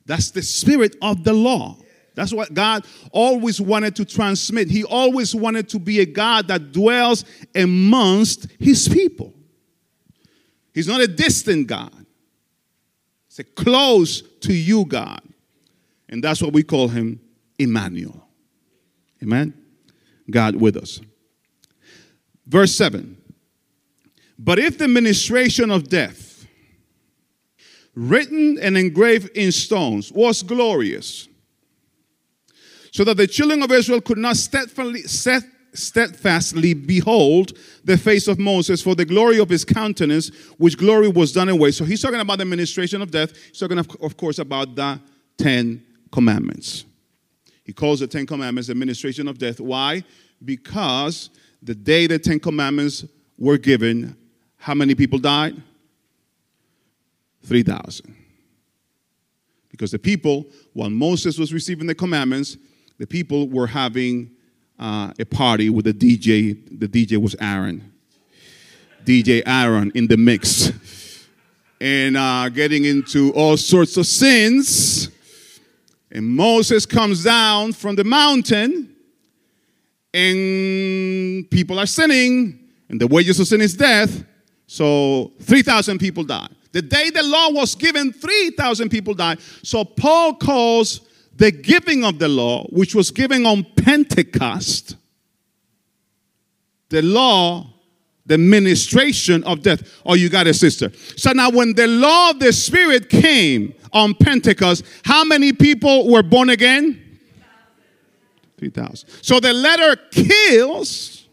That's 0.04 0.30
the 0.30 0.42
spirit 0.42 0.96
of 1.00 1.24
the 1.24 1.32
law. 1.32 1.78
That's 2.14 2.32
what 2.32 2.52
God 2.52 2.84
always 3.12 3.60
wanted 3.60 3.96
to 3.96 4.04
transmit. 4.04 4.68
He 4.68 4.84
always 4.84 5.34
wanted 5.34 5.68
to 5.70 5.78
be 5.78 6.00
a 6.00 6.06
God 6.06 6.48
that 6.48 6.72
dwells 6.72 7.24
amongst 7.54 8.48
His 8.58 8.86
people. 8.86 9.32
He's 10.74 10.88
not 10.88 11.00
a 11.00 11.08
distant 11.08 11.68
God, 11.68 12.04
He's 13.28 13.38
a 13.38 13.44
close 13.44 14.20
to 14.40 14.52
you 14.52 14.84
God. 14.84 15.22
And 16.10 16.22
that's 16.22 16.42
what 16.42 16.52
we 16.52 16.64
call 16.64 16.88
Him 16.88 17.20
Emmanuel. 17.58 18.29
Amen? 19.22 19.54
God 20.30 20.56
with 20.56 20.76
us. 20.76 21.00
Verse 22.46 22.74
7 22.74 23.16
But 24.38 24.58
if 24.58 24.78
the 24.78 24.88
ministration 24.88 25.70
of 25.70 25.88
death, 25.88 26.46
written 27.94 28.58
and 28.60 28.76
engraved 28.76 29.36
in 29.36 29.52
stones, 29.52 30.12
was 30.12 30.42
glorious, 30.42 31.28
so 32.92 33.04
that 33.04 33.16
the 33.16 33.26
children 33.26 33.62
of 33.62 33.70
Israel 33.70 34.00
could 34.00 34.18
not 34.18 34.36
steadfastly, 34.36 35.02
steadfastly 35.72 36.74
behold 36.74 37.56
the 37.84 37.96
face 37.96 38.26
of 38.26 38.38
Moses 38.38 38.82
for 38.82 38.94
the 38.94 39.04
glory 39.04 39.38
of 39.38 39.48
his 39.48 39.64
countenance, 39.64 40.28
which 40.58 40.76
glory 40.76 41.08
was 41.08 41.32
done 41.32 41.48
away. 41.48 41.70
So 41.70 41.84
he's 41.84 42.02
talking 42.02 42.20
about 42.20 42.38
the 42.38 42.44
ministration 42.44 43.02
of 43.02 43.10
death. 43.10 43.36
He's 43.36 43.58
talking, 43.58 43.78
of 43.78 44.16
course, 44.16 44.38
about 44.38 44.74
the 44.74 45.00
Ten 45.38 45.84
Commandments. 46.10 46.84
He 47.70 47.74
calls 47.74 48.00
the 48.00 48.08
Ten 48.08 48.26
Commandments 48.26 48.66
the 48.66 48.74
ministration 48.74 49.28
of 49.28 49.38
death. 49.38 49.60
Why? 49.60 50.02
Because 50.44 51.30
the 51.62 51.72
day 51.72 52.08
the 52.08 52.18
Ten 52.18 52.40
Commandments 52.40 53.04
were 53.38 53.58
given, 53.58 54.16
how 54.56 54.74
many 54.74 54.96
people 54.96 55.20
died? 55.20 55.54
3,000. 57.44 58.16
Because 59.70 59.92
the 59.92 60.00
people, 60.00 60.46
while 60.72 60.90
Moses 60.90 61.38
was 61.38 61.54
receiving 61.54 61.86
the 61.86 61.94
commandments, 61.94 62.56
the 62.98 63.06
people 63.06 63.48
were 63.48 63.68
having 63.68 64.32
uh, 64.76 65.12
a 65.20 65.24
party 65.24 65.70
with 65.70 65.84
the 65.84 65.94
DJ. 65.94 66.76
The 66.76 66.88
DJ 66.88 67.18
was 67.18 67.36
Aaron. 67.40 67.92
DJ 69.04 69.44
Aaron 69.46 69.92
in 69.94 70.08
the 70.08 70.16
mix. 70.16 70.72
And 71.80 72.16
uh, 72.16 72.48
getting 72.48 72.84
into 72.84 73.32
all 73.34 73.56
sorts 73.56 73.96
of 73.96 74.08
sins. 74.08 75.08
And 76.10 76.26
Moses 76.26 76.86
comes 76.86 77.24
down 77.24 77.72
from 77.72 77.94
the 77.94 78.04
mountain, 78.04 78.94
and 80.12 81.48
people 81.50 81.78
are 81.78 81.86
sinning, 81.86 82.58
and 82.88 83.00
the 83.00 83.06
wages 83.06 83.38
of 83.38 83.46
sin 83.46 83.60
is 83.60 83.74
death. 83.74 84.24
So 84.66 85.32
3,000 85.42 85.98
people 85.98 86.24
die. 86.24 86.48
The 86.72 86.82
day 86.82 87.10
the 87.10 87.22
law 87.22 87.50
was 87.50 87.74
given, 87.74 88.12
3,000 88.12 88.88
people 88.88 89.14
died. 89.14 89.40
So 89.62 89.84
Paul 89.84 90.34
calls 90.34 91.00
the 91.36 91.50
giving 91.50 92.04
of 92.04 92.18
the 92.18 92.28
law, 92.28 92.64
which 92.70 92.94
was 92.94 93.10
given 93.10 93.46
on 93.46 93.64
Pentecost, 93.76 94.96
the 96.88 97.02
law, 97.02 97.72
the 98.30 98.38
ministration 98.38 99.42
of 99.42 99.60
death. 99.60 100.00
Oh, 100.06 100.14
you 100.14 100.28
got 100.28 100.46
it, 100.46 100.54
sister. 100.54 100.92
So 101.16 101.32
now, 101.32 101.50
when 101.50 101.74
the 101.74 101.88
law 101.88 102.30
of 102.30 102.38
the 102.38 102.52
Spirit 102.52 103.10
came 103.10 103.74
on 103.92 104.14
Pentecost, 104.14 104.84
how 105.04 105.24
many 105.24 105.52
people 105.52 106.08
were 106.08 106.22
born 106.22 106.48
again? 106.50 107.18
3,000. 108.58 109.08
So 109.20 109.40
the 109.40 109.52
letter 109.52 109.96
kills. 110.12 111.26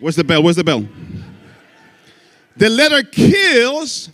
Where's 0.00 0.16
the 0.16 0.24
bell? 0.24 0.42
Where's 0.42 0.56
the 0.56 0.64
bell? 0.64 0.84
The 2.56 2.68
letter 2.68 3.04
kills, 3.04 4.10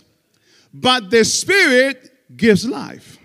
but 0.71 1.09
the 1.09 1.25
Spirit 1.25 2.13
gives 2.37 2.63
life. 2.63 3.17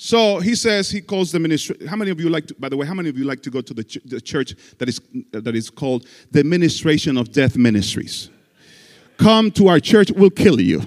So 0.00 0.38
he 0.38 0.54
says 0.54 0.88
he 0.88 1.00
calls 1.00 1.32
the 1.32 1.40
ministry. 1.40 1.76
How 1.84 1.96
many 1.96 2.12
of 2.12 2.20
you 2.20 2.28
like 2.28 2.46
to, 2.46 2.54
by 2.54 2.68
the 2.68 2.76
way, 2.76 2.86
how 2.86 2.94
many 2.94 3.08
of 3.08 3.18
you 3.18 3.24
like 3.24 3.42
to 3.42 3.50
go 3.50 3.60
to 3.60 3.74
the, 3.74 3.82
ch- 3.82 3.98
the 4.04 4.20
church 4.20 4.54
that 4.78 4.88
is, 4.88 5.00
that 5.32 5.56
is 5.56 5.70
called 5.70 6.06
the 6.30 6.44
Ministration 6.44 7.16
of 7.16 7.32
Death 7.32 7.56
Ministries? 7.56 8.30
Come 9.16 9.50
to 9.50 9.66
our 9.66 9.80
church, 9.80 10.12
we'll 10.12 10.30
kill 10.30 10.60
you. 10.60 10.82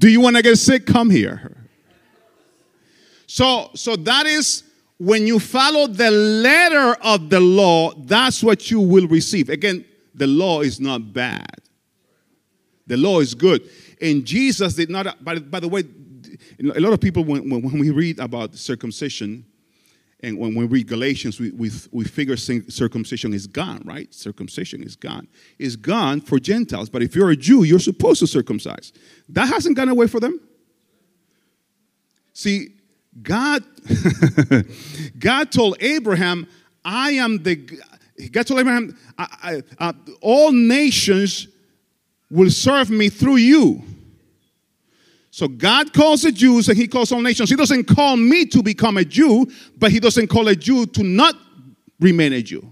Do 0.00 0.08
you 0.08 0.20
want 0.20 0.34
to 0.34 0.42
get 0.42 0.56
sick? 0.58 0.86
Come 0.86 1.08
here. 1.08 1.56
So, 3.28 3.70
so 3.74 3.94
that 3.94 4.26
is 4.26 4.64
when 4.98 5.24
you 5.24 5.38
follow 5.38 5.86
the 5.86 6.10
letter 6.10 7.00
of 7.00 7.30
the 7.30 7.38
law, 7.38 7.92
that's 7.94 8.42
what 8.42 8.72
you 8.72 8.80
will 8.80 9.06
receive. 9.06 9.50
Again, 9.50 9.84
the 10.16 10.26
law 10.26 10.62
is 10.62 10.80
not 10.80 11.12
bad. 11.12 11.60
The 12.88 12.96
law 12.96 13.20
is 13.20 13.34
good. 13.34 13.70
And 14.00 14.24
Jesus 14.24 14.74
did 14.74 14.90
not, 14.90 15.22
by, 15.24 15.38
by 15.38 15.60
the 15.60 15.68
way, 15.68 15.84
a 16.60 16.80
lot 16.80 16.92
of 16.92 17.00
people, 17.00 17.24
when, 17.24 17.48
when 17.48 17.78
we 17.78 17.90
read 17.90 18.18
about 18.18 18.54
circumcision, 18.54 19.44
and 20.24 20.38
when 20.38 20.54
we 20.54 20.64
read 20.64 20.86
Galatians, 20.86 21.38
we, 21.38 21.50
we, 21.50 21.70
we 21.92 22.04
figure 22.04 22.36
circumcision 22.36 23.34
is 23.34 23.46
gone, 23.46 23.82
right? 23.84 24.12
Circumcision 24.14 24.82
is 24.82 24.96
gone. 24.96 25.28
It's 25.58 25.76
gone 25.76 26.22
for 26.22 26.38
Gentiles, 26.38 26.88
but 26.88 27.02
if 27.02 27.14
you're 27.14 27.30
a 27.30 27.36
Jew, 27.36 27.64
you're 27.64 27.78
supposed 27.78 28.20
to 28.20 28.26
circumcise. 28.26 28.92
That 29.28 29.48
hasn't 29.48 29.76
gone 29.76 29.90
away 29.90 30.06
for 30.06 30.20
them. 30.20 30.40
See, 32.32 32.74
God, 33.22 33.64
God 35.18 35.52
told 35.52 35.76
Abraham, 35.80 36.46
I 36.84 37.12
am 37.12 37.42
the, 37.42 37.56
God 38.32 38.46
told 38.46 38.60
Abraham, 38.60 38.96
I, 39.18 39.62
I, 39.78 39.88
uh, 39.88 39.92
all 40.22 40.52
nations 40.52 41.48
will 42.30 42.50
serve 42.50 42.88
me 42.88 43.10
through 43.10 43.36
you. 43.36 43.82
So 45.34 45.48
God 45.48 45.92
calls 45.92 46.22
the 46.22 46.30
Jews 46.30 46.68
and 46.68 46.78
he 46.78 46.86
calls 46.86 47.10
all 47.10 47.20
nations. 47.20 47.50
He 47.50 47.56
doesn't 47.56 47.88
call 47.88 48.16
me 48.16 48.46
to 48.46 48.62
become 48.62 48.98
a 48.98 49.04
Jew, 49.04 49.50
but 49.76 49.90
he 49.90 49.98
doesn't 49.98 50.28
call 50.28 50.46
a 50.46 50.54
Jew 50.54 50.86
to 50.86 51.02
not 51.02 51.34
remain 51.98 52.32
a 52.34 52.40
Jew. 52.40 52.64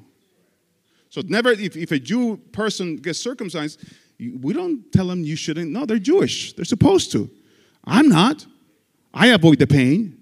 So 1.08 1.22
never, 1.26 1.50
if, 1.50 1.76
if 1.76 1.90
a 1.90 1.98
Jew 1.98 2.36
person 2.52 2.98
gets 2.98 3.18
circumcised, 3.18 3.82
we 4.20 4.52
don't 4.52 4.92
tell 4.92 5.08
them 5.08 5.24
you 5.24 5.34
shouldn't. 5.34 5.72
No, 5.72 5.84
they're 5.84 5.98
Jewish. 5.98 6.52
They're 6.52 6.64
supposed 6.64 7.10
to. 7.10 7.28
I'm 7.84 8.08
not. 8.08 8.46
I 9.12 9.30
avoid 9.30 9.58
the 9.58 9.66
pain. 9.66 10.20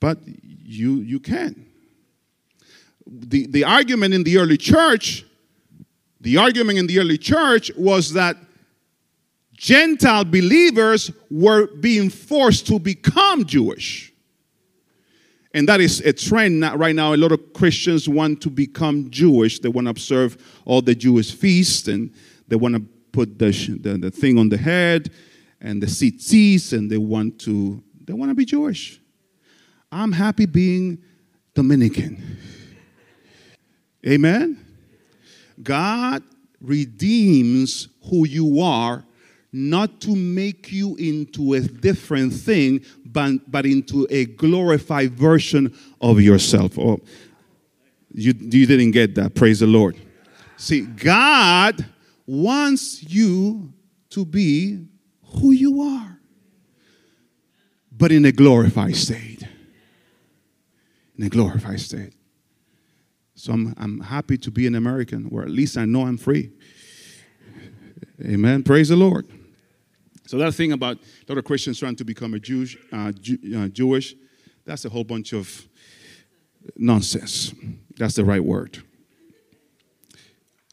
But 0.00 0.18
you 0.26 0.96
you 0.96 1.20
can. 1.20 1.64
The, 3.06 3.46
the 3.46 3.62
argument 3.62 4.14
in 4.14 4.24
the 4.24 4.38
early 4.38 4.56
church, 4.56 5.24
the 6.20 6.38
argument 6.38 6.80
in 6.80 6.88
the 6.88 6.98
early 6.98 7.18
church 7.18 7.70
was 7.76 8.14
that 8.14 8.36
Gentile 9.54 10.24
believers 10.24 11.10
were 11.30 11.68
being 11.76 12.10
forced 12.10 12.66
to 12.66 12.78
become 12.78 13.44
Jewish. 13.44 14.12
And 15.54 15.68
that 15.68 15.80
is 15.80 16.00
a 16.00 16.12
trend 16.12 16.62
right 16.62 16.94
now. 16.94 17.14
A 17.14 17.16
lot 17.16 17.30
of 17.30 17.52
Christians 17.52 18.08
want 18.08 18.42
to 18.42 18.50
become 18.50 19.08
Jewish. 19.10 19.60
They 19.60 19.68
want 19.68 19.86
to 19.86 19.90
observe 19.90 20.36
all 20.64 20.82
the 20.82 20.96
Jewish 20.96 21.32
feasts 21.32 21.86
and 21.86 22.12
they 22.48 22.56
want 22.56 22.74
to 22.74 22.80
put 23.12 23.38
the, 23.38 23.52
the, 23.80 23.96
the 23.98 24.10
thing 24.10 24.36
on 24.36 24.48
the 24.48 24.56
head 24.56 25.12
and 25.60 25.80
the 25.80 25.86
tzitzis 25.86 26.72
and 26.72 26.90
they 26.90 26.98
want 26.98 27.38
to 27.40 27.82
they 28.04 28.12
want 28.12 28.30
to 28.30 28.34
be 28.34 28.44
Jewish. 28.44 29.00
I'm 29.90 30.12
happy 30.12 30.44
being 30.44 30.98
Dominican. 31.54 32.38
Amen. 34.06 34.66
God 35.62 36.22
redeems 36.60 37.88
who 38.10 38.26
you 38.26 38.60
are 38.60 39.04
not 39.56 40.00
to 40.00 40.16
make 40.16 40.72
you 40.72 40.96
into 40.96 41.52
a 41.52 41.60
different 41.60 42.32
thing, 42.32 42.84
but, 43.06 43.38
but 43.48 43.64
into 43.64 44.04
a 44.10 44.24
glorified 44.24 45.12
version 45.12 45.72
of 46.00 46.20
yourself. 46.20 46.76
Oh, 46.76 46.98
you, 48.12 48.34
you 48.36 48.66
didn't 48.66 48.90
get 48.90 49.14
that. 49.14 49.36
Praise 49.36 49.60
the 49.60 49.68
Lord. 49.68 49.96
See, 50.56 50.80
God 50.80 51.86
wants 52.26 53.04
you 53.04 53.72
to 54.10 54.24
be 54.24 54.88
who 55.22 55.52
you 55.52 55.82
are, 55.82 56.18
but 57.92 58.10
in 58.10 58.24
a 58.24 58.32
glorified 58.32 58.96
state. 58.96 59.46
In 61.16 61.26
a 61.26 61.28
glorified 61.28 61.78
state. 61.78 62.12
So 63.36 63.52
I'm, 63.52 63.72
I'm 63.76 64.00
happy 64.00 64.36
to 64.36 64.50
be 64.50 64.66
an 64.66 64.74
American, 64.74 65.28
or 65.30 65.42
at 65.42 65.50
least 65.50 65.78
I 65.78 65.84
know 65.84 66.02
I'm 66.02 66.18
free. 66.18 66.50
Amen. 68.20 68.64
Praise 68.64 68.88
the 68.88 68.96
Lord. 68.96 69.28
So 70.26 70.38
that 70.38 70.54
thing 70.54 70.72
about 70.72 70.96
a 70.96 71.32
lot 71.32 71.38
of 71.38 71.44
Christians 71.44 71.78
trying 71.78 71.96
to 71.96 72.04
become 72.04 72.34
a 72.34 72.38
Jewish, 72.38 72.76
uh, 72.92 73.12
Jew, 73.12 73.38
uh, 73.56 73.68
Jewish, 73.68 74.14
that's 74.64 74.84
a 74.84 74.88
whole 74.88 75.04
bunch 75.04 75.32
of 75.34 75.68
nonsense. 76.76 77.54
That's 77.96 78.14
the 78.14 78.24
right 78.24 78.42
word. 78.42 78.82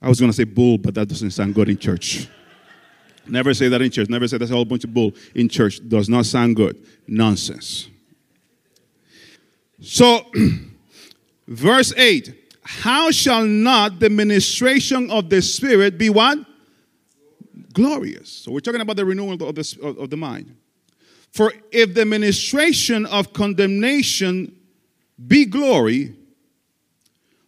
I 0.02 0.10
was 0.10 0.20
going 0.20 0.32
to 0.32 0.36
say 0.36 0.46
bull, 0.46 0.78
but 0.78 0.96
that 0.96 1.08
doesn't 1.08 1.32
sound 1.32 1.54
good 1.54 1.70
in 1.70 1.78
church. 1.78 2.28
Never 3.28 3.54
say 3.54 3.68
that 3.68 3.82
in 3.82 3.92
church. 3.92 4.10
Never 4.10 4.28
say 4.28 4.38
that's 4.38 4.52
a 4.52 4.56
whole 4.56 4.66
bunch 4.66 4.84
of 4.84 4.94
bull 4.94 5.14
in 5.36 5.48
church. 5.48 5.80
Does 5.88 6.10
not 6.10 6.26
sound 6.26 6.56
good. 6.56 6.84
Nonsense. 7.08 7.90
So, 9.82 10.22
verse 11.48 11.94
8 11.96 12.54
How 12.64 13.12
shall 13.12 13.46
not 13.46 14.00
the 14.00 14.10
ministration 14.10 15.12
of 15.12 15.30
the 15.30 15.42
Spirit 15.42 15.98
be 15.98 16.10
what? 16.10 16.40
Glorious. 17.72 18.30
So 18.30 18.52
we're 18.52 18.60
talking 18.60 18.82
about 18.82 18.96
the 18.96 19.06
renewal 19.06 19.34
of 19.34 19.56
the, 19.56 19.96
of 20.00 20.10
the 20.10 20.18
mind. 20.18 20.56
For 21.32 21.54
if 21.72 21.94
the 21.94 22.06
ministration 22.06 23.06
of 23.06 23.34
condemnation 23.34 24.56
be 25.28 25.46
glory, 25.46 26.16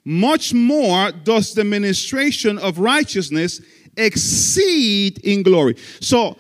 much 0.06 0.54
more 0.54 1.12
does 1.12 1.54
the 1.54 1.64
ministration 1.64 2.58
of 2.60 2.80
righteousness 2.80 3.62
exceed 3.98 5.20
in 5.20 5.44
glory. 5.44 5.76
So 6.00 6.38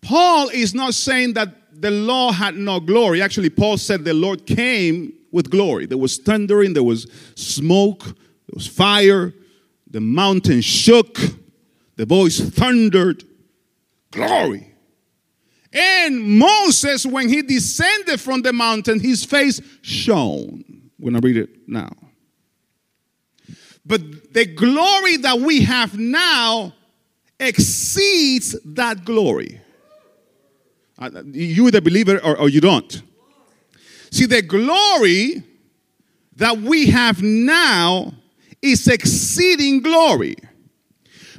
Paul 0.00 0.48
is 0.50 0.74
not 0.74 0.94
saying 0.94 1.34
that 1.34 1.80
the 1.80 1.90
law 1.90 2.32
had 2.32 2.56
no 2.56 2.80
glory. 2.80 3.20
Actually, 3.20 3.50
Paul 3.50 3.76
said 3.76 4.04
the 4.04 4.14
Lord 4.14 4.46
came 4.46 5.12
with 5.32 5.50
glory. 5.50 5.86
There 5.86 5.98
was 5.98 6.18
thundering, 6.18 6.72
there 6.72 6.82
was 6.82 7.10
smoke, 7.34 8.04
there 8.04 8.54
was 8.54 8.66
fire, 8.66 9.34
the 9.90 10.00
mountain 10.00 10.60
shook 10.60 11.18
the 11.96 12.06
voice 12.06 12.40
thundered, 12.40 13.24
Glory. 14.10 14.74
And 15.72 16.38
Moses, 16.38 17.04
when 17.04 17.28
he 17.28 17.42
descended 17.42 18.20
from 18.20 18.42
the 18.42 18.52
mountain, 18.52 19.00
his 19.00 19.24
face 19.24 19.60
shone. 19.82 20.62
Going 21.00 21.14
to 21.14 21.20
read 21.20 21.36
it 21.36 21.68
now. 21.68 21.90
But 23.84 24.32
the 24.32 24.46
glory 24.46 25.16
that 25.18 25.40
we 25.40 25.62
have 25.62 25.98
now 25.98 26.72
exceeds 27.40 28.56
that 28.64 29.04
glory. 29.04 29.60
Uh, 30.96 31.10
you 31.26 31.66
either 31.66 31.80
believe 31.80 32.08
it 32.08 32.24
or, 32.24 32.38
or 32.38 32.48
you 32.48 32.60
don't. 32.60 33.02
See, 34.12 34.26
the 34.26 34.42
glory 34.42 35.42
that 36.36 36.58
we 36.58 36.86
have 36.86 37.20
now 37.20 38.14
is 38.62 38.86
exceeding 38.86 39.82
glory. 39.82 40.36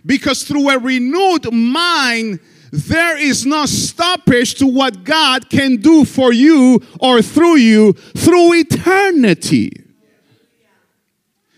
Because 0.06 0.44
through 0.44 0.70
a 0.70 0.78
renewed 0.78 1.52
mind, 1.52 2.40
there 2.72 3.18
is 3.18 3.46
no 3.46 3.66
stoppage 3.66 4.56
to 4.56 4.68
what 4.68 5.04
God 5.04 5.50
can 5.50 5.78
do 5.78 6.06
for 6.06 6.34
you 6.34 6.82
or 7.00 7.22
through 7.22 7.58
you 7.58 7.94
through 7.94 8.54
eternity. 8.54 9.72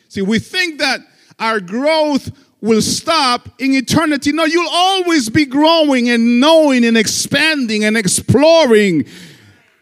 See, 0.09 0.21
we 0.21 0.39
think 0.39 0.79
that 0.79 1.01
our 1.39 1.59
growth 1.59 2.31
will 2.61 2.81
stop 2.81 3.49
in 3.59 3.73
eternity. 3.73 4.31
No, 4.31 4.45
you'll 4.45 4.69
always 4.69 5.29
be 5.29 5.45
growing 5.45 6.09
and 6.09 6.39
knowing 6.39 6.85
and 6.85 6.97
expanding 6.97 7.83
and 7.83 7.97
exploring 7.97 9.05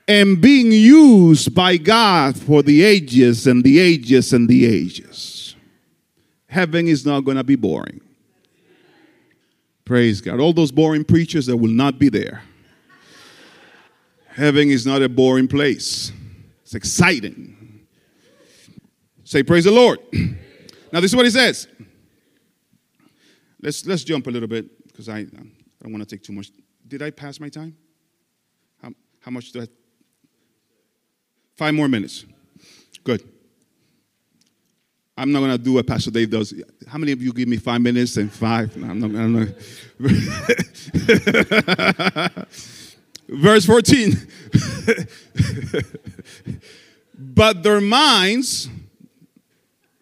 and 0.07 0.39
being 0.39 0.72
used 0.72 1.55
by 1.55 1.78
God 1.78 2.38
for 2.38 2.61
the 2.61 2.84
ages 2.84 3.47
and 3.47 3.63
the 3.63 3.80
ages 3.80 4.34
and 4.34 4.47
the 4.47 4.66
ages. 4.66 5.55
Heaven 6.47 6.88
is 6.88 7.05
not 7.05 7.22
going 7.22 7.38
to 7.38 7.43
be 7.43 7.55
boring. 7.55 8.01
Praise 9.86 10.20
God. 10.20 10.40
All 10.40 10.52
those 10.52 10.72
boring 10.72 11.04
preachers 11.04 11.46
that 11.46 11.58
will 11.58 11.72
not 11.72 12.00
be 12.00 12.10
there. 12.10 12.42
Heaven 14.28 14.70
is 14.70 14.86
not 14.86 15.02
a 15.02 15.08
boring 15.08 15.48
place, 15.48 16.12
it's 16.64 16.76
exciting. 16.76 17.86
Say, 19.24 19.44
Praise 19.44 19.64
the 19.64 19.72
Lord. 19.72 20.00
Now, 20.94 21.02
this 21.02 21.12
is 21.12 21.16
what 21.18 21.26
he 21.26 21.32
says. 21.32 21.68
Let's, 23.62 23.86
let's 23.86 24.06
jump 24.06 24.28
a 24.28 24.30
little 24.30 24.48
bit 24.48 24.88
because 24.88 25.10
I, 25.10 25.18
I 25.18 25.26
don't 25.84 25.92
want 25.92 26.02
to 26.02 26.06
take 26.06 26.24
too 26.24 26.32
much. 26.32 26.52
Did 26.88 27.02
I 27.02 27.10
pass 27.10 27.38
my 27.38 27.50
time? 27.50 27.76
How, 28.82 28.92
how 29.20 29.32
much 29.32 29.52
do 29.52 29.64
I? 29.64 29.68
Five 31.58 31.74
more 31.74 31.90
minutes. 31.90 32.24
Good. 33.04 33.28
I'm 35.18 35.32
not 35.32 35.39
going 35.39 35.51
to 35.51 35.57
do 35.57 35.74
what 35.74 35.88
Pastor 35.88 36.11
Dave 36.11 36.30
does. 36.30 36.53
How 36.88 36.97
many 36.97 37.13
of 37.13 37.22
you 37.22 37.32
give 37.32 37.47
me 37.47 37.55
five 37.57 37.80
minutes 37.82 38.18
and 38.18 38.30
five? 38.32 38.76
No, 38.76 38.89
I'm 38.89 38.99
not. 38.99 39.11
I'm 39.16 39.34
not. 42.24 42.47
Verse 43.30 43.66
14. 43.66 44.13
but 47.18 47.63
their 47.63 47.82
minds, 47.82 48.70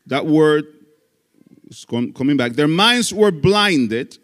that 0.07 0.25
word 0.25 0.65
is 1.69 1.85
coming 1.85 2.35
back, 2.35 2.53
their 2.53 2.67
minds 2.67 3.13
were 3.13 3.31
blinded. 3.31 4.17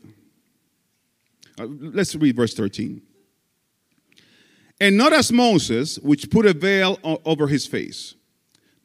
Uh, 1.57 1.67
let's 1.79 2.15
read 2.15 2.35
verse 2.35 2.53
13. 2.53 3.01
And 4.81 4.97
not 4.97 5.13
as 5.13 5.31
Moses, 5.31 5.97
which 5.99 6.29
put 6.29 6.45
a 6.45 6.53
veil 6.53 6.97
over 7.25 7.47
his 7.47 7.65
face 7.65 8.15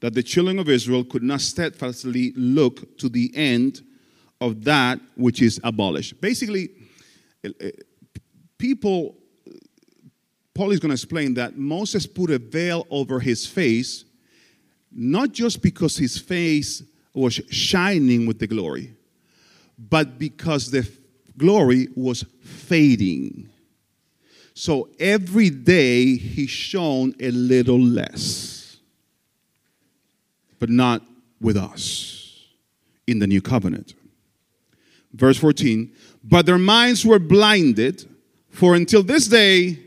that 0.05 0.13
the 0.13 0.23
children 0.23 0.59
of 0.59 0.69
Israel 0.69 1.03
could 1.03 1.23
not 1.23 1.41
steadfastly 1.41 2.35
look 2.37 2.99
to 2.99 3.09
the 3.09 3.33
end 3.35 3.81
of 4.39 4.63
that 4.63 5.01
which 5.17 5.41
is 5.41 5.59
abolished. 5.65 6.21
Basically, 6.21 6.69
eh, 7.43 7.49
eh, 7.59 7.71
people, 8.59 9.17
Paul 10.53 10.73
is 10.73 10.79
going 10.79 10.91
to 10.91 10.93
explain 10.93 11.33
that 11.35 11.57
Moses 11.57 12.07
put 12.07 12.31
a 12.31 12.39
veil 12.39 12.87
over 12.91 13.19
his 13.19 13.47
face, 13.47 14.05
not 14.93 15.33
just 15.33 15.63
because 15.63 15.97
his 15.97 16.19
face 16.19 16.83
was 17.15 17.41
shining 17.49 18.27
with 18.27 18.39
the 18.39 18.47
glory, 18.47 18.95
but 19.79 20.19
because 20.19 20.71
the 20.71 20.87
glory 21.39 21.89
was 21.97 22.27
fading. 22.43 23.49
So 24.53 24.91
every 25.01 25.49
day 25.49 26.17
he 26.17 26.47
shone 26.47 27.15
a 27.21 27.31
little 27.31 27.81
less 27.81 28.64
but 30.59 30.69
not 30.69 31.03
with 31.41 31.57
us 31.57 32.45
in 33.07 33.19
the 33.19 33.27
new 33.27 33.43
covenant. 33.43 33.95
Verse 35.13 35.39
14, 35.39 35.93
but 36.25 36.47
their 36.47 36.59
minds 36.59 37.05
were 37.05 37.19
blinded, 37.19 38.09
for 38.51 38.75
until 38.75 39.03
this 39.03 39.29
day 39.29 39.79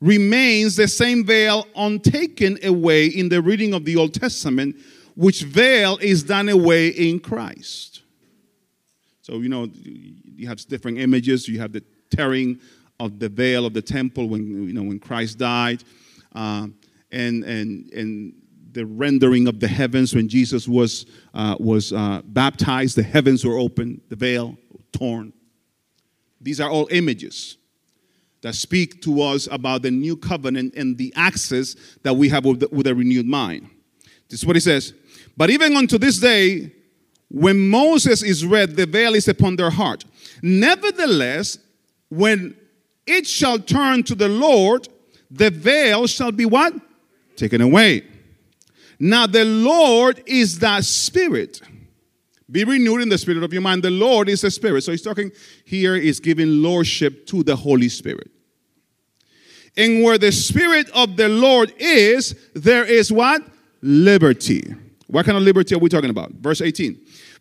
remains 0.00 0.74
the 0.74 0.88
same 0.88 1.24
veil 1.24 1.66
untaken 1.76 2.58
away 2.64 3.06
in 3.06 3.28
the 3.28 3.40
reading 3.40 3.72
of 3.72 3.84
the 3.84 3.96
Old 3.96 4.14
Testament, 4.14 4.76
which 5.14 5.42
veil 5.42 5.98
is 6.00 6.24
done 6.24 6.48
away 6.48 6.88
in 6.88 7.20
Christ. 7.20 8.02
So, 9.20 9.38
you 9.38 9.48
know, 9.48 9.68
you 9.74 10.48
have 10.48 10.58
different 10.66 10.98
images. 10.98 11.46
You 11.46 11.60
have 11.60 11.72
the 11.72 11.84
tearing 12.10 12.58
of 12.98 13.20
the 13.20 13.28
veil 13.28 13.64
of 13.64 13.74
the 13.74 13.82
temple 13.82 14.28
when, 14.28 14.66
you 14.66 14.72
know, 14.72 14.82
when 14.82 14.98
Christ 14.98 15.38
died. 15.38 15.84
Uh, 16.34 16.66
and, 17.12 17.44
and, 17.44 17.92
and 17.92 18.34
the 18.72 18.86
rendering 18.86 19.46
of 19.48 19.60
the 19.60 19.68
heavens 19.68 20.14
when 20.14 20.28
Jesus 20.28 20.66
was, 20.66 21.06
uh, 21.34 21.56
was 21.60 21.92
uh, 21.92 22.22
baptized. 22.24 22.96
The 22.96 23.02
heavens 23.02 23.44
were 23.44 23.58
open, 23.58 24.00
the 24.08 24.16
veil 24.16 24.56
torn. 24.92 25.32
These 26.40 26.60
are 26.60 26.70
all 26.70 26.88
images 26.90 27.56
that 28.42 28.54
speak 28.54 29.02
to 29.02 29.22
us 29.22 29.48
about 29.50 29.82
the 29.82 29.90
new 29.90 30.16
covenant 30.16 30.74
and 30.74 30.98
the 30.98 31.12
access 31.16 31.76
that 32.02 32.14
we 32.14 32.28
have 32.28 32.44
with, 32.44 32.60
the, 32.60 32.68
with 32.72 32.86
a 32.86 32.94
renewed 32.94 33.26
mind. 33.26 33.68
This 34.28 34.40
is 34.40 34.46
what 34.46 34.56
he 34.56 34.60
says. 34.60 34.94
But 35.36 35.50
even 35.50 35.76
unto 35.76 35.98
this 35.98 36.18
day, 36.18 36.72
when 37.30 37.70
Moses 37.70 38.22
is 38.22 38.44
read, 38.44 38.76
the 38.76 38.86
veil 38.86 39.14
is 39.14 39.28
upon 39.28 39.56
their 39.56 39.70
heart. 39.70 40.04
Nevertheless, 40.42 41.58
when 42.08 42.56
it 43.06 43.26
shall 43.26 43.58
turn 43.58 44.02
to 44.04 44.14
the 44.14 44.28
Lord, 44.28 44.88
the 45.30 45.50
veil 45.50 46.06
shall 46.06 46.32
be 46.32 46.44
what? 46.44 46.74
Taken 47.36 47.60
away. 47.60 48.04
Now, 49.04 49.26
the 49.26 49.44
Lord 49.44 50.22
is 50.26 50.60
that 50.60 50.84
spirit. 50.84 51.60
Be 52.48 52.62
renewed 52.62 53.02
in 53.02 53.08
the 53.08 53.18
spirit 53.18 53.42
of 53.42 53.52
your 53.52 53.60
mind. 53.60 53.82
The 53.82 53.90
Lord 53.90 54.28
is 54.28 54.44
a 54.44 54.50
spirit. 54.50 54.84
So 54.84 54.92
he's 54.92 55.02
talking 55.02 55.32
here 55.64 55.96
is 55.96 56.20
giving 56.20 56.62
lordship 56.62 57.26
to 57.26 57.42
the 57.42 57.56
Holy 57.56 57.88
Spirit. 57.88 58.30
And 59.76 60.04
where 60.04 60.18
the 60.18 60.30
spirit 60.30 60.88
of 60.90 61.16
the 61.16 61.28
Lord 61.28 61.74
is, 61.78 62.36
there 62.54 62.84
is 62.84 63.10
what? 63.10 63.42
Liberty. 63.80 64.72
What 65.08 65.26
kind 65.26 65.36
of 65.36 65.42
liberty 65.42 65.74
are 65.74 65.80
we 65.80 65.88
talking 65.88 66.10
about? 66.10 66.30
Verse 66.34 66.60
18. 66.60 66.96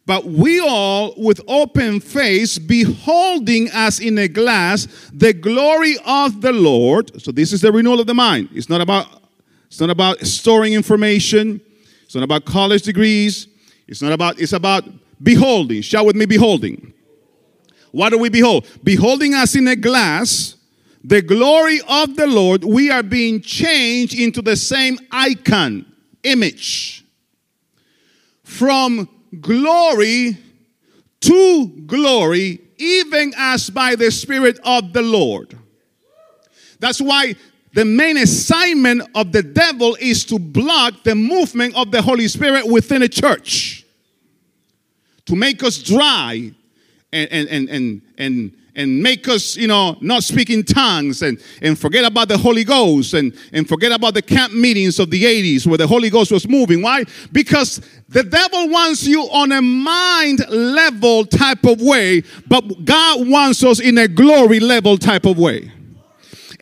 But 0.07 0.25
we 0.25 0.59
all, 0.59 1.13
with 1.15 1.41
open 1.47 1.99
face, 1.99 2.57
beholding 2.57 3.69
as 3.71 3.99
in 3.99 4.17
a 4.17 4.27
glass 4.27 4.87
the 5.13 5.31
glory 5.31 5.97
of 6.07 6.41
the 6.41 6.53
Lord. 6.53 7.21
So, 7.21 7.31
this 7.31 7.53
is 7.53 7.61
the 7.61 7.71
renewal 7.71 7.99
of 7.99 8.07
the 8.07 8.15
mind. 8.15 8.49
It's 8.51 8.67
not 8.67 8.81
about 8.81 9.20
it's 9.71 9.79
not 9.79 9.89
about 9.89 10.19
storing 10.27 10.73
information. 10.73 11.61
It's 12.03 12.13
not 12.13 12.25
about 12.25 12.43
college 12.43 12.81
degrees. 12.81 13.47
It's 13.87 14.01
not 14.01 14.11
about, 14.11 14.37
it's 14.37 14.51
about 14.51 14.83
beholding. 15.23 15.81
Shout 15.81 16.05
with 16.05 16.17
me, 16.17 16.25
beholding. 16.25 16.93
What 17.91 18.09
do 18.09 18.17
we 18.17 18.27
behold? 18.27 18.67
Beholding 18.83 19.33
us 19.33 19.55
in 19.55 19.69
a 19.69 19.77
glass, 19.77 20.57
the 21.05 21.21
glory 21.21 21.79
of 21.87 22.17
the 22.17 22.27
Lord, 22.27 22.65
we 22.65 22.91
are 22.91 23.01
being 23.01 23.39
changed 23.39 24.13
into 24.13 24.41
the 24.41 24.57
same 24.57 24.99
icon, 25.09 25.85
image. 26.23 27.05
From 28.43 29.07
glory 29.39 30.37
to 31.21 31.67
glory, 31.85 32.59
even 32.77 33.33
as 33.37 33.69
by 33.69 33.95
the 33.95 34.11
Spirit 34.11 34.59
of 34.65 34.91
the 34.91 35.01
Lord. 35.01 35.57
That's 36.79 36.99
why 36.99 37.35
the 37.73 37.85
main 37.85 38.17
assignment 38.17 39.03
of 39.15 39.31
the 39.31 39.43
devil 39.43 39.95
is 39.99 40.25
to 40.25 40.37
block 40.37 41.03
the 41.03 41.15
movement 41.15 41.75
of 41.75 41.91
the 41.91 42.01
Holy 42.01 42.27
Spirit 42.27 42.67
within 42.67 43.01
a 43.01 43.07
church, 43.07 43.85
to 45.25 45.35
make 45.35 45.63
us 45.63 45.81
dry 45.81 46.51
and, 47.13 47.31
and, 47.31 47.47
and, 47.49 47.69
and, 47.69 48.01
and, 48.17 48.51
and 48.75 49.01
make 49.01 49.27
us, 49.29 49.55
you 49.55 49.67
know, 49.67 49.97
not 50.01 50.23
speak 50.23 50.49
in 50.49 50.63
tongues 50.63 51.21
and, 51.21 51.41
and 51.61 51.79
forget 51.79 52.03
about 52.03 52.27
the 52.27 52.37
Holy 52.37 52.65
Ghost 52.65 53.13
and, 53.13 53.37
and 53.53 53.67
forget 53.67 53.93
about 53.93 54.15
the 54.15 54.21
camp 54.21 54.53
meetings 54.53 54.99
of 54.99 55.09
the 55.09 55.23
80s 55.23 55.65
where 55.65 55.77
the 55.77 55.87
Holy 55.87 56.09
Ghost 56.09 56.31
was 56.31 56.47
moving. 56.47 56.81
Why? 56.81 57.05
Because 57.31 57.81
the 58.09 58.23
devil 58.23 58.69
wants 58.69 59.05
you 59.05 59.23
on 59.23 59.53
a 59.53 59.61
mind 59.61 60.45
level 60.49 61.25
type 61.25 61.63
of 61.63 61.81
way, 61.81 62.23
but 62.47 62.83
God 62.83 63.29
wants 63.29 63.63
us 63.63 63.79
in 63.79 63.97
a 63.97 64.09
glory 64.09 64.59
level 64.59 64.97
type 64.97 65.25
of 65.25 65.37
way. 65.37 65.71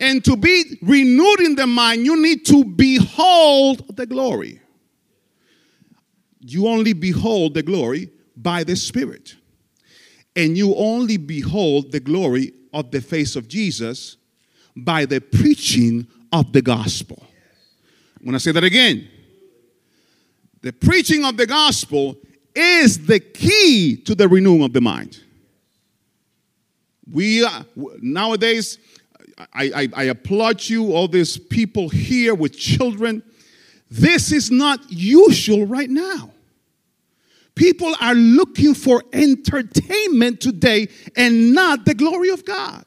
And 0.00 0.24
to 0.24 0.34
be 0.34 0.78
renewed 0.80 1.40
in 1.40 1.54
the 1.54 1.66
mind, 1.66 2.06
you 2.06 2.20
need 2.20 2.46
to 2.46 2.64
behold 2.64 3.96
the 3.96 4.06
glory. 4.06 4.60
You 6.40 6.66
only 6.68 6.94
behold 6.94 7.52
the 7.52 7.62
glory 7.62 8.10
by 8.34 8.64
the 8.64 8.76
Spirit. 8.76 9.36
And 10.34 10.56
you 10.56 10.74
only 10.74 11.18
behold 11.18 11.92
the 11.92 12.00
glory 12.00 12.54
of 12.72 12.90
the 12.90 13.02
face 13.02 13.36
of 13.36 13.46
Jesus 13.46 14.16
by 14.74 15.04
the 15.04 15.20
preaching 15.20 16.06
of 16.32 16.52
the 16.52 16.62
gospel. 16.62 17.22
I'm 18.18 18.24
going 18.24 18.32
to 18.32 18.40
say 18.40 18.52
that 18.52 18.64
again. 18.64 19.06
The 20.62 20.72
preaching 20.72 21.24
of 21.24 21.36
the 21.36 21.46
gospel 21.46 22.16
is 22.54 23.06
the 23.06 23.20
key 23.20 23.96
to 24.04 24.14
the 24.14 24.28
renewing 24.28 24.62
of 24.62 24.72
the 24.72 24.80
mind. 24.80 25.22
We 27.10 27.44
uh, 27.44 27.64
nowadays 28.00 28.78
I, 29.52 29.64
I, 29.74 29.88
I 29.94 30.02
applaud 30.04 30.68
you, 30.68 30.92
all 30.92 31.08
these 31.08 31.38
people 31.38 31.88
here 31.88 32.34
with 32.34 32.56
children. 32.56 33.22
This 33.90 34.32
is 34.32 34.50
not 34.50 34.80
usual 34.90 35.66
right 35.66 35.90
now. 35.90 36.30
People 37.54 37.94
are 38.00 38.14
looking 38.14 38.74
for 38.74 39.02
entertainment 39.12 40.40
today 40.40 40.88
and 41.16 41.52
not 41.52 41.84
the 41.84 41.94
glory 41.94 42.30
of 42.30 42.44
God. 42.44 42.84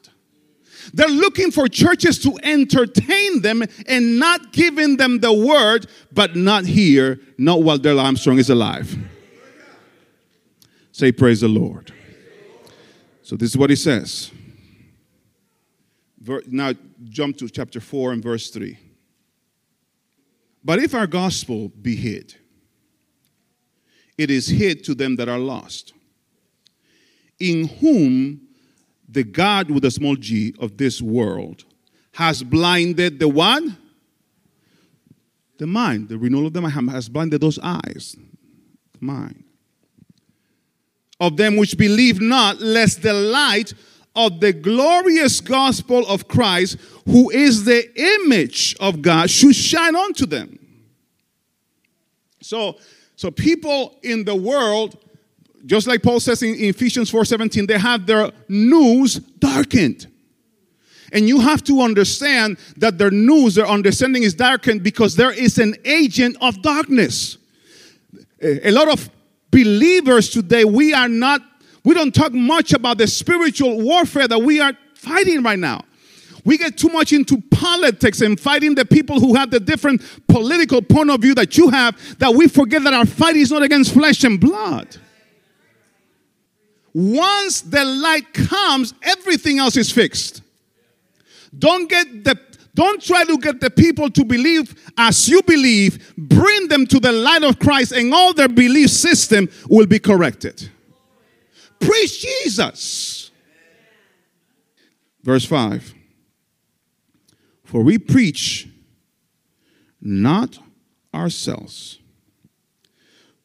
They're 0.92 1.08
looking 1.08 1.50
for 1.50 1.68
churches 1.68 2.18
to 2.20 2.38
entertain 2.42 3.40
them 3.40 3.62
and 3.86 4.18
not 4.18 4.52
giving 4.52 4.96
them 4.96 5.20
the 5.20 5.32
word, 5.32 5.86
but 6.12 6.36
not 6.36 6.66
here, 6.66 7.20
not 7.38 7.62
while 7.62 7.78
Dale 7.78 8.00
Armstrong 8.00 8.38
is 8.38 8.50
alive. 8.50 8.96
Say, 10.92 11.12
Praise 11.12 11.40
the 11.40 11.48
Lord. 11.48 11.92
So, 13.22 13.36
this 13.36 13.50
is 13.50 13.56
what 13.56 13.70
he 13.70 13.76
says. 13.76 14.30
Now, 16.46 16.72
jump 17.04 17.36
to 17.38 17.48
chapter 17.48 17.80
4 17.80 18.12
and 18.12 18.22
verse 18.22 18.50
3. 18.50 18.78
But 20.64 20.78
if 20.78 20.94
our 20.94 21.06
gospel 21.06 21.68
be 21.68 21.94
hid, 21.96 22.34
it 24.16 24.30
is 24.30 24.48
hid 24.48 24.84
to 24.84 24.94
them 24.94 25.16
that 25.16 25.28
are 25.28 25.38
lost, 25.38 25.92
in 27.38 27.68
whom 27.68 28.40
the 29.08 29.24
God 29.24 29.70
with 29.70 29.84
a 29.84 29.90
small 29.90 30.16
g 30.16 30.54
of 30.58 30.78
this 30.78 31.02
world 31.02 31.64
has 32.12 32.42
blinded 32.42 33.18
the 33.18 33.28
one? 33.28 33.76
The 35.58 35.66
mind. 35.66 36.08
The 36.08 36.16
renewal 36.16 36.46
of 36.46 36.52
the 36.52 36.60
mind 36.60 36.90
has 36.90 37.08
blinded 37.08 37.40
those 37.40 37.58
eyes. 37.62 38.16
The 38.92 39.04
mind. 39.04 39.44
Of 41.20 41.36
them 41.36 41.56
which 41.56 41.76
believe 41.76 42.20
not, 42.20 42.60
lest 42.60 43.02
the 43.02 43.12
light 43.12 43.74
of 44.16 44.40
the 44.40 44.52
glorious 44.52 45.40
gospel 45.40 46.06
of 46.06 46.28
Christ, 46.28 46.76
who 47.06 47.30
is 47.30 47.64
the 47.64 47.90
image 48.24 48.76
of 48.80 49.02
God, 49.02 49.30
should 49.30 49.56
shine 49.56 49.96
onto 49.96 50.26
them. 50.26 50.58
So, 52.40 52.78
so 53.16 53.30
people 53.30 53.98
in 54.02 54.24
the 54.24 54.34
world, 54.34 54.98
just 55.66 55.86
like 55.86 56.02
Paul 56.02 56.20
says 56.20 56.42
in 56.42 56.54
Ephesians 56.56 57.10
4:17, 57.10 57.66
they 57.66 57.78
have 57.78 58.06
their 58.06 58.30
nous 58.48 59.18
darkened. 59.18 60.06
And 61.12 61.28
you 61.28 61.40
have 61.40 61.62
to 61.64 61.80
understand 61.80 62.58
that 62.76 62.98
their 62.98 63.10
nous, 63.10 63.54
their 63.54 63.66
understanding 63.66 64.24
is 64.24 64.34
darkened 64.34 64.82
because 64.82 65.14
there 65.14 65.30
is 65.30 65.58
an 65.58 65.76
agent 65.84 66.36
of 66.40 66.60
darkness. 66.60 67.38
A 68.42 68.72
lot 68.72 68.88
of 68.88 69.08
believers 69.50 70.28
today, 70.28 70.64
we 70.64 70.92
are 70.92 71.08
not, 71.08 71.40
we 71.84 71.94
don't 71.94 72.14
talk 72.14 72.32
much 72.32 72.72
about 72.72 72.98
the 72.98 73.06
spiritual 73.06 73.80
warfare 73.80 74.26
that 74.26 74.38
we 74.38 74.60
are 74.60 74.72
fighting 74.94 75.42
right 75.42 75.58
now. 75.58 75.84
We 76.44 76.58
get 76.58 76.76
too 76.76 76.88
much 76.88 77.12
into 77.12 77.40
politics 77.50 78.20
and 78.20 78.38
fighting 78.38 78.74
the 78.74 78.84
people 78.84 79.18
who 79.18 79.34
have 79.34 79.50
the 79.50 79.60
different 79.60 80.02
political 80.28 80.82
point 80.82 81.10
of 81.10 81.20
view 81.20 81.34
that 81.36 81.56
you 81.56 81.70
have 81.70 82.18
that 82.18 82.34
we 82.34 82.48
forget 82.48 82.82
that 82.84 82.92
our 82.92 83.06
fight 83.06 83.36
is 83.36 83.50
not 83.50 83.62
against 83.62 83.94
flesh 83.94 84.24
and 84.24 84.38
blood. 84.38 84.96
Once 86.92 87.62
the 87.62 87.84
light 87.84 88.32
comes, 88.32 88.94
everything 89.02 89.58
else 89.58 89.76
is 89.76 89.90
fixed. 89.90 90.42
Don't 91.58 91.88
get 91.88 92.24
the 92.24 92.38
don't 92.74 93.00
try 93.00 93.24
to 93.24 93.38
get 93.38 93.60
the 93.60 93.70
people 93.70 94.10
to 94.10 94.24
believe 94.24 94.74
as 94.98 95.28
you 95.28 95.42
believe. 95.42 96.12
Bring 96.18 96.66
them 96.66 96.86
to 96.88 96.98
the 96.98 97.12
light 97.12 97.44
of 97.44 97.60
Christ, 97.60 97.92
and 97.92 98.12
all 98.12 98.34
their 98.34 98.48
belief 98.48 98.90
system 98.90 99.48
will 99.68 99.86
be 99.86 100.00
corrected. 100.00 100.70
Preach 101.86 102.20
Jesus. 102.20 103.30
Verse 105.22 105.44
5 105.44 105.94
For 107.64 107.82
we 107.82 107.98
preach 107.98 108.68
not 110.00 110.58
ourselves, 111.14 111.98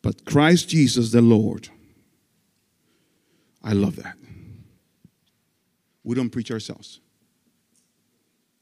but 0.02 0.26
Christ 0.26 0.70
Jesus 0.70 1.12
the 1.12 1.22
Lord. 1.22 1.70
I 3.64 3.74
love 3.74 3.98
that. 3.98 4.16
We 6.04 6.16
don't 6.16 6.30
preach 6.30 6.52
ourselves 6.52 7.02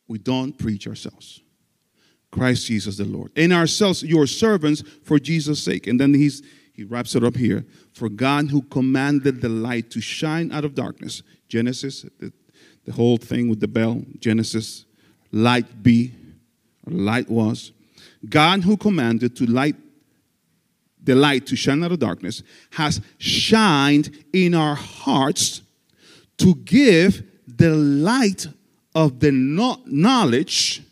we 0.08 0.18
don't 0.18 0.58
preach 0.58 0.88
ourselves. 0.88 1.42
Christ 2.32 2.68
Jesus 2.68 2.98
the 2.98 3.06
Lord. 3.06 3.32
In 3.38 3.52
ourselves, 3.52 4.04
your 4.04 4.28
servants 4.28 4.84
for 5.04 5.20
Jesus' 5.20 5.64
sake. 5.64 5.88
And 5.88 6.00
then 6.00 6.14
he's 6.14 6.42
he 6.78 6.84
wraps 6.84 7.16
it 7.16 7.24
up 7.24 7.36
here. 7.36 7.66
For 7.92 8.08
God 8.08 8.52
who 8.52 8.62
commanded 8.62 9.42
the 9.42 9.50
light 9.50 9.90
to 9.90 10.00
shine 10.00 10.52
out 10.52 10.64
of 10.64 10.76
darkness. 10.76 11.24
Genesis, 11.50 12.06
the, 12.20 12.32
the 12.86 12.92
whole 12.92 13.18
thing 13.18 13.50
with 13.50 13.60
the 13.60 13.68
bell. 13.68 14.04
Genesis, 14.20 14.86
light 15.32 15.82
be, 15.82 16.14
light 16.86 17.30
was. 17.30 17.72
God 18.30 18.64
who 18.64 18.78
commanded 18.78 19.36
to 19.38 19.46
light 19.48 19.76
the 21.04 21.16
light 21.16 21.48
to 21.48 21.56
shine 21.56 21.84
out 21.84 21.92
of 21.94 22.00
darkness 22.00 22.44
has 22.72 23.00
shined 23.18 24.26
in 24.34 24.54
our 24.54 24.76
hearts 24.76 25.62
to 26.38 26.54
give 26.54 27.24
the 27.48 27.70
light 27.70 28.46
of 28.94 29.22
the 29.22 29.32
knowledge 29.32 30.84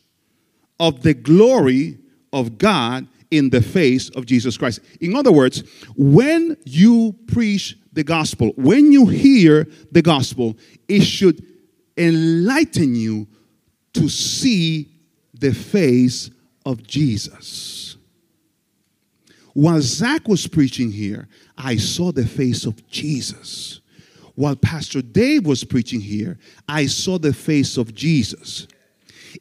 of 0.79 1.01
the 1.01 1.13
glory 1.13 1.97
of 2.31 2.57
God 2.57 3.07
in 3.31 3.49
the 3.49 3.61
face 3.61 4.09
of 4.09 4.25
Jesus 4.25 4.57
Christ. 4.57 4.79
In 5.01 5.15
other 5.15 5.31
words, 5.31 5.63
when 5.95 6.57
you 6.65 7.15
preach 7.27 7.77
the 7.93 8.03
gospel, 8.03 8.51
when 8.55 8.91
you 8.91 9.07
hear 9.07 9.67
the 9.91 10.01
gospel, 10.01 10.57
it 10.87 11.01
should 11.01 11.43
enlighten 11.97 12.95
you 12.95 13.27
to 13.93 14.09
see 14.09 14.89
the 15.33 15.53
face 15.53 16.29
of 16.65 16.85
Jesus. 16.85 17.97
While 19.53 19.81
Zach 19.81 20.27
was 20.27 20.47
preaching 20.47 20.91
here, 20.91 21.29
I 21.57 21.77
saw 21.77 22.11
the 22.11 22.27
face 22.27 22.65
of 22.65 22.85
Jesus. 22.89 23.79
While 24.35 24.57
Pastor 24.57 25.01
Dave 25.01 25.45
was 25.45 25.63
preaching 25.63 26.01
here, 26.01 26.37
I 26.67 26.87
saw 26.87 27.17
the 27.17 27.33
face 27.33 27.77
of 27.77 27.95
Jesus. 27.95 28.67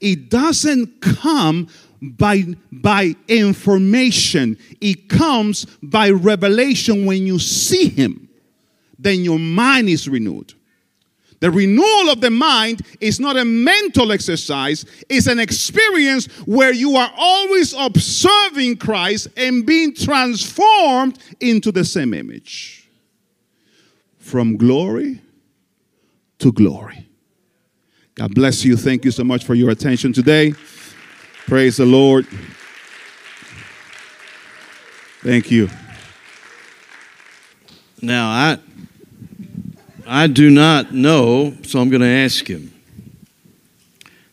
It 0.00 0.30
doesn't 0.30 1.00
come 1.00 1.68
by, 2.12 2.44
by 2.70 3.14
information, 3.28 4.58
it 4.80 5.08
comes 5.08 5.64
by 5.82 6.10
revelation 6.10 7.06
when 7.06 7.26
you 7.26 7.38
see 7.38 7.88
Him. 7.88 8.28
Then 8.98 9.20
your 9.20 9.38
mind 9.38 9.88
is 9.88 10.08
renewed. 10.08 10.54
The 11.40 11.50
renewal 11.50 12.10
of 12.10 12.20
the 12.20 12.30
mind 12.30 12.82
is 13.00 13.20
not 13.20 13.36
a 13.36 13.44
mental 13.44 14.12
exercise, 14.12 14.86
it's 15.10 15.26
an 15.26 15.38
experience 15.38 16.26
where 16.46 16.72
you 16.72 16.96
are 16.96 17.12
always 17.18 17.74
observing 17.74 18.78
Christ 18.78 19.28
and 19.36 19.66
being 19.66 19.94
transformed 19.94 21.18
into 21.40 21.70
the 21.70 21.84
same 21.84 22.14
image 22.14 22.88
from 24.18 24.56
glory 24.56 25.20
to 26.38 26.50
glory. 26.50 27.06
God 28.14 28.34
bless 28.34 28.64
you. 28.64 28.76
Thank 28.76 29.04
you 29.04 29.10
so 29.10 29.24
much 29.24 29.44
for 29.44 29.54
your 29.54 29.70
attention 29.70 30.12
today. 30.12 30.54
Praise 31.46 31.76
the 31.76 31.84
Lord. 31.84 32.26
Thank 35.22 35.50
you. 35.50 35.68
Now, 38.00 38.28
I 38.28 38.58
I 40.06 40.26
do 40.26 40.48
not 40.48 40.94
know, 40.94 41.54
so 41.62 41.80
I'm 41.80 41.90
going 41.90 42.00
to 42.00 42.06
ask 42.06 42.46
him. 42.46 42.72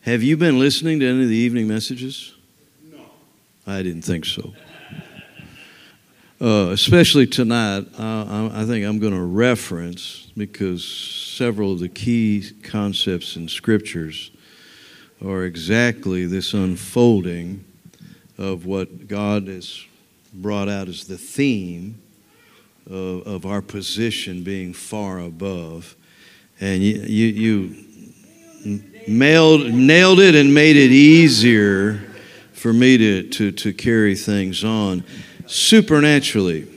Have 0.02 0.22
you 0.22 0.38
been 0.38 0.58
listening 0.58 1.00
to 1.00 1.06
any 1.06 1.22
of 1.24 1.28
the 1.28 1.36
evening 1.36 1.68
messages? 1.68 2.34
No. 2.90 3.00
I 3.66 3.82
didn't 3.82 4.02
think 4.02 4.24
so. 4.24 4.54
Uh, 6.40 6.70
especially 6.72 7.26
tonight, 7.26 7.86
uh, 7.98 8.50
I 8.54 8.64
think 8.64 8.86
I'm 8.86 8.98
going 8.98 9.12
to 9.12 9.22
reference 9.22 10.32
because 10.34 10.82
several 10.82 11.72
of 11.72 11.78
the 11.78 11.90
key 11.90 12.50
concepts 12.62 13.36
in 13.36 13.48
scriptures 13.48 14.30
are 15.24 15.44
exactly 15.44 16.26
this 16.26 16.52
unfolding 16.54 17.64
of 18.38 18.66
what 18.66 19.06
God 19.08 19.46
has 19.46 19.84
brought 20.32 20.68
out 20.68 20.88
as 20.88 21.06
the 21.06 21.18
theme 21.18 22.00
of, 22.90 23.26
of 23.26 23.46
our 23.46 23.62
position 23.62 24.42
being 24.42 24.72
far 24.72 25.18
above. 25.18 25.94
And 26.60 26.82
you, 26.82 26.94
you, 26.94 27.26
you 27.26 28.84
mailed, 29.08 29.72
nailed 29.72 30.20
it 30.20 30.34
and 30.34 30.52
made 30.52 30.76
it 30.76 30.90
easier 30.90 32.00
for 32.52 32.72
me 32.72 32.96
to, 32.98 33.28
to, 33.28 33.52
to 33.52 33.72
carry 33.72 34.14
things 34.14 34.64
on 34.64 35.04
supernaturally. 35.46 36.68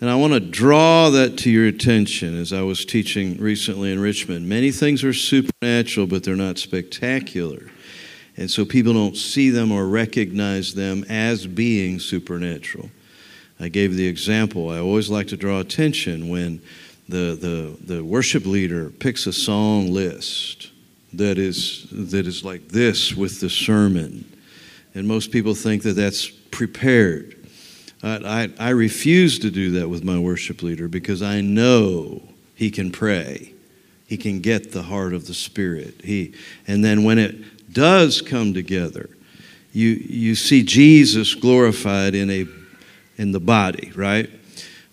And 0.00 0.10
I 0.10 0.16
want 0.16 0.32
to 0.32 0.40
draw 0.40 1.10
that 1.10 1.38
to 1.38 1.50
your 1.50 1.66
attention 1.66 2.36
as 2.36 2.52
I 2.52 2.62
was 2.62 2.84
teaching 2.84 3.36
recently 3.38 3.92
in 3.92 4.00
Richmond. 4.00 4.48
Many 4.48 4.72
things 4.72 5.04
are 5.04 5.12
supernatural, 5.12 6.08
but 6.08 6.24
they're 6.24 6.34
not 6.34 6.58
spectacular. 6.58 7.70
And 8.36 8.50
so 8.50 8.64
people 8.64 8.94
don't 8.94 9.16
see 9.16 9.50
them 9.50 9.72
or 9.72 9.86
recognize 9.86 10.74
them 10.74 11.04
as 11.08 11.46
being 11.46 11.98
supernatural. 11.98 12.90
I 13.60 13.68
gave 13.68 13.94
the 13.94 14.06
example. 14.06 14.70
I 14.70 14.78
always 14.78 15.10
like 15.10 15.28
to 15.28 15.36
draw 15.36 15.60
attention 15.60 16.28
when 16.28 16.60
the, 17.08 17.36
the, 17.38 17.94
the 17.94 18.04
worship 18.04 18.46
leader 18.46 18.90
picks 18.90 19.26
a 19.26 19.32
song 19.32 19.92
list 19.92 20.70
that 21.12 21.38
is, 21.38 21.86
that 21.92 22.26
is 22.26 22.44
like 22.44 22.68
this 22.68 23.14
with 23.14 23.40
the 23.40 23.50
sermon 23.50 24.24
And 24.94 25.06
most 25.06 25.30
people 25.30 25.54
think 25.54 25.82
that 25.82 25.94
that's 25.94 26.28
prepared. 26.28 27.36
I, 28.02 28.48
I, 28.58 28.68
I 28.68 28.70
refuse 28.70 29.38
to 29.40 29.50
do 29.50 29.72
that 29.72 29.88
with 29.88 30.04
my 30.04 30.18
worship 30.18 30.62
leader 30.62 30.88
because 30.88 31.22
I 31.22 31.40
know 31.40 32.22
he 32.54 32.70
can 32.70 32.90
pray. 32.90 33.54
He 34.06 34.16
can 34.18 34.40
get 34.40 34.72
the 34.72 34.82
heart 34.82 35.14
of 35.14 35.26
the 35.26 35.34
Spirit. 35.34 36.02
He, 36.04 36.34
and 36.66 36.84
then 36.84 37.04
when 37.04 37.18
it 37.18 37.51
does 37.72 38.20
come 38.20 38.54
together, 38.54 39.08
you, 39.72 39.90
you 39.90 40.34
see 40.34 40.62
Jesus 40.62 41.34
glorified 41.34 42.14
in, 42.14 42.30
a, 42.30 42.46
in 43.16 43.32
the 43.32 43.40
body, 43.40 43.92
right? 43.94 44.30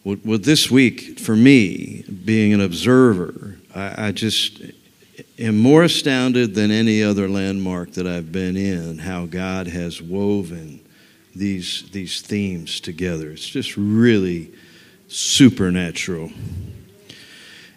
Well, 0.04 0.18
well, 0.24 0.38
this 0.38 0.72
week, 0.72 1.20
for 1.20 1.36
me, 1.36 2.04
being 2.04 2.54
an 2.54 2.62
observer, 2.62 3.58
I, 3.76 4.08
I 4.08 4.12
just 4.12 4.62
am 5.38 5.58
more 5.58 5.84
astounded 5.84 6.56
than 6.56 6.72
any 6.72 7.04
other 7.04 7.28
landmark 7.28 7.92
that 7.92 8.08
I've 8.08 8.32
been 8.32 8.56
in 8.56 9.00
how 9.00 9.26
God 9.26 9.68
has 9.68 10.02
woven 10.02 10.80
these, 11.36 11.90
these 11.92 12.22
themes 12.22 12.80
together. 12.80 13.32
It's 13.32 13.48
just 13.48 13.76
really 13.76 14.54
supernatural. 15.08 16.32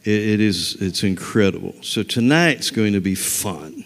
It, 0.04 0.10
it 0.10 0.40
is, 0.40 0.76
it's 0.80 1.02
incredible. 1.02 1.74
So 1.82 2.02
tonight's 2.02 2.70
going 2.70 2.92
to 2.92 3.00
be 3.00 3.14
fun 3.14 3.84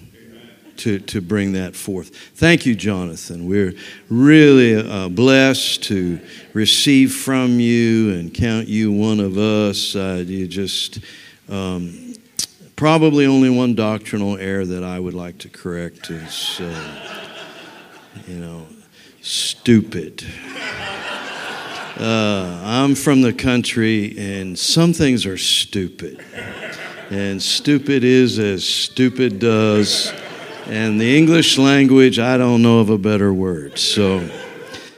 to, 0.79 0.99
to 1.01 1.21
bring 1.21 1.53
that 1.53 1.75
forth. 1.75 2.15
Thank 2.35 2.67
you, 2.67 2.75
Jonathan. 2.75 3.47
We're 3.47 3.75
really 4.09 4.77
uh, 4.77 5.09
blessed 5.09 5.85
to 5.85 6.21
receive 6.53 7.15
from 7.15 7.61
you 7.61 8.13
and 8.15 8.33
count 8.33 8.69
you 8.69 8.93
one 8.93 9.21
of 9.21 9.39
us. 9.39 9.95
Uh, 9.95 10.25
you 10.27 10.47
just 10.47 11.01
um, 11.49 12.15
probably 12.77 13.27
only 13.27 13.51
one 13.51 13.75
doctrinal 13.75 14.37
error 14.37 14.65
that 14.65 14.85
I 14.85 14.99
would 14.99 15.15
like 15.15 15.39
to 15.39 15.49
correct 15.49 16.11
is, 16.11 16.61
uh, 16.61 17.23
you 18.27 18.37
know, 18.37 18.67
stupid. 19.23 20.25
Uh, 21.99 22.61
I'm 22.63 22.95
from 22.95 23.23
the 23.23 23.33
country, 23.33 24.15
and 24.19 24.59
some 24.59 24.93
things 24.93 25.25
are 25.25 25.39
stupid. 25.39 26.23
And 27.09 27.43
stupid 27.43 28.05
is 28.05 28.39
as 28.39 28.69
stupid 28.69 29.39
does. 29.39 30.13
And 30.69 31.01
the 31.01 31.17
English 31.17 31.59
language, 31.59 32.19
I 32.19 32.37
don't 32.37 32.61
know 32.61 32.81
of 32.81 32.91
a 32.91 32.99
better 32.99 33.33
word. 33.33 33.79
So 33.79 34.29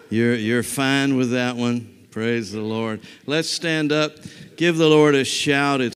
you're, 0.09 0.35
you're 0.35 0.63
fine 0.63 1.19
with 1.19 1.33
that 1.33 1.57
one. 1.57 2.07
Praise 2.11 2.53
the 2.53 2.63
Lord. 2.63 3.01
Let's 3.27 3.51
stand 3.51 3.93
up. 3.93 4.13
Give 4.57 4.79
the 4.79 4.89
Lord 4.89 5.15
a 5.15 5.25
shout. 5.25 5.83
It's 5.83 5.87